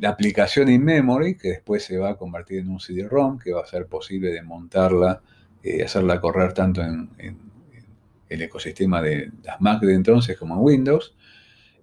la 0.00 0.10
aplicación 0.10 0.68
in-memory, 0.68 1.36
que 1.36 1.48
después 1.48 1.84
se 1.84 1.98
va 1.98 2.10
a 2.10 2.16
convertir 2.16 2.60
en 2.60 2.68
un 2.68 2.80
CD-ROM, 2.80 3.38
que 3.38 3.52
va 3.52 3.62
a 3.62 3.66
ser 3.66 3.86
posible 3.86 4.30
de 4.30 4.42
montarla, 4.42 5.22
y 5.62 5.80
eh, 5.80 5.84
hacerla 5.84 6.20
correr 6.20 6.52
tanto 6.52 6.82
en, 6.82 7.10
el 8.28 8.42
ecosistema 8.42 9.00
de 9.00 9.30
las 9.44 9.60
Mac 9.60 9.80
de 9.80 9.94
entonces 9.94 10.36
como 10.36 10.54
en 10.54 10.60
Windows. 10.60 11.14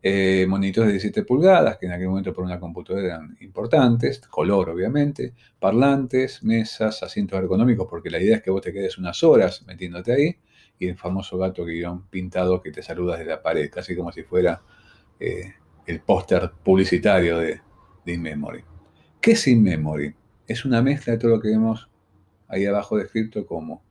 Eh, 0.05 0.45
monitores 0.49 0.87
de 0.87 0.93
17 0.93 1.23
pulgadas, 1.23 1.77
que 1.77 1.85
en 1.85 1.93
aquel 1.93 2.09
momento 2.09 2.33
por 2.33 2.43
una 2.43 2.59
computadora 2.59 3.05
eran 3.05 3.37
importantes, 3.39 4.19
color 4.19 4.69
obviamente, 4.69 5.33
parlantes, 5.57 6.43
mesas, 6.43 7.01
asientos 7.03 7.39
ergonómicos, 7.39 7.87
porque 7.89 8.09
la 8.09 8.19
idea 8.19 8.37
es 8.37 8.43
que 8.43 8.51
vos 8.51 8.61
te 8.61 8.73
quedes 8.73 8.97
unas 8.97 9.23
horas 9.23 9.63
metiéndote 9.65 10.11
ahí, 10.11 10.35
y 10.77 10.87
el 10.89 10.97
famoso 10.97 11.37
gato 11.37 11.63
guion 11.63 12.07
pintado 12.07 12.61
que 12.61 12.71
te 12.71 12.83
saluda 12.83 13.15
desde 13.15 13.29
la 13.29 13.41
pared, 13.41 13.69
casi 13.71 13.95
como 13.95 14.11
si 14.11 14.23
fuera 14.23 14.61
eh, 15.21 15.53
el 15.85 16.01
póster 16.01 16.51
publicitario 16.63 17.37
de, 17.37 17.61
de 18.05 18.13
in-memory. 18.13 18.63
¿Qué 19.21 19.31
es 19.31 19.47
in-memory? 19.47 20.15
Es 20.47 20.65
una 20.65 20.81
mezcla 20.81 21.13
de 21.13 21.19
todo 21.19 21.31
lo 21.31 21.41
que 21.41 21.49
vemos 21.49 21.89
ahí 22.47 22.65
abajo 22.65 22.97
descrito 22.97 23.45
como 23.45 23.83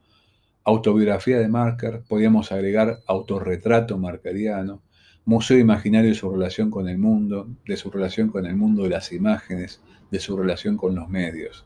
autobiografía 0.65 1.39
de 1.39 1.49
Marker, 1.49 2.03
podríamos 2.09 2.53
agregar 2.53 3.01
autorretrato 3.07 3.99
markeriano, 3.99 4.83
museo 5.25 5.59
imaginario 5.59 6.11
de 6.11 6.17
su 6.17 6.31
relación 6.31 6.71
con 6.71 6.89
el 6.89 6.99
mundo, 6.99 7.49
de 7.67 7.77
su 7.77 7.91
relación 7.91 8.29
con 8.29 8.47
el 8.47 8.57
mundo 8.57 8.85
de 8.85 8.91
las 8.91 9.13
imágenes, 9.13 9.81
de 10.11 10.21
su 10.21 10.37
relación 10.37 10.77
con 10.77 10.95
los 10.95 11.09
medios. 11.09 11.65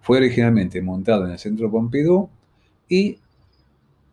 Fue 0.00 0.18
originalmente 0.18 0.80
montado 0.82 1.26
en 1.26 1.32
el 1.32 1.38
Centro 1.38 1.70
Pompidou 1.70 2.30
y 2.88 3.18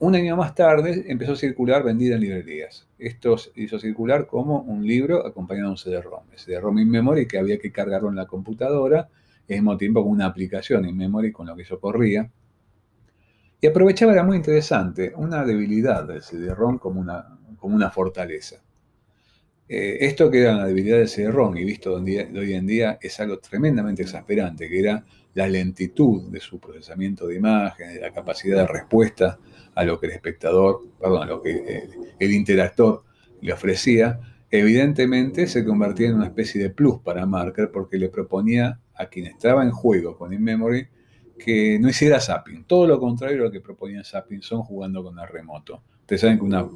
un 0.01 0.15
año 0.15 0.35
más 0.35 0.55
tarde 0.55 1.05
empezó 1.07 1.33
a 1.33 1.35
circular 1.35 1.83
vendida 1.83 2.15
en 2.15 2.21
librerías. 2.21 2.87
Esto 2.97 3.35
hizo 3.53 3.77
circular 3.77 4.25
como 4.25 4.61
un 4.61 4.85
libro 4.85 5.27
acompañado 5.27 5.67
de 5.67 5.71
un 5.73 5.77
CD-ROM. 5.77 6.23
CD-ROM 6.35 6.79
in 6.79 6.89
memory 6.89 7.27
que 7.27 7.37
había 7.37 7.59
que 7.59 7.71
cargarlo 7.71 8.09
en 8.09 8.15
la 8.15 8.25
computadora, 8.25 9.09
y 9.47 9.53
al 9.53 9.59
mismo 9.59 9.77
tiempo 9.77 10.01
con 10.01 10.11
una 10.11 10.25
aplicación 10.25 10.89
in 10.89 10.97
memory 10.97 11.31
con 11.31 11.45
lo 11.45 11.55
que 11.55 11.61
eso 11.61 11.79
corría. 11.79 12.31
Y 13.61 13.67
aprovechaba, 13.67 14.13
era 14.13 14.23
muy 14.23 14.37
interesante, 14.37 15.13
una 15.15 15.45
debilidad 15.45 16.07
del 16.07 16.23
CD-ROM 16.23 16.79
como 16.79 16.99
una, 16.99 17.37
como 17.57 17.75
una 17.75 17.91
fortaleza. 17.91 18.55
Eh, 19.69 19.99
esto 20.01 20.31
que 20.31 20.41
era 20.41 20.55
una 20.55 20.65
debilidad 20.65 20.97
del 20.97 21.09
CD-ROM 21.09 21.57
y 21.57 21.63
visto 21.63 21.93
hoy 21.93 22.53
en 22.55 22.65
día 22.65 22.97
es 22.99 23.19
algo 23.19 23.37
tremendamente 23.37 24.01
exasperante, 24.01 24.67
que 24.67 24.79
era 24.79 25.05
la 25.33 25.47
lentitud 25.47 26.29
de 26.29 26.39
su 26.39 26.59
procesamiento 26.59 27.27
de 27.27 27.35
imágenes, 27.35 28.01
la 28.01 28.11
capacidad 28.11 28.57
de 28.57 28.67
respuesta 28.67 29.39
a 29.75 29.83
lo 29.83 29.99
que 29.99 30.07
el 30.07 30.13
espectador, 30.13 30.81
perdón, 30.99 31.23
a 31.23 31.25
lo 31.25 31.41
que 31.41 31.51
el, 31.51 31.89
el 32.19 32.31
interactor 32.31 33.03
le 33.41 33.53
ofrecía, 33.53 34.19
evidentemente 34.49 35.47
se 35.47 35.63
convertía 35.63 36.09
en 36.09 36.15
una 36.15 36.25
especie 36.25 36.61
de 36.61 36.69
plus 36.69 36.99
para 36.99 37.25
Marker 37.25 37.71
porque 37.71 37.97
le 37.97 38.09
proponía 38.09 38.79
a 38.95 39.05
quien 39.07 39.25
estaba 39.25 39.63
en 39.63 39.71
juego 39.71 40.17
con 40.17 40.33
InMemory 40.33 40.87
que 41.37 41.79
no 41.79 41.89
hiciera 41.89 42.19
zapping. 42.19 42.65
Todo 42.65 42.85
lo 42.85 42.99
contrario 42.99 43.41
a 43.41 43.45
lo 43.45 43.51
que 43.51 43.61
proponía 43.61 44.03
son 44.03 44.61
jugando 44.61 45.03
con 45.03 45.17
el 45.17 45.27
remoto. 45.27 45.81
Ustedes 46.01 46.21
saben 46.21 46.37
que 46.37 46.43
una 46.43 46.67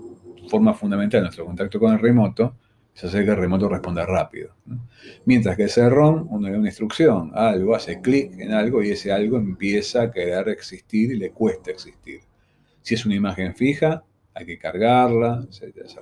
forma 0.48 0.74
fundamental 0.74 1.20
de 1.20 1.26
nuestro 1.26 1.46
contacto 1.46 1.80
con 1.80 1.94
el 1.94 2.00
remoto 2.00 2.56
es 2.96 3.04
hacer 3.04 3.26
que 3.26 3.32
el 3.32 3.38
remoto 3.38 3.68
responda 3.68 4.06
rápido. 4.06 4.56
Mientras 5.26 5.58
que 5.58 5.66
ese 5.66 5.90
ROM, 5.90 6.28
uno 6.30 6.48
le 6.48 6.54
da 6.54 6.60
una 6.60 6.70
instrucción, 6.70 7.32
algo, 7.36 7.76
hace 7.76 8.00
clic 8.00 8.40
en 8.40 8.54
algo 8.54 8.82
y 8.82 8.92
ese 8.92 9.12
algo 9.12 9.38
empieza 9.38 10.04
a 10.04 10.12
querer 10.12 10.48
existir 10.48 11.12
y 11.12 11.18
le 11.18 11.32
cuesta 11.32 11.72
existir. 11.72 12.22
Si 12.82 12.96
es 12.96 13.06
una 13.06 13.16
imagen 13.16 13.54
fija, 13.54 14.06
hay 14.34 14.46
que 14.46 14.58
cargarla, 14.58 15.46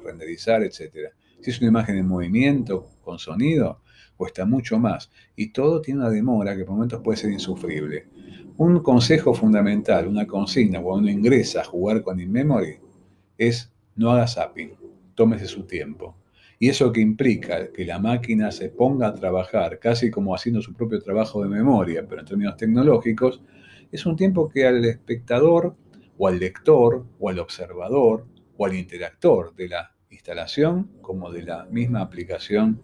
renderizar, 0.03 0.61
etc. 0.63 1.13
Si 1.41 1.49
es 1.49 1.59
una 1.59 1.69
imagen 1.69 1.97
en 1.97 2.07
movimiento, 2.07 2.89
con 3.01 3.17
sonido, 3.17 3.81
cuesta 4.15 4.45
mucho 4.45 4.77
más. 4.77 5.11
Y 5.35 5.51
todo 5.51 5.81
tiene 5.81 6.01
una 6.01 6.11
demora 6.11 6.55
que 6.55 6.63
por 6.63 6.75
momentos 6.75 7.01
puede 7.01 7.17
ser 7.17 7.31
insufrible. 7.31 8.07
Un 8.57 8.83
consejo 8.83 9.33
fundamental, 9.33 10.07
una 10.07 10.27
consigna 10.27 10.79
cuando 10.79 11.07
uno 11.07 11.11
ingresa 11.11 11.61
a 11.61 11.65
jugar 11.65 12.03
con 12.03 12.19
InMemory 12.19 12.77
es 13.37 13.71
no 13.95 14.11
haga 14.11 14.27
zapping, 14.27 14.73
tómese 15.15 15.47
su 15.47 15.63
tiempo. 15.63 16.15
Y 16.63 16.69
eso 16.69 16.93
que 16.93 17.01
implica 17.01 17.73
que 17.73 17.83
la 17.83 17.99
máquina 17.99 18.49
se 18.49 18.69
ponga 18.69 19.09
a 19.09 19.13
trabajar 19.13 19.79
casi 19.79 20.09
como 20.09 20.33
haciendo 20.33 20.61
su 20.61 20.73
propio 20.73 21.01
trabajo 21.01 21.43
de 21.43 21.49
memoria, 21.49 22.05
pero 22.07 22.21
en 22.21 22.25
términos 22.25 22.55
tecnológicos, 22.55 23.41
es 23.91 24.05
un 24.05 24.15
tiempo 24.15 24.47
que 24.47 24.65
al 24.65 24.85
espectador 24.85 25.75
o 26.17 26.25
al 26.25 26.39
lector 26.39 27.05
o 27.19 27.27
al 27.27 27.39
observador 27.39 28.25
o 28.55 28.65
al 28.65 28.75
interactor 28.75 29.53
de 29.57 29.67
la 29.67 29.91
instalación 30.09 30.89
como 31.01 31.33
de 31.33 31.43
la 31.43 31.65
misma 31.65 31.99
aplicación 31.99 32.81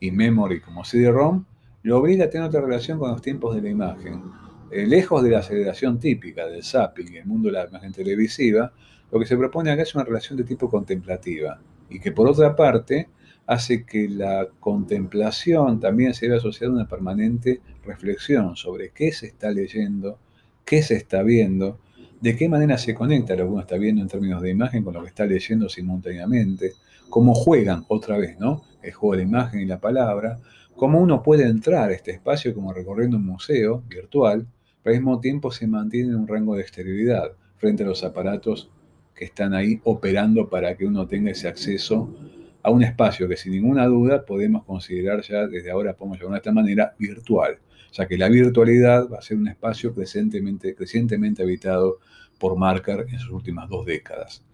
in-memory 0.00 0.60
como 0.60 0.84
CD-ROM, 0.84 1.46
lo 1.82 2.00
obliga 2.00 2.26
a 2.26 2.28
tener 2.28 2.46
otra 2.46 2.60
relación 2.60 2.98
con 2.98 3.10
los 3.10 3.22
tiempos 3.22 3.54
de 3.56 3.62
la 3.62 3.70
imagen. 3.70 4.22
Eh, 4.70 4.86
lejos 4.86 5.22
de 5.22 5.30
la 5.30 5.38
aceleración 5.38 5.98
típica 5.98 6.46
del 6.46 6.62
zapping 6.62 7.14
y 7.14 7.16
el 7.16 7.24
mundo 7.24 7.48
de 7.48 7.52
la 7.54 7.68
imagen 7.68 7.90
televisiva, 7.90 8.70
lo 9.10 9.18
que 9.18 9.24
se 9.24 9.38
propone 9.38 9.70
acá 9.70 9.80
es 9.80 9.94
una 9.94 10.04
relación 10.04 10.36
de 10.36 10.44
tipo 10.44 10.68
contemplativa 10.68 11.58
y 11.90 12.00
que 12.00 12.12
por 12.12 12.28
otra 12.28 12.56
parte 12.56 13.08
hace 13.46 13.84
que 13.84 14.08
la 14.08 14.48
contemplación 14.60 15.80
también 15.80 16.14
se 16.14 16.28
vea 16.28 16.38
asociada 16.38 16.72
a 16.72 16.76
una 16.76 16.88
permanente 16.88 17.60
reflexión 17.84 18.56
sobre 18.56 18.90
qué 18.90 19.12
se 19.12 19.26
está 19.26 19.50
leyendo, 19.50 20.18
qué 20.64 20.82
se 20.82 20.96
está 20.96 21.22
viendo, 21.22 21.78
de 22.20 22.36
qué 22.36 22.48
manera 22.48 22.78
se 22.78 22.94
conecta 22.94 23.36
lo 23.36 23.44
que 23.44 23.50
uno 23.50 23.60
está 23.60 23.76
viendo 23.76 24.00
en 24.00 24.08
términos 24.08 24.40
de 24.40 24.50
imagen 24.50 24.82
con 24.82 24.94
lo 24.94 25.02
que 25.02 25.08
está 25.08 25.26
leyendo 25.26 25.68
simultáneamente, 25.68 26.72
cómo 27.10 27.34
juegan 27.34 27.84
otra 27.88 28.16
vez, 28.16 28.38
¿no? 28.38 28.62
El 28.82 28.92
juego 28.92 29.12
de 29.12 29.22
la 29.22 29.28
imagen 29.28 29.60
y 29.60 29.66
la 29.66 29.78
palabra, 29.78 30.38
cómo 30.74 31.00
uno 31.00 31.22
puede 31.22 31.44
entrar 31.44 31.90
a 31.90 31.92
este 31.92 32.12
espacio 32.12 32.54
como 32.54 32.72
recorriendo 32.72 33.18
un 33.18 33.26
museo 33.26 33.82
virtual, 33.88 34.46
pero 34.82 34.94
al 34.94 35.00
mismo 35.00 35.20
tiempo 35.20 35.50
se 35.50 35.66
mantiene 35.66 36.10
en 36.10 36.16
un 36.16 36.28
rango 36.28 36.56
de 36.56 36.62
exterioridad 36.62 37.32
frente 37.56 37.82
a 37.82 37.86
los 37.86 38.02
aparatos 38.04 38.70
que 39.14 39.24
están 39.24 39.54
ahí 39.54 39.80
operando 39.84 40.48
para 40.48 40.76
que 40.76 40.86
uno 40.86 41.06
tenga 41.06 41.30
ese 41.30 41.48
acceso 41.48 42.14
a 42.62 42.70
un 42.70 42.82
espacio 42.82 43.28
que 43.28 43.36
sin 43.36 43.52
ninguna 43.52 43.86
duda 43.86 44.24
podemos 44.24 44.64
considerar 44.64 45.22
ya 45.22 45.46
desde 45.46 45.70
ahora, 45.70 45.94
podemos 45.94 46.18
llamarlo 46.18 46.34
de 46.34 46.38
esta 46.38 46.52
manera, 46.52 46.94
virtual. 46.98 47.58
Sea 47.90 48.06
que 48.06 48.18
la 48.18 48.28
virtualidad 48.28 49.08
va 49.08 49.18
a 49.18 49.22
ser 49.22 49.36
un 49.36 49.48
espacio 49.48 49.94
crecientemente, 49.94 50.74
crecientemente 50.74 51.42
habitado 51.42 51.98
por 52.38 52.56
Marker 52.56 53.06
en 53.08 53.18
sus 53.18 53.30
últimas 53.30 53.68
dos 53.68 53.86
décadas. 53.86 54.44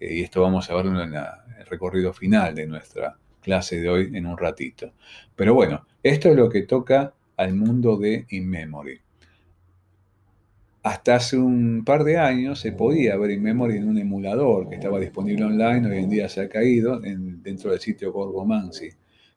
Eh, 0.00 0.16
y 0.16 0.20
esto 0.22 0.42
vamos 0.42 0.68
a 0.68 0.74
verlo 0.74 1.00
en 1.02 1.14
el 1.14 1.66
recorrido 1.66 2.12
final 2.12 2.54
de 2.54 2.66
nuestra 2.66 3.16
clase 3.40 3.80
de 3.80 3.88
hoy 3.88 4.10
en 4.14 4.26
un 4.26 4.36
ratito. 4.36 4.92
Pero 5.36 5.54
bueno, 5.54 5.86
esto 6.02 6.28
es 6.28 6.36
lo 6.36 6.48
que 6.48 6.62
toca 6.62 7.14
al 7.36 7.54
mundo 7.54 7.96
de 7.96 8.26
InMemory. 8.28 9.00
Hasta 10.82 11.16
hace 11.16 11.36
un 11.36 11.84
par 11.84 12.04
de 12.04 12.16
años 12.16 12.58
se 12.58 12.72
podía 12.72 13.14
ver 13.18 13.32
InMemory 13.32 13.76
en 13.76 13.88
un 13.88 13.98
emulador 13.98 14.68
que 14.68 14.76
estaba 14.76 14.98
disponible 14.98 15.44
online, 15.44 15.86
hoy 15.86 15.98
en 15.98 16.08
día 16.08 16.28
se 16.30 16.40
ha 16.40 16.48
caído 16.48 16.98
dentro 16.98 17.70
del 17.70 17.80
sitio 17.80 18.12
Gorgomancy, 18.12 18.88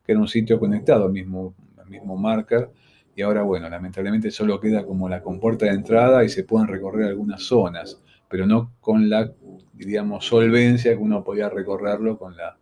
que 0.06 0.12
era 0.14 0.22
un 0.22 0.30
sitio 0.30 0.58
conectado 0.58 1.06
al 1.06 1.12
mismo, 1.12 1.54
al 1.78 1.90
mismo 1.90 2.16
marker 2.16 2.70
y 3.14 3.22
ahora, 3.24 3.44
bueno, 3.44 3.70
lamentablemente 3.70 4.32
solo 4.32 4.60
queda 4.60 4.86
como 4.86 5.10
la 5.10 5.22
compuerta 5.22 5.66
de 5.66 5.74
entrada 5.74 6.24
y 6.24 6.30
se 6.30 6.46
pueden 6.46 6.70
recorrer 6.70 7.08
algunas 7.08 7.44
zonas, 7.44 8.02
pero 8.30 8.48
no 8.48 8.72
con 8.80 9.10
la, 9.10 9.34
diríamos, 9.74 10.26
solvencia 10.26 10.92
que 10.92 10.98
uno 10.98 11.26
podía 11.26 11.50
recorrerlo 11.50 12.18
con 12.18 12.38
la, 12.38 12.58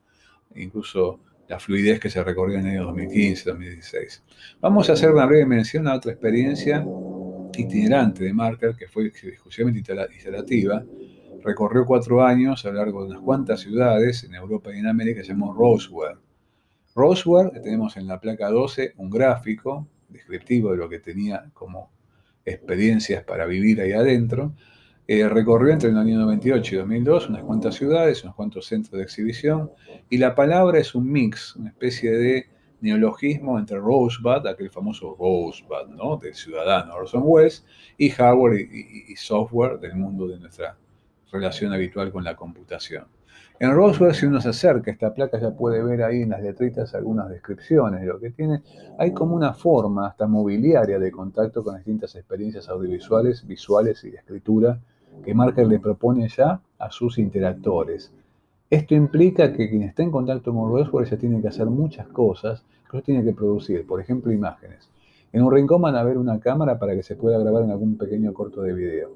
incluso 0.56 1.20
la 1.48 1.60
fluidez 1.60 2.00
que 2.00 2.10
se 2.10 2.24
recorrió 2.24 2.58
en 2.58 2.66
el 2.66 2.78
año 2.78 2.86
2015, 2.88 3.50
2016. 3.50 4.24
Vamos 4.60 4.90
a 4.90 4.94
hacer 4.94 5.12
una 5.12 5.26
breve 5.26 5.46
mención 5.46 5.88
a 5.88 5.96
otra 5.96 6.12
experiencia 6.12 6.84
itinerante 7.56 8.24
de 8.24 8.34
Marker, 8.34 8.76
que 8.76 8.88
fue 8.88 9.08
exclusivamente 9.08 9.94
iterativa. 10.18 10.84
Recorrió 11.44 11.86
cuatro 11.86 12.24
años 12.24 12.66
a 12.66 12.70
lo 12.70 12.76
largo 12.76 13.04
de 13.04 13.10
unas 13.12 13.22
cuantas 13.22 13.62
ciudades 13.62 14.24
en 14.24 14.36
Europa 14.36 14.70
y 14.74 14.80
en 14.80 14.88
América, 14.88 15.22
se 15.22 15.30
llamó 15.30 15.54
Roseware. 15.54 16.18
Roseware, 16.96 17.62
tenemos 17.62 17.98
en 17.98 18.08
la 18.08 18.20
placa 18.20 18.50
12 18.50 18.94
un 18.98 19.10
gráfico 19.10 19.88
descriptivo 20.10 20.72
de 20.72 20.78
lo 20.78 20.90
que 20.90 21.00
tenía 21.00 21.50
como 21.54 21.92
experiencias 22.46 23.24
para 23.24 23.46
vivir 23.46 23.82
ahí 23.82 23.94
adentro. 23.94 24.54
Eh, 25.08 25.28
recorrió 25.28 25.74
entre 25.74 25.90
el 25.90 25.98
año 25.98 26.20
98 26.20 26.76
y 26.76 26.78
2002 26.80 27.30
unas 27.30 27.44
cuantas 27.44 27.76
ciudades, 27.76 28.24
unos 28.24 28.36
cuantos 28.36 28.68
centros 28.68 28.98
de 28.98 29.04
exhibición, 29.04 29.72
y 30.10 30.18
la 30.18 30.36
palabra 30.36 30.80
es 30.80 30.96
un 30.96 31.12
mix, 31.12 31.56
una 31.56 31.70
especie 31.70 32.12
de 32.12 32.48
neologismo 32.82 33.58
entre 33.58 33.78
Rosebud, 33.78 34.46
aquel 34.48 34.70
famoso 34.70 35.16
Rosebud, 35.18 35.96
¿no? 35.96 36.18
del 36.18 36.34
ciudadano 36.34 36.96
Orson 36.96 37.24
Welles, 37.24 37.66
y 37.98 38.10
hardware 38.10 38.60
y 38.60 39.16
software 39.16 39.80
del 39.80 39.96
mundo 39.96 40.28
de 40.28 40.40
nuestra 40.40 40.78
relación 41.32 41.74
habitual 41.74 42.12
con 42.12 42.24
la 42.24 42.36
computación. 42.36 43.06
En 43.62 43.76
Roswell, 43.76 44.16
si 44.16 44.26
uno 44.26 44.42
se 44.42 44.50
acerca 44.50 44.90
a 44.90 44.94
esta 44.94 45.14
placa, 45.14 45.40
ya 45.40 45.52
puede 45.52 45.84
ver 45.84 46.02
ahí 46.02 46.24
en 46.24 46.32
las 46.32 46.42
letritas 46.42 46.96
algunas 46.96 47.30
descripciones 47.30 48.02
de 48.02 48.08
lo 48.08 48.20
que 48.20 48.32
tiene. 48.32 48.64
Hay 48.98 49.14
como 49.14 49.36
una 49.36 49.54
forma 49.54 50.08
hasta 50.08 50.26
mobiliaria 50.26 50.98
de 50.98 51.12
contacto 51.12 51.64
con 51.64 51.76
distintas 51.76 52.16
experiencias 52.16 52.68
audiovisuales, 52.70 53.46
visuales 53.46 54.04
y 54.04 54.10
de 54.10 54.18
escritura 54.18 54.80
que 55.24 55.36
Marker 55.36 55.68
le 55.68 55.80
propone 55.80 56.28
ya 56.28 56.60
a 56.80 56.90
sus 56.90 57.20
interactores. 57.20 58.12
Esto 58.72 58.96
implica 58.96 59.54
que 59.54 59.70
quien 59.70 59.84
está 59.84 60.02
en 60.02 60.10
contacto 60.10 60.52
con 60.52 60.72
Roswell 60.72 61.06
ya 61.06 61.18
tiene 61.18 61.40
que 61.42 61.50
hacer 61.50 61.68
muchas 61.68 62.08
cosas 62.08 62.66
que 62.90 63.04
tiene 63.04 63.24
que 63.24 63.34
producir, 63.34 63.86
por 63.86 64.02
ejemplo, 64.02 64.32
imágenes. 64.32 64.90
En 65.32 65.44
un 65.44 65.54
rincón 65.54 65.84
van 65.84 65.96
a 65.96 66.04
ver 66.04 66.18
una 66.18 66.40
cámara 66.40 66.80
para 66.80 66.96
que 66.96 67.04
se 67.04 67.16
pueda 67.16 67.38
grabar 67.38 67.64
en 67.64 67.72
algún 67.72 67.98
pequeño 67.98 68.34
corto 68.34 68.64
de 68.64 68.74
video. 68.74 69.12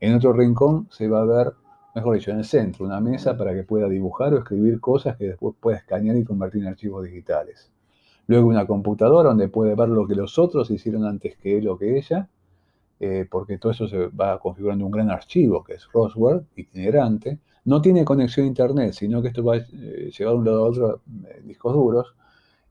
En 0.00 0.14
otro 0.14 0.32
rincón 0.32 0.88
se 0.90 1.06
va 1.06 1.22
a 1.22 1.24
ver 1.24 1.52
mejor 1.96 2.14
dicho, 2.14 2.30
en 2.30 2.38
el 2.38 2.44
centro, 2.44 2.84
una 2.84 3.00
mesa 3.00 3.38
para 3.38 3.54
que 3.54 3.62
pueda 3.62 3.88
dibujar 3.88 4.34
o 4.34 4.38
escribir 4.38 4.80
cosas 4.80 5.16
que 5.16 5.28
después 5.28 5.56
pueda 5.58 5.78
escanear 5.78 6.14
y 6.18 6.24
convertir 6.24 6.60
en 6.60 6.68
archivos 6.68 7.02
digitales. 7.02 7.72
Luego 8.26 8.48
una 8.48 8.66
computadora 8.66 9.30
donde 9.30 9.48
puede 9.48 9.74
ver 9.74 9.88
lo 9.88 10.06
que 10.06 10.14
los 10.14 10.38
otros 10.38 10.70
hicieron 10.70 11.06
antes 11.06 11.38
que 11.38 11.56
él 11.56 11.66
o 11.68 11.78
que 11.78 11.96
ella, 11.96 12.28
eh, 13.00 13.26
porque 13.30 13.56
todo 13.56 13.72
eso 13.72 13.88
se 13.88 14.08
va 14.08 14.38
configurando 14.38 14.84
un 14.84 14.90
gran 14.90 15.10
archivo 15.10 15.64
que 15.64 15.74
es 15.74 15.88
Roswell, 15.90 16.42
itinerante. 16.54 17.38
No 17.66 17.82
tiene 17.82 18.04
conexión 18.04 18.46
a 18.46 18.48
internet, 18.48 18.92
sino 18.94 19.22
que 19.22 19.28
esto 19.28 19.44
va 19.44 19.56
eh, 19.58 20.10
llevar 20.16 20.34
de 20.34 20.38
un 20.38 20.44
lado 20.44 20.64
a 20.64 20.68
otro 20.68 21.00
eh, 21.28 21.42
discos 21.44 21.74
duros. 21.74 22.14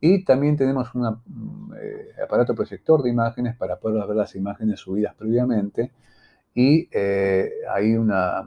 Y 0.01 0.25
también 0.25 0.57
tenemos 0.57 0.93
un 0.95 1.03
mm, 1.03 1.73
aparato 2.23 2.55
proyector 2.55 3.03
de 3.03 3.11
imágenes 3.11 3.55
para 3.55 3.77
poder 3.79 4.05
ver 4.07 4.17
las 4.17 4.35
imágenes 4.35 4.79
subidas 4.79 5.15
previamente. 5.15 5.91
Y 6.53 6.89
hay 7.67 7.95
una, 7.95 8.45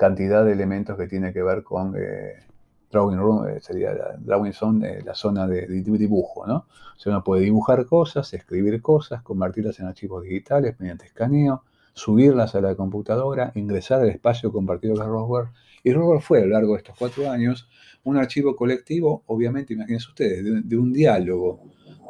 cantidad 0.00 0.46
de 0.46 0.52
elementos 0.52 0.96
que 0.96 1.06
tiene 1.06 1.30
que 1.30 1.42
ver 1.42 1.62
con 1.62 1.94
eh, 1.94 2.42
drawing 2.90 3.18
room, 3.18 3.46
eh, 3.48 3.60
sería 3.60 3.92
la, 3.92 4.16
drawing 4.16 4.54
eh, 4.82 5.02
la 5.04 5.14
zona 5.14 5.46
de, 5.46 5.66
dibujo, 5.66 6.46
¿no? 6.46 6.64
O 6.96 6.98
sea, 6.98 7.12
uno 7.12 7.22
puede 7.22 7.42
dibujar 7.42 7.84
cosas, 7.84 8.32
escribir 8.32 8.80
cosas, 8.80 9.22
convertirlas 9.22 9.78
en 9.78 9.86
archivos 9.88 10.22
digitales 10.22 10.80
mediante 10.80 11.04
escaneo, 11.04 11.64
subirlas 11.92 12.54
a 12.54 12.62
la 12.62 12.74
computadora, 12.76 13.52
ingresar 13.56 14.00
al 14.00 14.08
espacio 14.08 14.50
compartido 14.50 14.94
con 14.96 15.06
Roswell. 15.06 15.48
Y 15.82 15.92
Roswell 15.92 16.20
fue 16.20 16.38
a 16.38 16.42
lo 16.42 16.48
largo 16.48 16.72
de 16.72 16.78
estos 16.78 16.96
cuatro 16.98 17.30
años 17.30 17.68
un 18.04 18.16
archivo 18.16 18.56
colectivo, 18.56 19.24
obviamente, 19.26 19.74
imagínense 19.74 20.08
ustedes, 20.08 20.68
de, 20.68 20.76
un 20.76 20.92
diálogo 20.92 21.62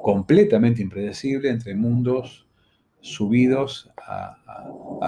completamente 0.03 0.83
impredecible 0.83 1.51
entre 1.51 1.75
mundos 1.75 2.47
subidos 3.01 3.91
a, 4.07 4.37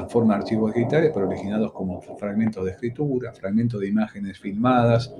forma 0.08 0.34
de 0.34 0.40
archivos 0.40 0.74
digitales, 0.74 1.10
pero 1.14 1.28
originados 1.28 1.72
como 1.72 2.00
fragmentos 2.00 2.64
de 2.64 2.72
escritura, 2.72 3.32
fragmentos 3.32 3.80
de 3.80 3.88
imágenes 3.88 4.38
filmadas, 4.38 5.12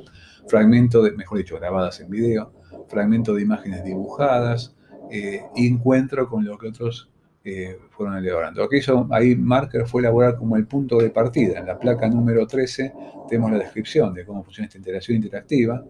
fragmentos 0.48 1.04
de, 1.04 1.12
mejor 1.12 1.38
dicho, 1.38 1.56
grabadas 1.56 2.00
en 2.00 2.10
video, 2.10 2.52
fragmentos 2.88 3.36
de 3.36 3.42
imágenes 3.42 3.84
dibujadas, 3.84 4.74
eh, 5.10 5.42
encuentro 5.56 6.28
con 6.28 6.44
lo 6.44 6.56
que 6.58 6.68
otros 6.68 7.11
eh, 7.44 7.76
fueron 7.90 8.18
elaborando. 8.18 8.62
Aquello, 8.62 9.06
ahí 9.10 9.34
Marker 9.34 9.86
fue 9.86 10.00
elaborar 10.00 10.36
como 10.36 10.56
el 10.56 10.66
punto 10.66 10.98
de 10.98 11.10
partida. 11.10 11.58
En 11.58 11.66
la 11.66 11.78
placa 11.78 12.08
número 12.08 12.46
13 12.46 12.92
tenemos 13.28 13.50
la 13.50 13.58
descripción 13.58 14.14
de 14.14 14.24
cómo 14.24 14.44
funciona 14.44 14.66
esta 14.66 14.78
interacción 14.78 15.16
interactiva. 15.16 15.84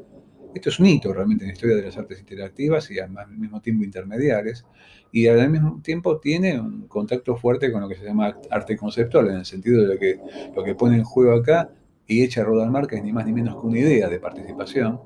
Esto 0.54 0.68
es 0.68 0.80
un 0.80 0.86
hito 0.86 1.12
realmente 1.12 1.44
en 1.44 1.48
la 1.48 1.54
historia 1.54 1.76
de 1.76 1.82
las 1.82 1.96
artes 1.96 2.20
interactivas 2.20 2.90
y 2.90 2.98
al 2.98 3.10
mismo 3.36 3.60
tiempo 3.60 3.84
intermediales. 3.84 4.64
Y 5.10 5.26
al 5.26 5.50
mismo 5.50 5.80
tiempo 5.82 6.18
tiene 6.20 6.58
un 6.58 6.88
contacto 6.88 7.36
fuerte 7.36 7.70
con 7.70 7.82
lo 7.82 7.88
que 7.88 7.96
se 7.96 8.04
llama 8.04 8.38
arte 8.50 8.76
conceptual, 8.76 9.28
en 9.28 9.36
el 9.36 9.44
sentido 9.44 9.86
de 9.86 9.98
que 9.98 10.20
lo 10.54 10.64
que 10.64 10.74
pone 10.74 10.96
en 10.96 11.04
juego 11.04 11.34
acá 11.34 11.70
y 12.06 12.22
echa 12.22 12.40
a 12.40 12.44
rodar 12.44 12.70
Marker 12.70 12.98
es 12.98 13.04
ni 13.04 13.12
más 13.12 13.26
ni 13.26 13.32
menos 13.32 13.60
que 13.60 13.66
una 13.66 13.78
idea 13.78 14.08
de 14.08 14.18
participación. 14.18 15.00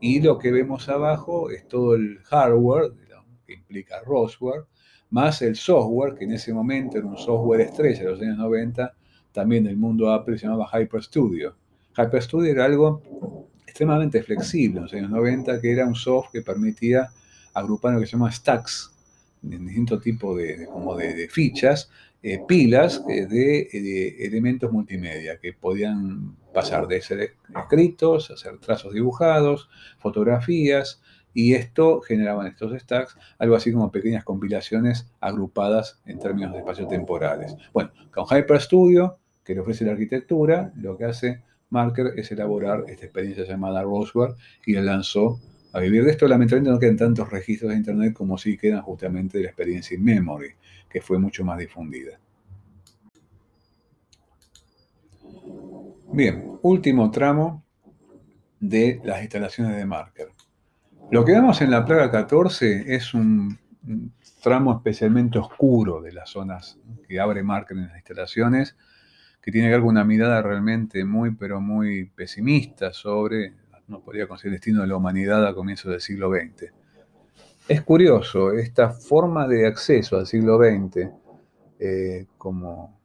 Y 0.00 0.20
lo 0.20 0.38
que 0.38 0.50
vemos 0.50 0.88
abajo 0.88 1.50
es 1.50 1.68
todo 1.68 1.94
el 1.94 2.20
hardware, 2.24 2.92
que 3.46 3.54
implica 3.54 4.00
Rosware, 4.00 4.64
más 5.10 5.42
el 5.42 5.56
software, 5.56 6.14
que 6.14 6.24
en 6.24 6.32
ese 6.32 6.52
momento 6.52 6.98
era 6.98 7.06
un 7.06 7.18
software 7.18 7.60
estrella 7.60 8.04
de 8.04 8.10
los 8.10 8.20
años 8.20 8.38
90, 8.38 8.94
también 9.32 9.64
del 9.64 9.76
mundo 9.76 10.12
Apple 10.12 10.38
se 10.38 10.46
llamaba 10.46 10.68
Hyper 10.72 11.02
Studio. 11.02 11.54
Hyper 11.96 12.22
Studio 12.22 12.52
era 12.52 12.64
algo 12.64 13.02
extremadamente 13.66 14.22
flexible 14.22 14.78
en 14.78 14.82
los 14.84 14.94
años 14.94 15.10
90, 15.10 15.60
que 15.60 15.72
era 15.72 15.86
un 15.86 15.94
software 15.94 16.30
que 16.32 16.42
permitía 16.42 17.10
agrupar 17.52 17.94
lo 17.94 18.00
que 18.00 18.06
se 18.06 18.12
llama 18.12 18.30
stacks, 18.30 18.92
en 19.42 19.66
distintos 19.66 20.02
tipos 20.02 20.38
de, 20.38 20.66
como 20.66 20.96
de, 20.96 21.28
fichas, 21.28 21.90
eh, 22.22 22.40
pilas 22.48 23.02
eh, 23.08 23.26
de, 23.26 23.68
de, 23.72 24.26
elementos 24.26 24.72
multimedia 24.72 25.38
que 25.38 25.52
podían 25.52 26.36
pasar 26.54 26.86
de 26.86 27.02
ser 27.02 27.34
escritos, 27.54 28.30
hacer 28.30 28.58
trazos 28.58 28.94
dibujados, 28.94 29.68
fotografías, 29.98 31.02
y 31.34 31.54
esto 31.54 32.00
generaban 32.00 32.46
estos 32.46 32.80
stacks, 32.80 33.18
algo 33.38 33.56
así 33.56 33.72
como 33.72 33.90
pequeñas 33.90 34.24
compilaciones 34.24 35.10
agrupadas 35.20 36.00
en 36.06 36.18
términos 36.18 36.52
de 36.52 36.60
espacios 36.60 36.88
temporales. 36.88 37.54
Bueno, 37.72 37.90
con 38.12 38.24
HyperStudio, 38.24 39.18
que 39.44 39.54
le 39.54 39.60
ofrece 39.60 39.84
la 39.84 39.92
arquitectura, 39.92 40.72
lo 40.76 40.96
que 40.96 41.04
hace 41.04 41.42
Marker 41.70 42.12
es 42.16 42.30
elaborar 42.30 42.84
esta 42.86 43.06
experiencia 43.06 43.44
llamada 43.44 43.82
Roseware 43.82 44.34
y 44.64 44.72
la 44.74 44.82
lanzó 44.82 45.40
a 45.72 45.80
vivir 45.80 46.04
de 46.04 46.12
esto. 46.12 46.28
Lamentablemente 46.28 46.70
no 46.70 46.78
quedan 46.78 46.96
tantos 46.96 47.30
registros 47.30 47.72
de 47.72 47.76
Internet 47.76 48.14
como 48.14 48.38
sí 48.38 48.56
quedan 48.56 48.82
justamente 48.82 49.38
de 49.38 49.44
la 49.44 49.50
experiencia 49.50 49.96
in 49.96 50.04
memory, 50.04 50.54
que 50.88 51.00
fue 51.02 51.18
mucho 51.18 51.44
más 51.44 51.58
difundida. 51.58 52.18
Bien, 56.12 56.58
último 56.62 57.10
tramo 57.10 57.64
de 58.60 59.00
las 59.04 59.20
instalaciones 59.20 59.76
de 59.76 59.84
Marker. 59.84 60.33
Lo 61.10 61.24
que 61.24 61.32
vemos 61.32 61.60
en 61.60 61.70
la 61.70 61.84
plaga 61.84 62.10
14 62.10 62.94
es 62.94 63.14
un, 63.14 63.58
tramo 64.42 64.74
especialmente 64.76 65.38
oscuro 65.38 66.00
de 66.00 66.12
las 66.12 66.30
zonas 66.30 66.78
que 67.06 67.20
abre 67.20 67.42
Marker 67.42 67.76
en 67.76 67.88
las 67.88 67.96
instalaciones, 67.96 68.76
que 69.40 69.52
tiene 69.52 69.70
que 69.70 69.76
una 69.76 70.04
mirada 70.04 70.42
realmente 70.42 71.04
muy, 71.04 71.34
pero 71.34 71.60
muy 71.60 72.06
pesimista 72.06 72.92
sobre, 72.92 73.54
no 73.86 74.00
podría 74.00 74.26
conseguir 74.26 74.52
el 74.54 74.60
destino 74.60 74.82
de 74.82 74.88
la 74.88 74.96
humanidad 74.96 75.46
a 75.46 75.54
comienzos 75.54 75.90
del 75.90 76.00
siglo 76.00 76.30
XX. 76.30 76.72
Es 77.68 77.82
curioso, 77.82 78.52
esta 78.52 78.90
forma 78.90 79.46
de 79.46 79.66
acceso 79.66 80.18
al 80.18 80.26
siglo 80.26 80.58
XX, 80.58 81.08
eh, 81.78 82.26
como 82.36 82.98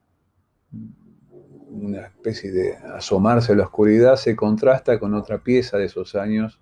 una 1.70 2.02
especie 2.02 2.52
de 2.52 2.76
asomarse 2.76 3.54
a 3.54 3.56
la 3.56 3.64
oscuridad, 3.64 4.16
se 4.16 4.36
contrasta 4.36 5.00
con 5.00 5.14
otra 5.14 5.38
pieza 5.39 5.78
de 5.78 5.86
esos 5.86 6.16
años 6.16 6.60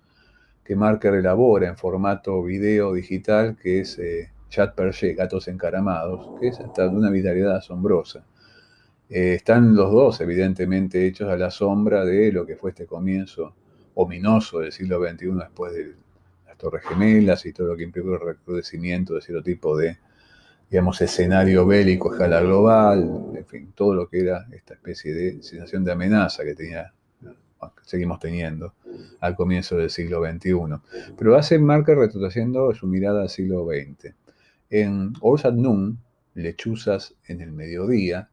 que 0.68 0.76
Marker 0.76 1.14
elabora 1.14 1.66
en 1.66 1.78
formato 1.78 2.42
video 2.42 2.92
digital, 2.92 3.56
que 3.56 3.80
es 3.80 3.98
eh, 3.98 4.30
Chat 4.50 4.74
Perché, 4.74 5.14
Gatos 5.14 5.48
Encaramados, 5.48 6.38
que 6.38 6.48
es 6.48 6.60
hasta 6.60 6.82
de 6.82 6.94
una 6.94 7.08
vitalidad 7.08 7.56
asombrosa. 7.56 8.26
Eh, 9.08 9.32
están 9.36 9.74
los 9.74 9.90
dos, 9.90 10.20
evidentemente, 10.20 11.06
hechos 11.06 11.30
a 11.30 11.38
la 11.38 11.50
sombra 11.50 12.04
de 12.04 12.30
lo 12.32 12.44
que 12.44 12.56
fue 12.56 12.72
este 12.72 12.84
comienzo 12.84 13.54
ominoso 13.94 14.58
del 14.58 14.70
siglo 14.70 15.00
XXI 15.00 15.30
después 15.38 15.72
de 15.72 15.94
las 16.46 16.58
Torres 16.58 16.84
Gemelas 16.86 17.46
y 17.46 17.54
todo 17.54 17.68
lo 17.68 17.74
que 17.74 17.84
implicó 17.84 18.12
el 18.12 18.20
recrudecimiento 18.20 19.14
de 19.14 19.22
cierto 19.22 19.42
tipo 19.42 19.74
de, 19.74 19.96
digamos, 20.68 21.00
escenario 21.00 21.66
bélico 21.66 22.10
a 22.10 22.12
escala 22.12 22.42
global, 22.42 23.30
en 23.34 23.46
fin, 23.46 23.72
todo 23.74 23.94
lo 23.94 24.06
que 24.06 24.20
era 24.20 24.46
esta 24.52 24.74
especie 24.74 25.14
de 25.14 25.42
sensación 25.42 25.82
de 25.82 25.92
amenaza 25.92 26.44
que 26.44 26.54
tenía 26.54 26.92
seguimos 27.82 28.18
teniendo 28.18 28.74
al 29.20 29.34
comienzo 29.34 29.76
del 29.76 29.90
siglo 29.90 30.22
XXI. 30.24 31.12
Pero 31.16 31.36
hace 31.36 31.58
marca 31.58 31.94
retrocediendo 31.94 32.72
su 32.74 32.86
mirada 32.86 33.22
al 33.22 33.28
siglo 33.28 33.66
XX. 33.66 34.14
En 34.70 35.12
Ors 35.20 35.44
at 35.44 35.54
Noon, 35.54 35.98
lechuzas 36.34 37.14
en 37.26 37.40
el 37.40 37.52
mediodía, 37.52 38.28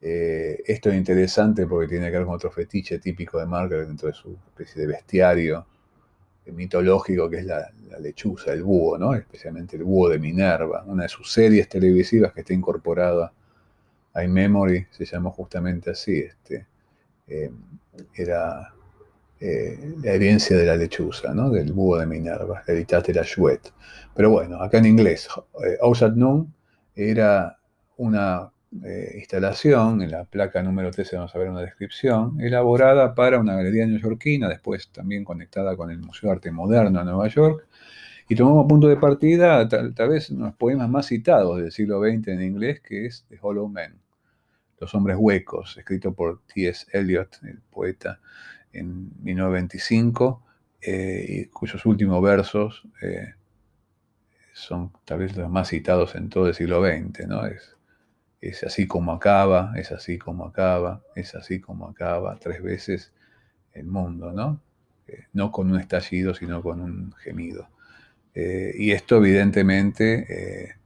eh, 0.00 0.62
esto 0.66 0.90
es 0.90 0.96
interesante 0.96 1.66
porque 1.66 1.88
tiene 1.88 2.06
que 2.10 2.18
ver 2.18 2.26
con 2.26 2.34
otro 2.34 2.50
fetiche 2.50 2.98
típico 2.98 3.38
de 3.38 3.46
Marker 3.46 3.86
dentro 3.86 4.08
de 4.08 4.14
su 4.14 4.36
especie 4.48 4.82
de 4.82 4.88
bestiario 4.88 5.66
mitológico 6.52 7.28
que 7.28 7.38
es 7.38 7.44
la, 7.44 7.70
lechuza, 8.00 8.52
el 8.52 8.62
búho, 8.62 8.98
¿no? 8.98 9.14
especialmente 9.14 9.76
el 9.76 9.84
búho 9.84 10.10
de 10.10 10.18
Minerva, 10.18 10.84
una 10.86 11.04
de 11.04 11.08
sus 11.08 11.32
series 11.32 11.68
televisivas 11.68 12.32
que 12.32 12.40
está 12.40 12.52
incorporada 12.52 13.32
a 14.12 14.24
iMemory, 14.24 14.86
se 14.90 15.04
llamó 15.06 15.30
justamente 15.30 15.90
así, 15.90 16.18
este, 16.18 16.66
eh, 17.26 17.50
era 18.14 18.72
eh, 19.38 19.94
la 20.02 20.12
herencia 20.12 20.56
de 20.56 20.64
la 20.64 20.76
lechuza, 20.76 21.34
¿no? 21.34 21.50
del 21.50 21.72
búho 21.72 21.98
de 21.98 22.06
Minerva, 22.06 22.62
de 22.66 23.14
la 23.14 23.24
Chouette. 23.24 23.72
Pero 24.14 24.30
bueno, 24.30 24.62
acá 24.62 24.78
en 24.78 24.86
inglés, 24.86 25.28
eh, 25.62 25.78
Noon 26.14 26.54
era 26.94 27.58
una 27.98 28.50
eh, 28.82 29.12
instalación, 29.16 30.00
en 30.02 30.10
la 30.10 30.24
placa 30.24 30.62
número 30.62 30.90
13 30.90 31.16
vamos 31.16 31.34
a 31.34 31.38
ver 31.38 31.50
una 31.50 31.60
descripción, 31.60 32.40
elaborada 32.40 33.14
para 33.14 33.38
una 33.38 33.54
galería 33.56 33.86
neoyorquina, 33.86 34.48
después 34.48 34.90
también 34.90 35.24
conectada 35.24 35.76
con 35.76 35.90
el 35.90 35.98
Museo 35.98 36.30
de 36.30 36.36
Arte 36.36 36.50
Moderno 36.50 36.98
de 36.98 37.04
Nueva 37.04 37.28
York, 37.28 37.66
y 38.28 38.34
tomamos 38.34 38.66
punto 38.66 38.88
de 38.88 38.96
partida 38.96 39.68
tal, 39.68 39.94
tal 39.94 40.08
vez 40.08 40.30
uno 40.30 40.46
de 40.46 40.50
los 40.50 40.56
poemas 40.56 40.88
más 40.88 41.06
citados 41.06 41.58
del 41.58 41.70
siglo 41.70 42.00
XX 42.00 42.28
en 42.28 42.42
inglés, 42.42 42.80
que 42.80 43.06
es 43.06 43.24
The 43.28 43.38
Hollow 43.40 43.68
Man. 43.68 44.05
Los 44.78 44.94
hombres 44.94 45.16
huecos, 45.18 45.76
escrito 45.78 46.12
por 46.12 46.42
T.S. 46.46 46.86
Eliot, 46.92 47.38
el 47.42 47.60
poeta, 47.70 48.20
en 48.72 49.10
1925, 49.22 50.42
eh, 50.82 51.48
cuyos 51.52 51.84
últimos 51.86 52.22
versos 52.22 52.86
eh, 53.02 53.34
son 54.52 54.92
tal 55.04 55.20
vez 55.20 55.36
los 55.36 55.50
más 55.50 55.68
citados 55.68 56.14
en 56.14 56.28
todo 56.28 56.48
el 56.48 56.54
siglo 56.54 56.84
XX, 56.84 57.26
¿no? 57.26 57.46
Es, 57.46 57.76
es 58.40 58.64
así 58.64 58.86
como 58.86 59.12
acaba, 59.12 59.72
es 59.76 59.92
así 59.92 60.18
como 60.18 60.46
acaba, 60.46 61.02
es 61.14 61.34
así 61.34 61.60
como 61.60 61.88
acaba, 61.88 62.36
tres 62.38 62.62
veces 62.62 63.12
el 63.72 63.86
mundo, 63.86 64.32
¿no? 64.32 64.60
Eh, 65.08 65.24
no 65.32 65.50
con 65.50 65.70
un 65.70 65.80
estallido, 65.80 66.34
sino 66.34 66.62
con 66.62 66.80
un 66.80 67.12
gemido. 67.14 67.68
y 68.34 68.90
esto 68.90 69.16
evidentemente 69.16 70.76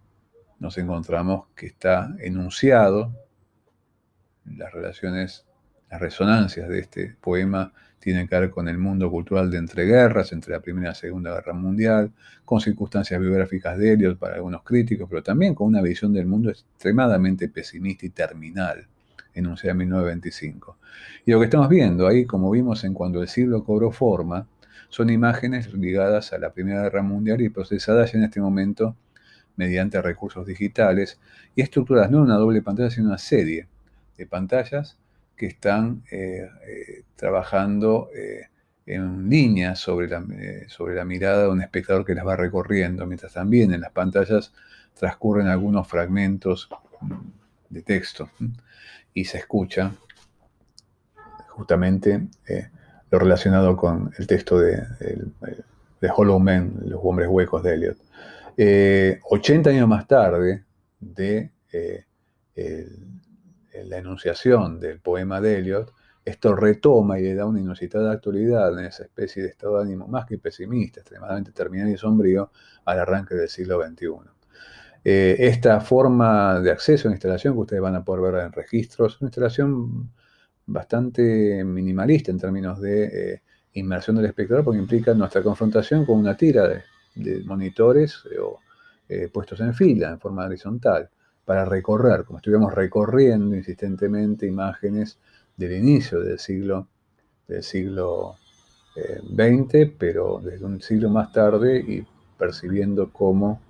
nos 0.61 0.79
encontramos 0.79 1.49
que 1.57 1.67
está 1.67 2.15
enunciado 2.21 3.13
las 4.57 4.73
relaciones, 4.73 5.47
las 5.91 6.01
resonancias 6.01 6.69
de 6.69 6.81
este 6.81 7.17
poema 7.21 7.73
tienen 7.99 8.27
que 8.27 8.39
ver 8.39 8.51
con 8.51 8.67
el 8.69 8.79
mundo 8.79 9.11
cultural 9.11 9.51
de 9.51 9.59
entreguerras, 9.59 10.33
entre 10.33 10.55
la 10.55 10.61
Primera 10.61 10.87
y 10.87 10.91
la 10.91 10.95
Segunda 10.95 11.35
Guerra 11.35 11.53
Mundial, 11.53 12.13
con 12.45 12.61
circunstancias 12.61 13.21
biográficas 13.21 13.77
de 13.77 13.93
Eliot 13.93 14.19
para 14.19 14.37
algunos 14.37 14.63
críticos, 14.63 15.07
pero 15.09 15.23
también 15.23 15.55
con 15.55 15.67
una 15.67 15.83
visión 15.83 16.13
del 16.13 16.27
mundo 16.27 16.51
extremadamente 16.51 17.49
pesimista 17.49 18.07
y 18.07 18.11
terminal, 18.11 18.87
enunciada 19.35 19.73
en 19.73 19.79
1925. 19.79 20.79
Y 21.27 21.31
lo 21.33 21.39
que 21.39 21.45
estamos 21.45 21.69
viendo 21.69 22.07
ahí, 22.09 22.25
como 22.25 22.51
vimos 22.51 22.85
en 22.85 22.95
cuando 22.95 23.21
el 23.21 23.29
siglo 23.29 23.65
cobró 23.65 23.93
forma, 23.93 24.49
son 24.89 25.11
imágenes 25.11 25.73
ligadas 25.75 26.33
a 26.33 26.39
la 26.39 26.53
Primera 26.53 26.83
Guerra 26.83 27.03
Mundial 27.03 27.43
y 27.43 27.51
procesadas 27.51 28.15
en 28.15 28.25
este 28.25 28.41
momento 28.41 28.97
mediante 29.57 30.01
recursos 30.01 30.47
digitales 30.47 31.21
y 31.55 31.61
estructuradas 31.61 32.11
no 32.11 32.19
en 32.19 32.25
una 32.25 32.37
doble 32.37 32.63
pantalla, 32.63 32.91
sino 32.91 33.05
en 33.05 33.09
una 33.09 33.19
serie 33.19 33.69
pantallas 34.27 34.99
que 35.37 35.47
están 35.47 36.03
eh, 36.11 36.49
eh, 36.67 37.03
trabajando 37.17 38.11
eh, 38.15 38.49
en 38.87 39.29
línea 39.29 39.77
sobre 39.77 40.09
la, 40.09 40.25
sobre 40.69 40.95
la 40.95 41.05
mirada 41.05 41.45
de 41.45 41.49
un 41.49 41.63
espectador 41.63 42.05
que 42.05 42.15
las 42.15 42.27
va 42.27 42.37
recorriendo, 42.37 43.07
mientras 43.07 43.35
también 43.35 43.73
en 43.73 43.81
las 43.81 43.93
pantallas 43.93 44.53
transcurren 44.99 45.47
algunos 45.47 45.87
fragmentos 45.87 46.69
mm, 47.01 47.15
de 47.69 47.83
texto 47.83 48.31
y 49.15 49.25
se 49.25 49.39
escucha 49.39 49.93
justamente 51.49 52.27
lo 53.11 53.19
relacionado 53.19 53.77
con 53.77 54.13
el 54.19 54.27
texto 54.27 54.59
de, 54.59 54.83
de, 56.01 56.11
Hollow 56.15 56.41
Men, 56.41 56.75
Los 56.87 57.01
hombres 57.03 57.29
huecos 57.29 57.63
de 57.63 57.75
Eliot. 57.75 59.21
80 59.23 59.71
años 59.71 59.89
más 59.89 60.07
tarde, 60.07 60.65
de 61.01 61.51
eh, 62.61 62.89
la 63.85 63.99
enunciación 63.99 64.81
del 64.81 65.01
poema 65.01 65.41
de 65.41 65.59
Eliot, 65.59 65.93
esto 66.25 66.55
retoma 66.55 67.19
y 67.19 67.23
le 67.23 67.35
da 67.35 67.47
una 67.47 67.61
inusitada 67.61 68.13
actualidad 68.13 68.79
en 68.79 68.87
esa 68.87 69.05
especie 69.05 69.43
de 69.43 69.49
estado 69.49 69.79
de 69.79 69.85
ánimo 69.85 70.07
más 70.07 70.27
que 70.27 70.39
pesimista, 70.39 71.01
extremadamente 71.01 71.53
terminal 71.53 71.89
y 71.89 71.97
sombrío 71.97 72.51
al 72.85 72.99
arranque 73.01 73.35
del 73.35 73.49
siglo 73.49 73.83
XXI. 73.83 74.31
Eh, 75.03 75.37
esta 75.39 75.81
forma 75.81 76.61
de 76.61 76.71
acceso 76.71 77.09
a 77.09 77.11
la 77.11 77.15
instalación 77.15 77.55
que 77.55 77.61
ustedes 77.61 77.83
van 77.83 77.97
a 77.97 78.05
poder 78.05 78.33
ver 78.33 78.45
en 78.45 78.53
registros, 78.53 79.21
una 79.21 79.29
instalación 79.29 80.13
bastante 80.67 81.65
minimalista 81.65 82.31
en 82.31 82.39
términos 82.39 82.81
de 82.81 83.05
eh, 83.35 83.43
inmersión 83.73 84.17
del 84.17 84.27
espectador, 84.27 84.63
porque 84.65 84.79
implica 84.79 85.15
nuestra 85.15 85.43
confrontación 85.43 86.05
con 86.05 86.19
una 86.19 86.37
tira 86.37 86.69
de, 86.69 86.83
monitores 87.45 88.23
eh, 89.09 89.29
puestos 89.33 89.61
en 89.61 89.75
fila, 89.75 90.11
en 90.11 90.21
forma 90.21 90.45
horizontal, 90.45 91.11
para 91.51 91.65
recorrer, 91.65 92.23
como 92.23 92.39
estuviéramos 92.39 92.73
recorriendo 92.73 93.57
insistentemente 93.57 94.47
imágenes 94.47 95.19
del 95.57 95.73
inicio 95.73 96.21
del 96.21 96.39
siglo, 96.39 96.87
del 97.49 97.65
siglo 97.65 98.37
XX, 98.95 99.91
pero 99.99 100.41
desde 100.41 100.65
un 100.65 100.81
siglo 100.81 101.11
más 101.11 101.33
tarde 101.33 101.81
y 101.81 102.07
percibiendo 102.39 103.13
cómo 103.13 103.61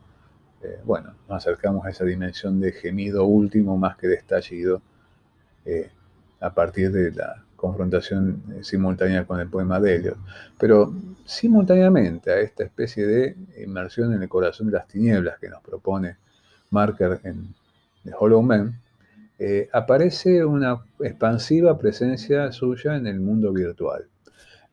eh, 0.62 0.78
bueno, 0.84 1.14
nos 1.26 1.38
acercamos 1.38 1.86
a 1.86 1.88
esa 1.88 2.04
dimensión 2.04 2.60
de 2.60 2.72
gemido 2.72 3.24
último 3.24 3.78
más 3.78 3.96
que 3.96 4.08
de 4.08 4.16
estallido 4.16 4.82
eh, 5.64 5.90
a 6.38 6.52
partir 6.52 6.92
de 6.92 7.12
la 7.12 7.46
confrontación 7.56 8.42
eh, 8.58 8.62
simultánea 8.62 9.24
con 9.24 9.40
el 9.40 9.48
poema 9.48 9.80
de 9.80 9.94
Eliot. 9.94 10.18
Pero 10.58 10.92
simultáneamente 11.24 12.30
a 12.30 12.40
esta 12.40 12.62
especie 12.62 13.06
de 13.06 13.36
inmersión 13.64 14.12
en 14.12 14.20
el 14.20 14.28
corazón 14.28 14.66
de 14.66 14.74
las 14.74 14.86
tinieblas 14.86 15.38
que 15.38 15.48
nos 15.48 15.62
propone 15.62 16.18
Marker 16.68 17.20
en 17.24 17.54
The 18.04 18.12
Hollow 18.18 18.42
Man, 18.42 18.80
aparece 19.72 20.44
una 20.44 20.82
expansiva 21.00 21.78
presencia 21.78 22.52
suya 22.52 22.96
en 22.96 23.06
el 23.06 23.20
mundo 23.20 23.52
virtual. 23.52 24.06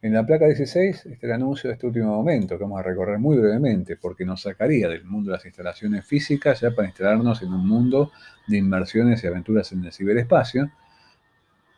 En 0.01 0.13
la 0.13 0.25
placa 0.25 0.45
16 0.45 1.07
está 1.07 1.25
el 1.25 1.33
anuncio 1.33 1.69
de 1.69 1.73
este 1.73 1.87
último 1.87 2.15
momento 2.15 2.57
que 2.57 2.63
vamos 2.63 2.79
a 2.79 2.83
recorrer 2.83 3.17
muy 3.17 3.37
brevemente 3.37 3.97
porque 3.97 4.25
nos 4.25 4.41
sacaría 4.43 4.87
del 4.87 5.03
mundo 5.03 5.31
de 5.31 5.37
las 5.37 5.45
instalaciones 5.45 6.05
físicas 6.05 6.61
ya 6.61 6.71
para 6.71 6.87
instalarnos 6.87 7.41
en 7.41 7.51
un 7.51 7.67
mundo 7.67 8.11
de 8.47 8.57
inmersiones 8.57 9.23
y 9.23 9.27
aventuras 9.27 9.71
en 9.71 9.83
el 9.83 9.91
ciberespacio. 9.91 10.71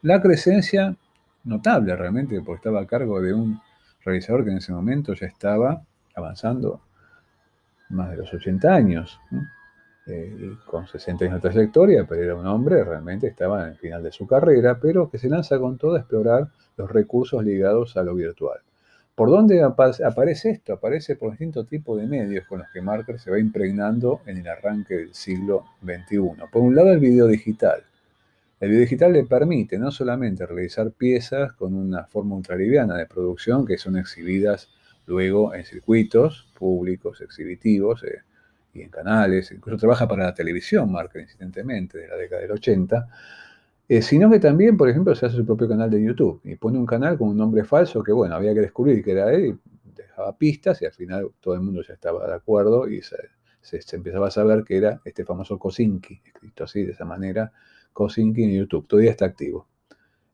La 0.01 0.21
presencia 0.21 0.95
notable 1.45 1.95
realmente 1.95 2.41
porque 2.41 2.57
estaba 2.57 2.81
a 2.81 2.87
cargo 2.87 3.21
de 3.21 3.33
un 3.33 3.61
realizador 4.03 4.43
que 4.43 4.51
en 4.51 4.57
ese 4.57 4.73
momento 4.73 5.13
ya 5.13 5.27
estaba 5.27 5.81
avanzando 6.13 6.81
más 7.89 8.11
de 8.11 8.17
los 8.17 8.33
80 8.33 8.73
años. 8.73 9.19
Eh, 10.07 10.55
con 10.65 10.87
60 10.87 11.25
años 11.25 11.41
de 11.41 11.49
trayectoria, 11.49 12.05
pero 12.07 12.23
era 12.23 12.35
un 12.35 12.47
hombre, 12.47 12.83
realmente 12.83 13.27
estaba 13.27 13.63
en 13.63 13.69
el 13.73 13.77
final 13.77 14.01
de 14.01 14.11
su 14.11 14.25
carrera, 14.25 14.79
pero 14.79 15.09
que 15.09 15.19
se 15.19 15.29
lanza 15.29 15.59
con 15.59 15.77
todo 15.77 15.95
a 15.95 15.99
explorar 15.99 16.47
los 16.77 16.91
recursos 16.91 17.43
ligados 17.43 17.95
a 17.95 18.03
lo 18.03 18.15
virtual. 18.15 18.59
¿Por 19.13 19.29
dónde 19.29 19.61
aparece 19.61 20.49
esto? 20.49 20.71
Aparece 20.71 21.17
por 21.17 21.31
distintos 21.31 21.67
tipos 21.67 21.99
de 21.99 22.07
medios 22.07 22.47
con 22.47 22.59
los 22.59 22.69
que 22.71 22.81
Marker 22.81 23.19
se 23.19 23.29
va 23.29 23.37
impregnando 23.37 24.21
en 24.25 24.37
el 24.37 24.47
arranque 24.47 24.95
del 24.95 25.13
siglo 25.13 25.65
XXI. 25.83 26.45
Por 26.49 26.61
un 26.61 26.73
lado, 26.73 26.91
el 26.93 26.99
video 26.99 27.27
digital. 27.27 27.83
El 28.61 28.69
video 28.69 28.81
digital 28.81 29.11
le 29.11 29.25
permite 29.25 29.77
no 29.77 29.91
solamente 29.91 30.45
realizar 30.45 30.91
piezas 30.91 31.51
con 31.53 31.75
una 31.75 32.05
forma 32.05 32.35
ultraliviana 32.35 32.95
de 32.95 33.05
producción 33.05 33.65
que 33.65 33.77
son 33.77 33.97
exhibidas 33.97 34.69
luego 35.05 35.53
en 35.53 35.65
circuitos 35.65 36.47
públicos, 36.57 37.19
exhibitivos, 37.19 38.03
eh, 38.03 38.19
en 38.81 38.89
canales, 38.89 39.51
incluso 39.51 39.77
trabaja 39.77 40.07
para 40.07 40.25
la 40.25 40.33
televisión, 40.33 40.91
marca 40.91 41.19
incidentemente, 41.19 41.97
de 41.97 42.07
la 42.07 42.15
década 42.15 42.41
del 42.41 42.51
80, 42.51 43.07
eh, 43.87 44.03
sino 44.03 44.29
que 44.29 44.39
también, 44.39 44.77
por 44.77 44.87
ejemplo, 44.87 45.15
se 45.15 45.25
hace 45.25 45.35
su 45.35 45.45
propio 45.45 45.67
canal 45.67 45.89
de 45.89 46.03
YouTube 46.03 46.41
y 46.43 46.55
pone 46.55 46.77
un 46.77 46.85
canal 46.85 47.17
con 47.17 47.29
un 47.29 47.37
nombre 47.37 47.63
falso 47.63 48.03
que, 48.03 48.11
bueno, 48.11 48.35
había 48.35 48.53
que 48.53 48.61
descubrir 48.61 49.03
que 49.03 49.11
era 49.11 49.33
él 49.33 49.45
y 49.45 49.91
dejaba 49.95 50.37
pistas 50.37 50.79
y 50.83 50.85
al 50.85 50.91
final 50.91 51.31
todo 51.39 51.55
el 51.55 51.61
mundo 51.61 51.81
ya 51.81 51.95
estaba 51.95 52.27
de 52.27 52.35
acuerdo 52.35 52.87
y 52.87 53.01
se, 53.01 53.17
empezaba 53.93 54.27
a 54.27 54.31
saber 54.31 54.63
que 54.63 54.77
era 54.77 55.01
este 55.03 55.25
famoso 55.25 55.57
Kosinki, 55.57 56.21
escrito 56.23 56.65
así, 56.65 56.83
de 56.83 56.91
esa 56.91 57.03
manera, 57.03 57.51
Kosinki 57.91 58.43
en 58.43 58.51
YouTube, 58.51 58.87
todavía 58.87 59.11
está 59.11 59.25
activo. 59.25 59.67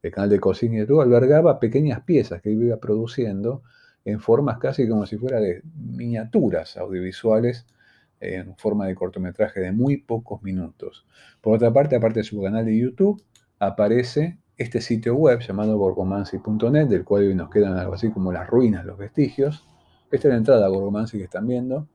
El 0.01 0.11
canal 0.11 0.29
de 0.29 0.39
Kosinki 0.39 0.77
YouTube 0.77 1.01
albergaba 1.01 1.57
pequeñas 1.57 2.01
piezas 2.01 2.41
que 2.41 2.51
iba 2.51 2.75
produciendo 2.77 3.63
en 4.03 4.19
formas 4.19 4.59
casi 4.59 4.87
como 4.87 5.05
si 5.05 5.17
fuera 5.17 5.39
de 5.39 5.61
miniaturas 5.75 6.75
audiovisuales 6.75 7.65
en 8.19 8.55
forma 8.55 8.87
de 8.87 8.95
cortometraje 8.95 9.59
de 9.59 9.71
muy 9.71 9.97
pocos 9.97 10.41
minutos. 10.41 11.05
Por 11.41 11.55
otra 11.55 11.71
parte, 11.71 11.95
aparte 11.95 12.19
de 12.19 12.23
su 12.23 12.41
canal 12.41 12.65
de 12.65 12.77
YouTube, 12.77 13.21
aparece 13.59 14.39
este 14.57 14.81
sitio 14.81 15.15
web 15.15 15.39
llamado 15.39 15.77
gorgomancy.net, 15.77 16.87
del 16.87 17.03
cual 17.03 17.23
hoy 17.23 17.35
nos 17.35 17.49
quedan 17.49 17.77
algo 17.77 17.93
así 17.93 18.11
como 18.11 18.31
las 18.31 18.49
ruinas, 18.49 18.85
los 18.85 18.97
vestigios. 18.97 19.67
Esta 20.11 20.27
es 20.27 20.33
la 20.33 20.37
entrada 20.37 20.65
a 20.65 20.69
Gorgomancy 20.69 21.17
que 21.17 21.25
están 21.25 21.47
viendo. 21.47 21.87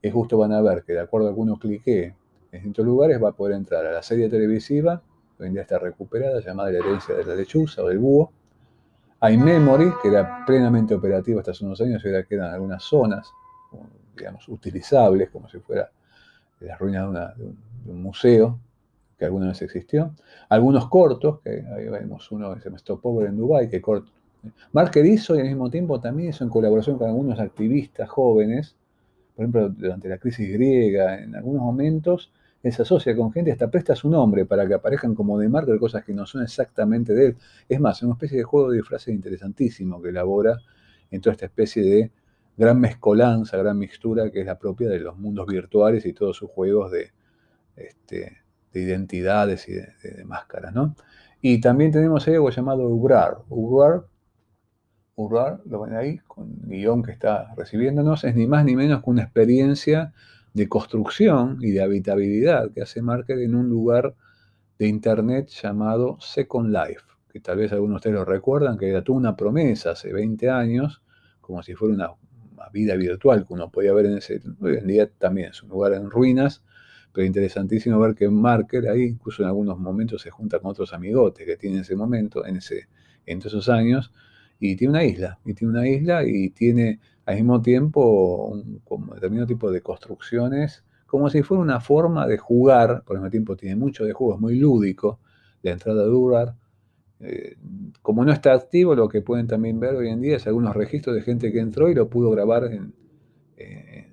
Es 0.00 0.12
justo 0.12 0.38
van 0.38 0.52
a 0.52 0.62
ver 0.62 0.84
que 0.84 0.94
de 0.94 1.00
acuerdo 1.00 1.28
a 1.28 1.34
que 1.34 1.40
uno 1.40 1.58
clique 1.58 2.04
en 2.04 2.14
distintos 2.52 2.86
lugares 2.86 3.22
va 3.22 3.30
a 3.30 3.32
poder 3.32 3.56
entrar 3.56 3.84
a 3.84 3.92
la 3.92 4.02
serie 4.02 4.28
televisiva, 4.28 5.02
que 5.36 5.42
hoy 5.42 5.48
en 5.48 5.54
día 5.54 5.62
está 5.62 5.78
recuperada, 5.78 6.40
llamada 6.40 6.70
La 6.70 6.78
herencia 6.78 7.14
de 7.14 7.24
la 7.24 7.34
lechuza 7.34 7.82
o 7.82 7.88
del 7.88 7.98
búho. 7.98 8.32
Hay 9.20 9.36
Memory, 9.36 9.92
que 10.00 10.08
era 10.08 10.46
plenamente 10.46 10.94
operativo 10.94 11.40
hasta 11.40 11.50
hace 11.50 11.64
unos 11.64 11.80
años 11.80 12.02
y 12.04 12.08
ahora 12.08 12.22
quedan 12.22 12.54
algunas 12.54 12.82
zonas 12.84 13.28
digamos, 14.18 14.48
utilizables, 14.48 15.30
como 15.30 15.48
si 15.48 15.58
fuera 15.58 15.90
las 16.60 16.78
ruinas 16.78 17.36
de, 17.36 17.44
un, 17.90 18.02
museo 18.02 18.58
que 19.18 19.24
alguna 19.24 19.48
vez 19.48 19.62
existió. 19.62 20.14
Algunos 20.48 20.88
cortos, 20.88 21.40
que 21.40 21.64
ahí 21.76 21.88
vemos 21.88 22.30
uno 22.30 22.54
que 22.54 22.60
se 22.60 22.66
llama 22.66 22.76
Stop 22.76 23.04
Over 23.06 23.28
en 23.28 23.36
Dubai, 23.36 23.68
que 23.68 23.80
corto. 23.80 24.12
Marker 24.72 25.04
hizo 25.04 25.36
y 25.36 25.40
al 25.40 25.46
mismo 25.46 25.70
tiempo 25.70 26.00
también 26.00 26.30
hizo 26.30 26.44
en 26.44 26.50
colaboración 26.50 26.98
con 26.98 27.08
algunos 27.08 27.40
activistas 27.40 28.08
jóvenes, 28.08 28.76
por 29.34 29.44
ejemplo, 29.44 29.68
durante 29.68 30.08
la 30.08 30.18
crisis 30.18 30.52
griega, 30.52 31.20
en 31.20 31.34
algunos 31.34 31.62
momentos, 31.62 32.32
él 32.62 32.72
se 32.72 32.82
asocia 32.82 33.14
con 33.16 33.32
gente, 33.32 33.52
hasta 33.52 33.70
presta 33.70 33.94
su 33.94 34.10
nombre 34.10 34.44
para 34.44 34.66
que 34.66 34.74
aparezcan 34.74 35.14
como 35.14 35.38
de 35.38 35.48
Marker 35.48 35.78
cosas 35.78 36.04
que 36.04 36.12
no 36.12 36.26
son 36.26 36.42
exactamente 36.42 37.14
de 37.14 37.26
él. 37.26 37.36
Es 37.68 37.80
más, 37.80 37.98
es 37.98 38.02
una 38.02 38.14
especie 38.14 38.38
de 38.38 38.44
juego 38.44 38.70
de 38.72 38.82
frases 38.82 39.14
interesantísimo 39.14 40.02
que 40.02 40.08
elabora 40.08 40.58
en 41.10 41.20
toda 41.20 41.34
esta 41.34 41.46
especie 41.46 41.82
de 41.82 42.10
gran 42.58 42.80
mezcolanza, 42.80 43.56
gran 43.56 43.78
mixtura 43.78 44.30
que 44.32 44.40
es 44.40 44.46
la 44.46 44.58
propia 44.58 44.88
de 44.88 44.98
los 44.98 45.16
mundos 45.16 45.46
virtuales 45.46 46.04
y 46.04 46.12
todos 46.12 46.36
sus 46.36 46.50
juegos 46.50 46.90
de, 46.90 47.12
este, 47.76 48.38
de 48.72 48.80
identidades 48.80 49.68
y 49.68 49.74
de, 49.74 50.24
máscaras, 50.24 50.74
¿no? 50.74 50.96
Y 51.40 51.60
también 51.60 51.92
tenemos 51.92 52.26
algo 52.26 52.50
llamado 52.50 52.88
Ubrar. 52.88 53.38
Ubrar, 53.48 54.06
Ubrar, 55.14 55.60
lo 55.66 55.82
ven 55.82 55.94
ahí, 55.94 56.18
con 56.26 56.58
el 56.64 56.68
guion 56.68 57.04
que 57.04 57.12
está 57.12 57.54
recibiéndonos, 57.54 58.24
es 58.24 58.34
ni 58.34 58.48
más 58.48 58.64
ni 58.64 58.74
menos 58.74 59.04
que 59.04 59.10
una 59.10 59.22
experiencia 59.22 60.12
de 60.52 60.68
construcción 60.68 61.58
y 61.60 61.70
de 61.70 61.82
habitabilidad 61.82 62.72
que 62.72 62.82
hace 62.82 63.02
Marker 63.02 63.38
en 63.38 63.54
un 63.54 63.68
lugar 63.68 64.16
de 64.80 64.88
internet 64.88 65.48
llamado 65.48 66.18
Second 66.20 66.72
Life, 66.72 67.02
que 67.28 67.38
tal 67.38 67.58
vez 67.58 67.72
algunos 67.72 67.94
de 67.94 67.96
ustedes 67.96 68.14
lo 68.16 68.24
recuerdan, 68.24 68.76
que 68.76 68.88
era 68.88 69.04
toda 69.04 69.18
una 69.18 69.36
promesa 69.36 69.92
hace 69.92 70.12
20 70.12 70.50
años, 70.50 71.02
como 71.40 71.62
si 71.62 71.74
fuera 71.74 71.94
una 71.94 72.10
vida 72.72 72.96
virtual 72.96 73.46
que 73.46 73.54
uno 73.54 73.70
podía 73.70 73.92
ver 73.92 74.06
en 74.06 74.18
ese, 74.18 74.40
hoy 74.60 74.76
en 74.76 74.86
día 74.86 75.10
también 75.18 75.50
es 75.50 75.62
un 75.62 75.70
lugar 75.70 75.92
en 75.94 76.10
ruinas, 76.10 76.62
pero 77.12 77.26
interesantísimo 77.26 77.98
ver 77.98 78.14
que 78.14 78.28
Marker 78.28 78.88
ahí, 78.88 79.02
incluso 79.04 79.42
en 79.42 79.48
algunos 79.48 79.78
momentos, 79.78 80.22
se 80.22 80.30
junta 80.30 80.58
con 80.60 80.70
otros 80.70 80.92
amigotes 80.92 81.46
que 81.46 81.56
tiene 81.56 81.76
en 81.76 81.82
ese 81.82 81.96
momento, 81.96 82.44
en, 82.46 82.56
ese, 82.56 82.88
en 83.26 83.38
todos 83.38 83.54
esos 83.54 83.68
años, 83.68 84.12
y 84.60 84.76
tiene 84.76 84.90
una 84.90 85.04
isla, 85.04 85.38
y 85.44 85.54
tiene 85.54 85.72
una 85.72 85.88
isla 85.88 86.24
y 86.24 86.50
tiene 86.50 87.00
al 87.26 87.36
mismo 87.36 87.62
tiempo 87.62 88.48
un 88.48 89.10
determinado 89.14 89.46
tipo 89.46 89.70
de 89.70 89.80
construcciones, 89.80 90.84
como 91.06 91.30
si 91.30 91.42
fuera 91.42 91.62
una 91.62 91.80
forma 91.80 92.26
de 92.26 92.38
jugar, 92.38 93.02
por 93.04 93.16
el 93.16 93.22
mismo 93.22 93.30
tiempo 93.30 93.56
tiene 93.56 93.76
mucho 93.76 94.04
de 94.04 94.12
juego, 94.12 94.34
es 94.34 94.40
muy 94.40 94.56
lúdico, 94.56 95.20
la 95.62 95.72
entrada 95.72 96.02
de 96.02 96.08
Durar, 96.08 96.54
eh, 97.20 97.56
como 98.02 98.24
no 98.24 98.32
está 98.32 98.52
activo, 98.52 98.94
lo 98.94 99.08
que 99.08 99.22
pueden 99.22 99.46
también 99.46 99.80
ver 99.80 99.94
hoy 99.96 100.08
en 100.08 100.20
día 100.20 100.36
es 100.36 100.46
algunos 100.46 100.74
registros 100.74 101.16
de 101.16 101.22
gente 101.22 101.52
que 101.52 101.60
entró 101.60 101.88
y 101.88 101.94
lo 101.94 102.08
pudo 102.08 102.30
grabar 102.30 102.70
eh, 103.56 104.06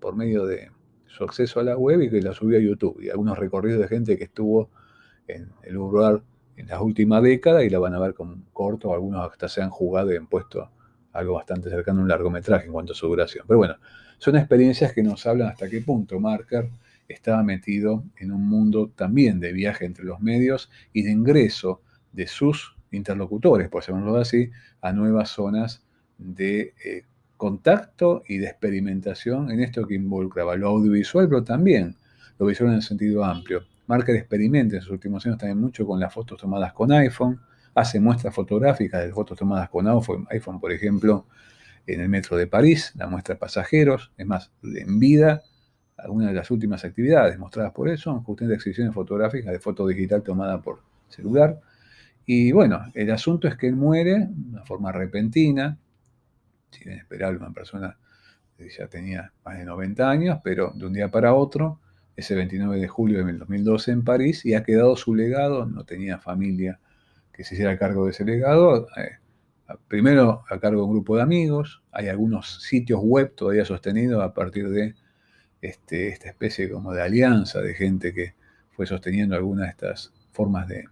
por 0.00 0.16
medio 0.16 0.46
de 0.46 0.70
su 1.06 1.24
acceso 1.24 1.60
a 1.60 1.64
la 1.64 1.76
web 1.76 2.02
y 2.02 2.10
que 2.10 2.20
la 2.20 2.32
subió 2.32 2.58
a 2.58 2.60
YouTube. 2.60 3.00
Y 3.00 3.10
algunos 3.10 3.38
recorridos 3.38 3.80
de 3.80 3.88
gente 3.88 4.16
que 4.16 4.24
estuvo 4.24 4.70
en 5.28 5.50
el 5.62 5.74
lugar 5.74 6.22
en 6.56 6.66
las 6.68 6.80
últimas 6.80 7.22
décadas 7.22 7.64
y 7.64 7.70
la 7.70 7.78
van 7.78 7.94
a 7.94 7.98
ver 7.98 8.14
con 8.14 8.46
corto, 8.52 8.94
algunos 8.94 9.30
hasta 9.30 9.48
se 9.48 9.62
han 9.62 9.70
jugado 9.70 10.12
y 10.12 10.16
han 10.16 10.26
puesto 10.26 10.70
algo 11.12 11.34
bastante 11.34 11.70
cercano 11.70 12.00
a 12.00 12.02
un 12.02 12.08
largometraje 12.08 12.66
en 12.66 12.72
cuanto 12.72 12.92
a 12.92 12.96
su 12.96 13.06
duración. 13.06 13.44
Pero 13.46 13.58
bueno, 13.58 13.76
son 14.18 14.36
experiencias 14.36 14.92
que 14.92 15.02
nos 15.02 15.26
hablan 15.26 15.48
hasta 15.48 15.68
qué 15.68 15.80
punto 15.80 16.18
Marker 16.18 16.70
estaba 17.08 17.42
metido 17.42 18.04
en 18.16 18.32
un 18.32 18.46
mundo 18.48 18.90
también 18.94 19.38
de 19.40 19.52
viaje 19.52 19.84
entre 19.84 20.04
los 20.04 20.20
medios 20.20 20.70
y 20.92 21.02
de 21.02 21.12
ingreso 21.12 21.82
de 22.16 22.26
sus 22.26 22.74
interlocutores, 22.90 23.68
por 23.68 23.84
llamarlo 23.84 24.16
así, 24.16 24.50
a 24.80 24.92
nuevas 24.92 25.30
zonas 25.30 25.84
de 26.18 26.74
eh, 26.84 27.04
contacto 27.36 28.22
y 28.26 28.38
de 28.38 28.46
experimentación 28.46 29.50
en 29.50 29.60
esto 29.60 29.86
que 29.86 29.94
involucraba 29.94 30.56
lo 30.56 30.68
audiovisual, 30.68 31.28
pero 31.28 31.44
también 31.44 31.94
lo 32.38 32.46
visual 32.46 32.70
en 32.70 32.76
el 32.76 32.82
sentido 32.82 33.24
amplio. 33.24 33.62
Marker 33.86 34.16
experimenta 34.16 34.76
en 34.76 34.82
sus 34.82 34.92
últimos 34.92 35.24
años 35.26 35.38
también 35.38 35.60
mucho 35.60 35.86
con 35.86 36.00
las 36.00 36.12
fotos 36.12 36.40
tomadas 36.40 36.72
con 36.72 36.90
iPhone, 36.90 37.38
hace 37.74 38.00
muestras 38.00 38.34
fotográficas 38.34 39.04
de 39.04 39.12
fotos 39.12 39.38
tomadas 39.38 39.68
con 39.68 39.86
iPhone, 40.30 40.58
por 40.58 40.72
ejemplo, 40.72 41.26
en 41.86 42.00
el 42.00 42.08
metro 42.08 42.36
de 42.36 42.46
París, 42.46 42.92
la 42.96 43.06
muestra 43.06 43.38
pasajeros, 43.38 44.10
es 44.16 44.26
más, 44.26 44.50
en 44.62 44.98
vida, 44.98 45.42
algunas 45.96 46.28
de 46.28 46.34
las 46.34 46.50
últimas 46.50 46.84
actividades 46.84 47.38
mostradas 47.38 47.72
por 47.72 47.88
él 47.88 47.96
son 47.96 48.22
justamente 48.24 48.56
exhibiciones 48.56 48.92
fotográficas 48.92 49.52
de 49.52 49.60
foto 49.60 49.86
digital 49.86 50.22
tomada 50.22 50.60
por 50.60 50.80
celular. 51.08 51.60
Y 52.26 52.50
bueno, 52.50 52.84
el 52.94 53.10
asunto 53.12 53.46
es 53.46 53.56
que 53.56 53.68
él 53.68 53.76
muere 53.76 54.26
de 54.28 54.50
una 54.50 54.64
forma 54.64 54.90
repentina, 54.90 55.78
si 56.72 56.84
bien 56.84 56.98
esperable, 56.98 57.38
una 57.38 57.52
persona 57.52 57.96
que 58.58 58.68
ya 58.68 58.88
tenía 58.88 59.32
más 59.44 59.58
de 59.58 59.64
90 59.64 60.10
años, 60.10 60.40
pero 60.42 60.72
de 60.74 60.86
un 60.86 60.92
día 60.92 61.08
para 61.08 61.34
otro, 61.34 61.80
ese 62.16 62.34
29 62.34 62.80
de 62.80 62.88
julio 62.88 63.24
de 63.24 63.32
2012 63.32 63.92
en 63.92 64.04
París, 64.04 64.44
y 64.44 64.54
ha 64.54 64.64
quedado 64.64 64.96
su 64.96 65.14
legado, 65.14 65.66
no 65.66 65.84
tenía 65.84 66.18
familia 66.18 66.80
que 67.32 67.44
se 67.44 67.54
hiciera 67.54 67.78
cargo 67.78 68.06
de 68.06 68.10
ese 68.10 68.24
legado, 68.24 68.88
eh, 68.96 69.18
primero 69.86 70.44
a 70.48 70.58
cargo 70.58 70.80
de 70.80 70.86
un 70.86 70.92
grupo 70.92 71.16
de 71.16 71.22
amigos, 71.22 71.82
hay 71.92 72.08
algunos 72.08 72.62
sitios 72.64 73.00
web 73.02 73.34
todavía 73.36 73.64
sostenidos 73.64 74.22
a 74.24 74.34
partir 74.34 74.68
de 74.70 74.96
este, 75.60 76.08
esta 76.08 76.28
especie 76.28 76.68
como 76.70 76.92
de 76.92 77.02
alianza 77.02 77.60
de 77.60 77.74
gente 77.74 78.12
que 78.12 78.34
fue 78.70 78.86
sosteniendo 78.86 79.36
algunas 79.36 79.66
de 79.66 79.70
estas 79.70 80.12
formas 80.32 80.66
de, 80.68 80.86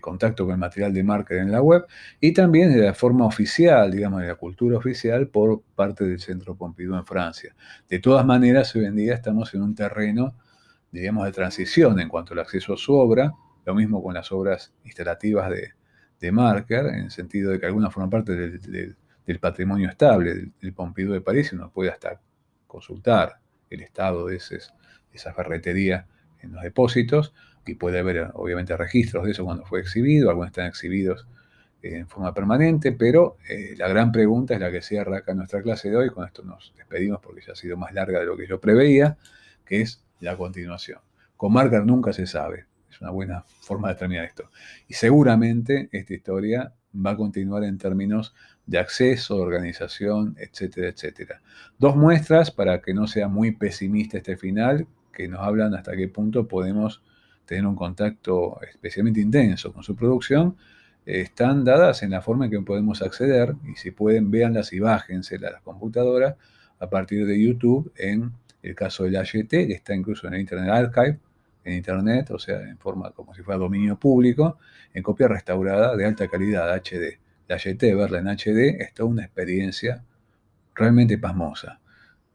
contacto 0.00 0.44
con 0.44 0.52
el 0.52 0.58
material 0.58 0.92
de 0.92 1.02
marker 1.02 1.38
en 1.38 1.52
la 1.52 1.62
web 1.62 1.86
y 2.20 2.32
también 2.32 2.72
de 2.74 2.82
la 2.82 2.94
forma 2.94 3.24
oficial, 3.26 3.90
digamos, 3.90 4.20
de 4.20 4.28
la 4.28 4.34
cultura 4.34 4.76
oficial 4.76 5.28
por 5.28 5.62
parte 5.74 6.04
del 6.04 6.20
Centro 6.20 6.56
Pompidou 6.56 6.96
en 6.96 7.06
Francia. 7.06 7.54
De 7.88 7.98
todas 8.00 8.26
maneras, 8.26 8.74
hoy 8.74 8.86
en 8.86 8.96
día 8.96 9.14
estamos 9.14 9.54
en 9.54 9.62
un 9.62 9.74
terreno, 9.74 10.34
digamos, 10.90 11.24
de 11.26 11.32
transición 11.32 12.00
en 12.00 12.08
cuanto 12.08 12.34
al 12.34 12.40
acceso 12.40 12.74
a 12.74 12.76
su 12.76 12.94
obra, 12.94 13.32
lo 13.64 13.74
mismo 13.74 14.02
con 14.02 14.14
las 14.14 14.32
obras 14.32 14.72
instalativas 14.84 15.50
de, 15.50 15.72
Marker, 16.32 16.86
en 16.86 17.04
el 17.04 17.10
sentido 17.12 17.52
de 17.52 17.60
que 17.60 17.66
algunas 17.66 17.94
forman 17.94 18.10
parte 18.10 18.34
del, 18.34 19.38
patrimonio 19.38 19.88
estable 19.88 20.50
del, 20.60 20.72
Pompidou 20.74 21.12
de 21.12 21.20
París 21.20 21.52
uno 21.52 21.70
puede 21.70 21.90
hasta 21.90 22.20
consultar 22.66 23.38
el 23.70 23.82
estado 23.82 24.26
de 24.26 24.36
esa 24.36 25.32
ferretería 25.32 26.08
en 26.40 26.52
los 26.52 26.62
depósitos 26.64 27.32
y 27.66 27.74
puede 27.74 27.98
haber 27.98 28.30
obviamente 28.34 28.76
registros 28.76 29.24
de 29.24 29.32
eso 29.32 29.44
cuando 29.44 29.64
fue 29.64 29.80
exhibido, 29.80 30.30
algunos 30.30 30.48
están 30.48 30.66
exhibidos 30.66 31.26
eh, 31.82 31.98
en 31.98 32.08
forma 32.08 32.32
permanente, 32.32 32.92
pero 32.92 33.36
eh, 33.48 33.74
la 33.76 33.88
gran 33.88 34.12
pregunta 34.12 34.54
es 34.54 34.60
la 34.60 34.70
que 34.70 34.82
cierra 34.82 35.18
acá 35.18 35.34
nuestra 35.34 35.62
clase 35.62 35.90
de 35.90 35.96
hoy, 35.96 36.10
con 36.10 36.24
esto 36.24 36.42
nos 36.42 36.72
despedimos 36.76 37.20
porque 37.20 37.42
ya 37.46 37.52
ha 37.52 37.56
sido 37.56 37.76
más 37.76 37.92
larga 37.92 38.20
de 38.20 38.26
lo 38.26 38.36
que 38.36 38.46
yo 38.46 38.60
preveía, 38.60 39.18
que 39.64 39.82
es 39.82 40.02
la 40.20 40.36
continuación. 40.36 41.00
Con 41.36 41.52
Marker 41.52 41.84
nunca 41.84 42.12
se 42.12 42.26
sabe, 42.26 42.66
es 42.90 43.00
una 43.00 43.10
buena 43.10 43.44
forma 43.60 43.88
de 43.88 43.96
terminar 43.96 44.24
esto. 44.24 44.50
Y 44.88 44.94
seguramente 44.94 45.88
esta 45.92 46.14
historia 46.14 46.72
va 46.94 47.10
a 47.10 47.16
continuar 47.16 47.64
en 47.64 47.76
términos 47.78 48.34
de 48.64 48.78
acceso, 48.78 49.36
organización, 49.36 50.34
etcétera, 50.38 50.88
etcétera. 50.88 51.42
Dos 51.78 51.94
muestras 51.94 52.50
para 52.50 52.80
que 52.80 52.94
no 52.94 53.06
sea 53.06 53.28
muy 53.28 53.52
pesimista 53.52 54.18
este 54.18 54.36
final, 54.36 54.86
que 55.12 55.28
nos 55.28 55.40
hablan 55.40 55.74
hasta 55.74 55.96
qué 55.96 56.08
punto 56.08 56.48
podemos 56.48 57.02
tener 57.46 57.66
un 57.66 57.76
contacto 57.76 58.60
especialmente 58.62 59.20
intenso 59.20 59.72
con 59.72 59.82
su 59.82 59.96
producción, 59.96 60.56
están 61.04 61.64
dadas 61.64 62.02
en 62.02 62.10
la 62.10 62.20
forma 62.20 62.46
en 62.46 62.50
que 62.50 62.60
podemos 62.60 63.00
acceder, 63.00 63.54
y 63.64 63.76
si 63.76 63.92
pueden, 63.92 64.30
véanlas 64.30 64.72
y 64.72 64.80
bájense 64.80 65.36
a 65.36 65.50
la 65.50 65.60
computadora 65.60 66.36
a 66.78 66.90
partir 66.90 67.26
de 67.26 67.40
YouTube 67.40 67.92
en 67.96 68.32
el 68.62 68.74
caso 68.74 69.04
del 69.04 69.16
AYT, 69.16 69.48
que 69.48 69.72
está 69.72 69.94
incluso 69.94 70.26
en 70.26 70.34
el 70.34 70.40
Internet 70.40 70.70
Archive, 70.70 71.18
en 71.64 71.74
Internet, 71.74 72.30
o 72.32 72.38
sea, 72.38 72.60
en 72.60 72.76
forma 72.78 73.12
como 73.12 73.34
si 73.34 73.42
fuera 73.42 73.58
dominio 73.58 73.96
público, 73.96 74.58
en 74.92 75.02
copia 75.02 75.28
restaurada 75.28 75.96
de 75.96 76.04
alta 76.04 76.28
calidad, 76.28 76.74
HD 76.76 77.18
la 77.48 77.56
YT, 77.56 77.80
verla 77.94 78.18
en 78.18 78.28
HD, 78.28 78.80
es 78.80 78.92
toda 78.94 79.08
una 79.08 79.24
experiencia 79.24 80.04
realmente 80.74 81.18
pasmosa. 81.18 81.80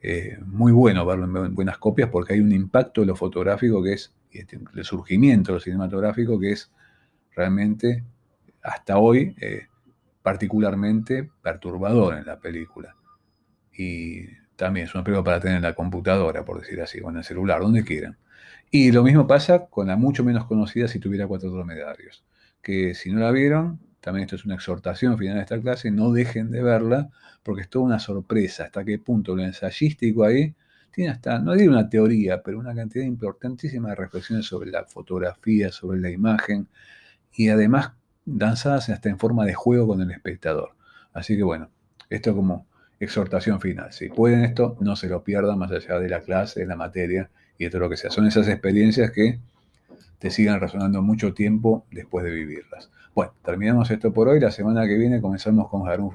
Eh, 0.02 0.38
muy 0.46 0.72
bueno 0.72 1.06
verlo 1.06 1.46
en 1.46 1.54
buenas 1.54 1.78
copias 1.78 2.10
porque 2.10 2.34
hay 2.34 2.40
un 2.40 2.52
impacto 2.52 3.02
de 3.02 3.08
lo 3.08 3.16
fotográfico 3.16 3.84
que 3.84 3.94
es, 3.94 4.12
este, 4.40 4.60
el 4.76 4.84
surgimiento 4.84 5.60
cinematográfico 5.60 6.40
que 6.40 6.52
es 6.52 6.72
realmente, 7.36 8.04
hasta 8.62 8.98
hoy, 8.98 9.36
eh, 9.40 9.68
particularmente 10.22 11.30
perturbador 11.42 12.16
en 12.16 12.26
la 12.26 12.40
película. 12.40 12.96
Y 13.76 14.28
también 14.56 14.86
es 14.86 14.96
una 14.96 15.04
película 15.04 15.24
para 15.24 15.40
tener 15.40 15.58
en 15.58 15.64
la 15.64 15.74
computadora, 15.74 16.46
por 16.46 16.60
decir 16.62 16.82
así, 16.82 17.00
o 17.02 17.10
en 17.10 17.18
el 17.18 17.24
celular, 17.24 17.62
donde 17.62 17.84
quieran. 17.84 18.18
Y 18.70 18.92
lo 18.92 19.04
mismo 19.04 19.28
pasa 19.28 19.66
con 19.66 19.88
la 19.88 19.96
mucho 19.96 20.24
menos 20.24 20.46
conocida 20.46 20.88
si 20.88 21.00
tuviera 21.00 21.28
cuatro 21.28 21.50
dromedarios, 21.50 22.24
que 22.62 22.94
si 22.94 23.12
no 23.12 23.20
la 23.20 23.32
vieron, 23.32 23.80
también 24.02 24.26
esto 24.26 24.36
es 24.36 24.46
una 24.46 24.56
exhortación 24.56 25.18
final 25.18 25.36
de 25.36 25.42
esta 25.42 25.60
clase, 25.60 25.92
no 25.92 26.12
dejen 26.12 26.52
de 26.52 26.64
verla, 26.64 27.10
porque 27.44 27.64
es 27.64 27.70
toda 27.70 27.86
una 27.86 28.00
sorpresa 28.00 28.66
hasta 28.66 28.84
qué 28.86 29.00
punto 29.00 29.36
lo 29.36 29.44
ensayístico 29.44 30.24
ahí 30.24 30.56
tiene 30.92 31.12
hasta, 31.12 31.40
no 31.40 31.54
digo 31.54 31.72
una 31.72 31.90
teoría, 31.90 32.42
pero 32.44 32.60
una 32.60 32.76
cantidad 32.76 33.06
importantísima 33.06 33.90
de 33.90 33.96
reflexiones 33.96 34.46
sobre 34.46 34.72
la 34.72 34.86
fotografía, 34.86 35.72
sobre 35.72 36.00
la 36.00 36.10
imagen, 36.10 36.68
y 37.34 37.50
además 37.50 37.94
danzadas 38.26 38.90
hasta 38.90 39.10
en 39.10 39.18
forma 39.18 39.46
de 39.46 39.54
juego 39.54 39.88
con 39.88 40.02
el 40.02 40.12
espectador. 40.12 40.72
Así 41.14 41.36
que 41.36 41.44
bueno, 41.44 41.70
esto 42.10 42.36
como 42.36 42.68
exhortación 43.00 43.60
final. 43.60 43.92
Si 43.94 44.10
pueden 44.10 44.44
esto, 44.44 44.78
no 44.80 44.96
se 44.96 45.08
lo 45.08 45.24
pierdan 45.24 45.58
más 45.58 45.72
allá 45.72 46.00
de 46.00 46.10
la 46.10 46.22
clase, 46.22 46.62
de 46.62 46.68
la 46.68 46.76
materia 46.76 47.30
y 47.58 47.66
de 47.66 47.70
todo 47.70 47.82
lo 47.82 47.90
que 47.90 47.98
sea. 47.98 48.12
Son 48.12 48.28
esas 48.28 48.48
experiencias 48.48 49.12
que 49.12 49.40
te 50.20 50.30
sigan 50.30 50.60
resonando 50.60 51.02
mucho 51.02 51.34
tiempo 51.34 51.86
después 51.92 52.24
de 52.24 52.32
vivirlas. 52.32 52.92
Bueno, 53.16 53.34
terminamos 53.44 53.90
esto 53.90 54.14
por 54.14 54.28
hoy. 54.30 54.40
La 54.40 54.52
semana 54.52 54.86
que 54.86 54.98
viene 54.98 55.20
comenzamos 55.20 55.68
con 55.68 55.88
Harun. 55.90 56.12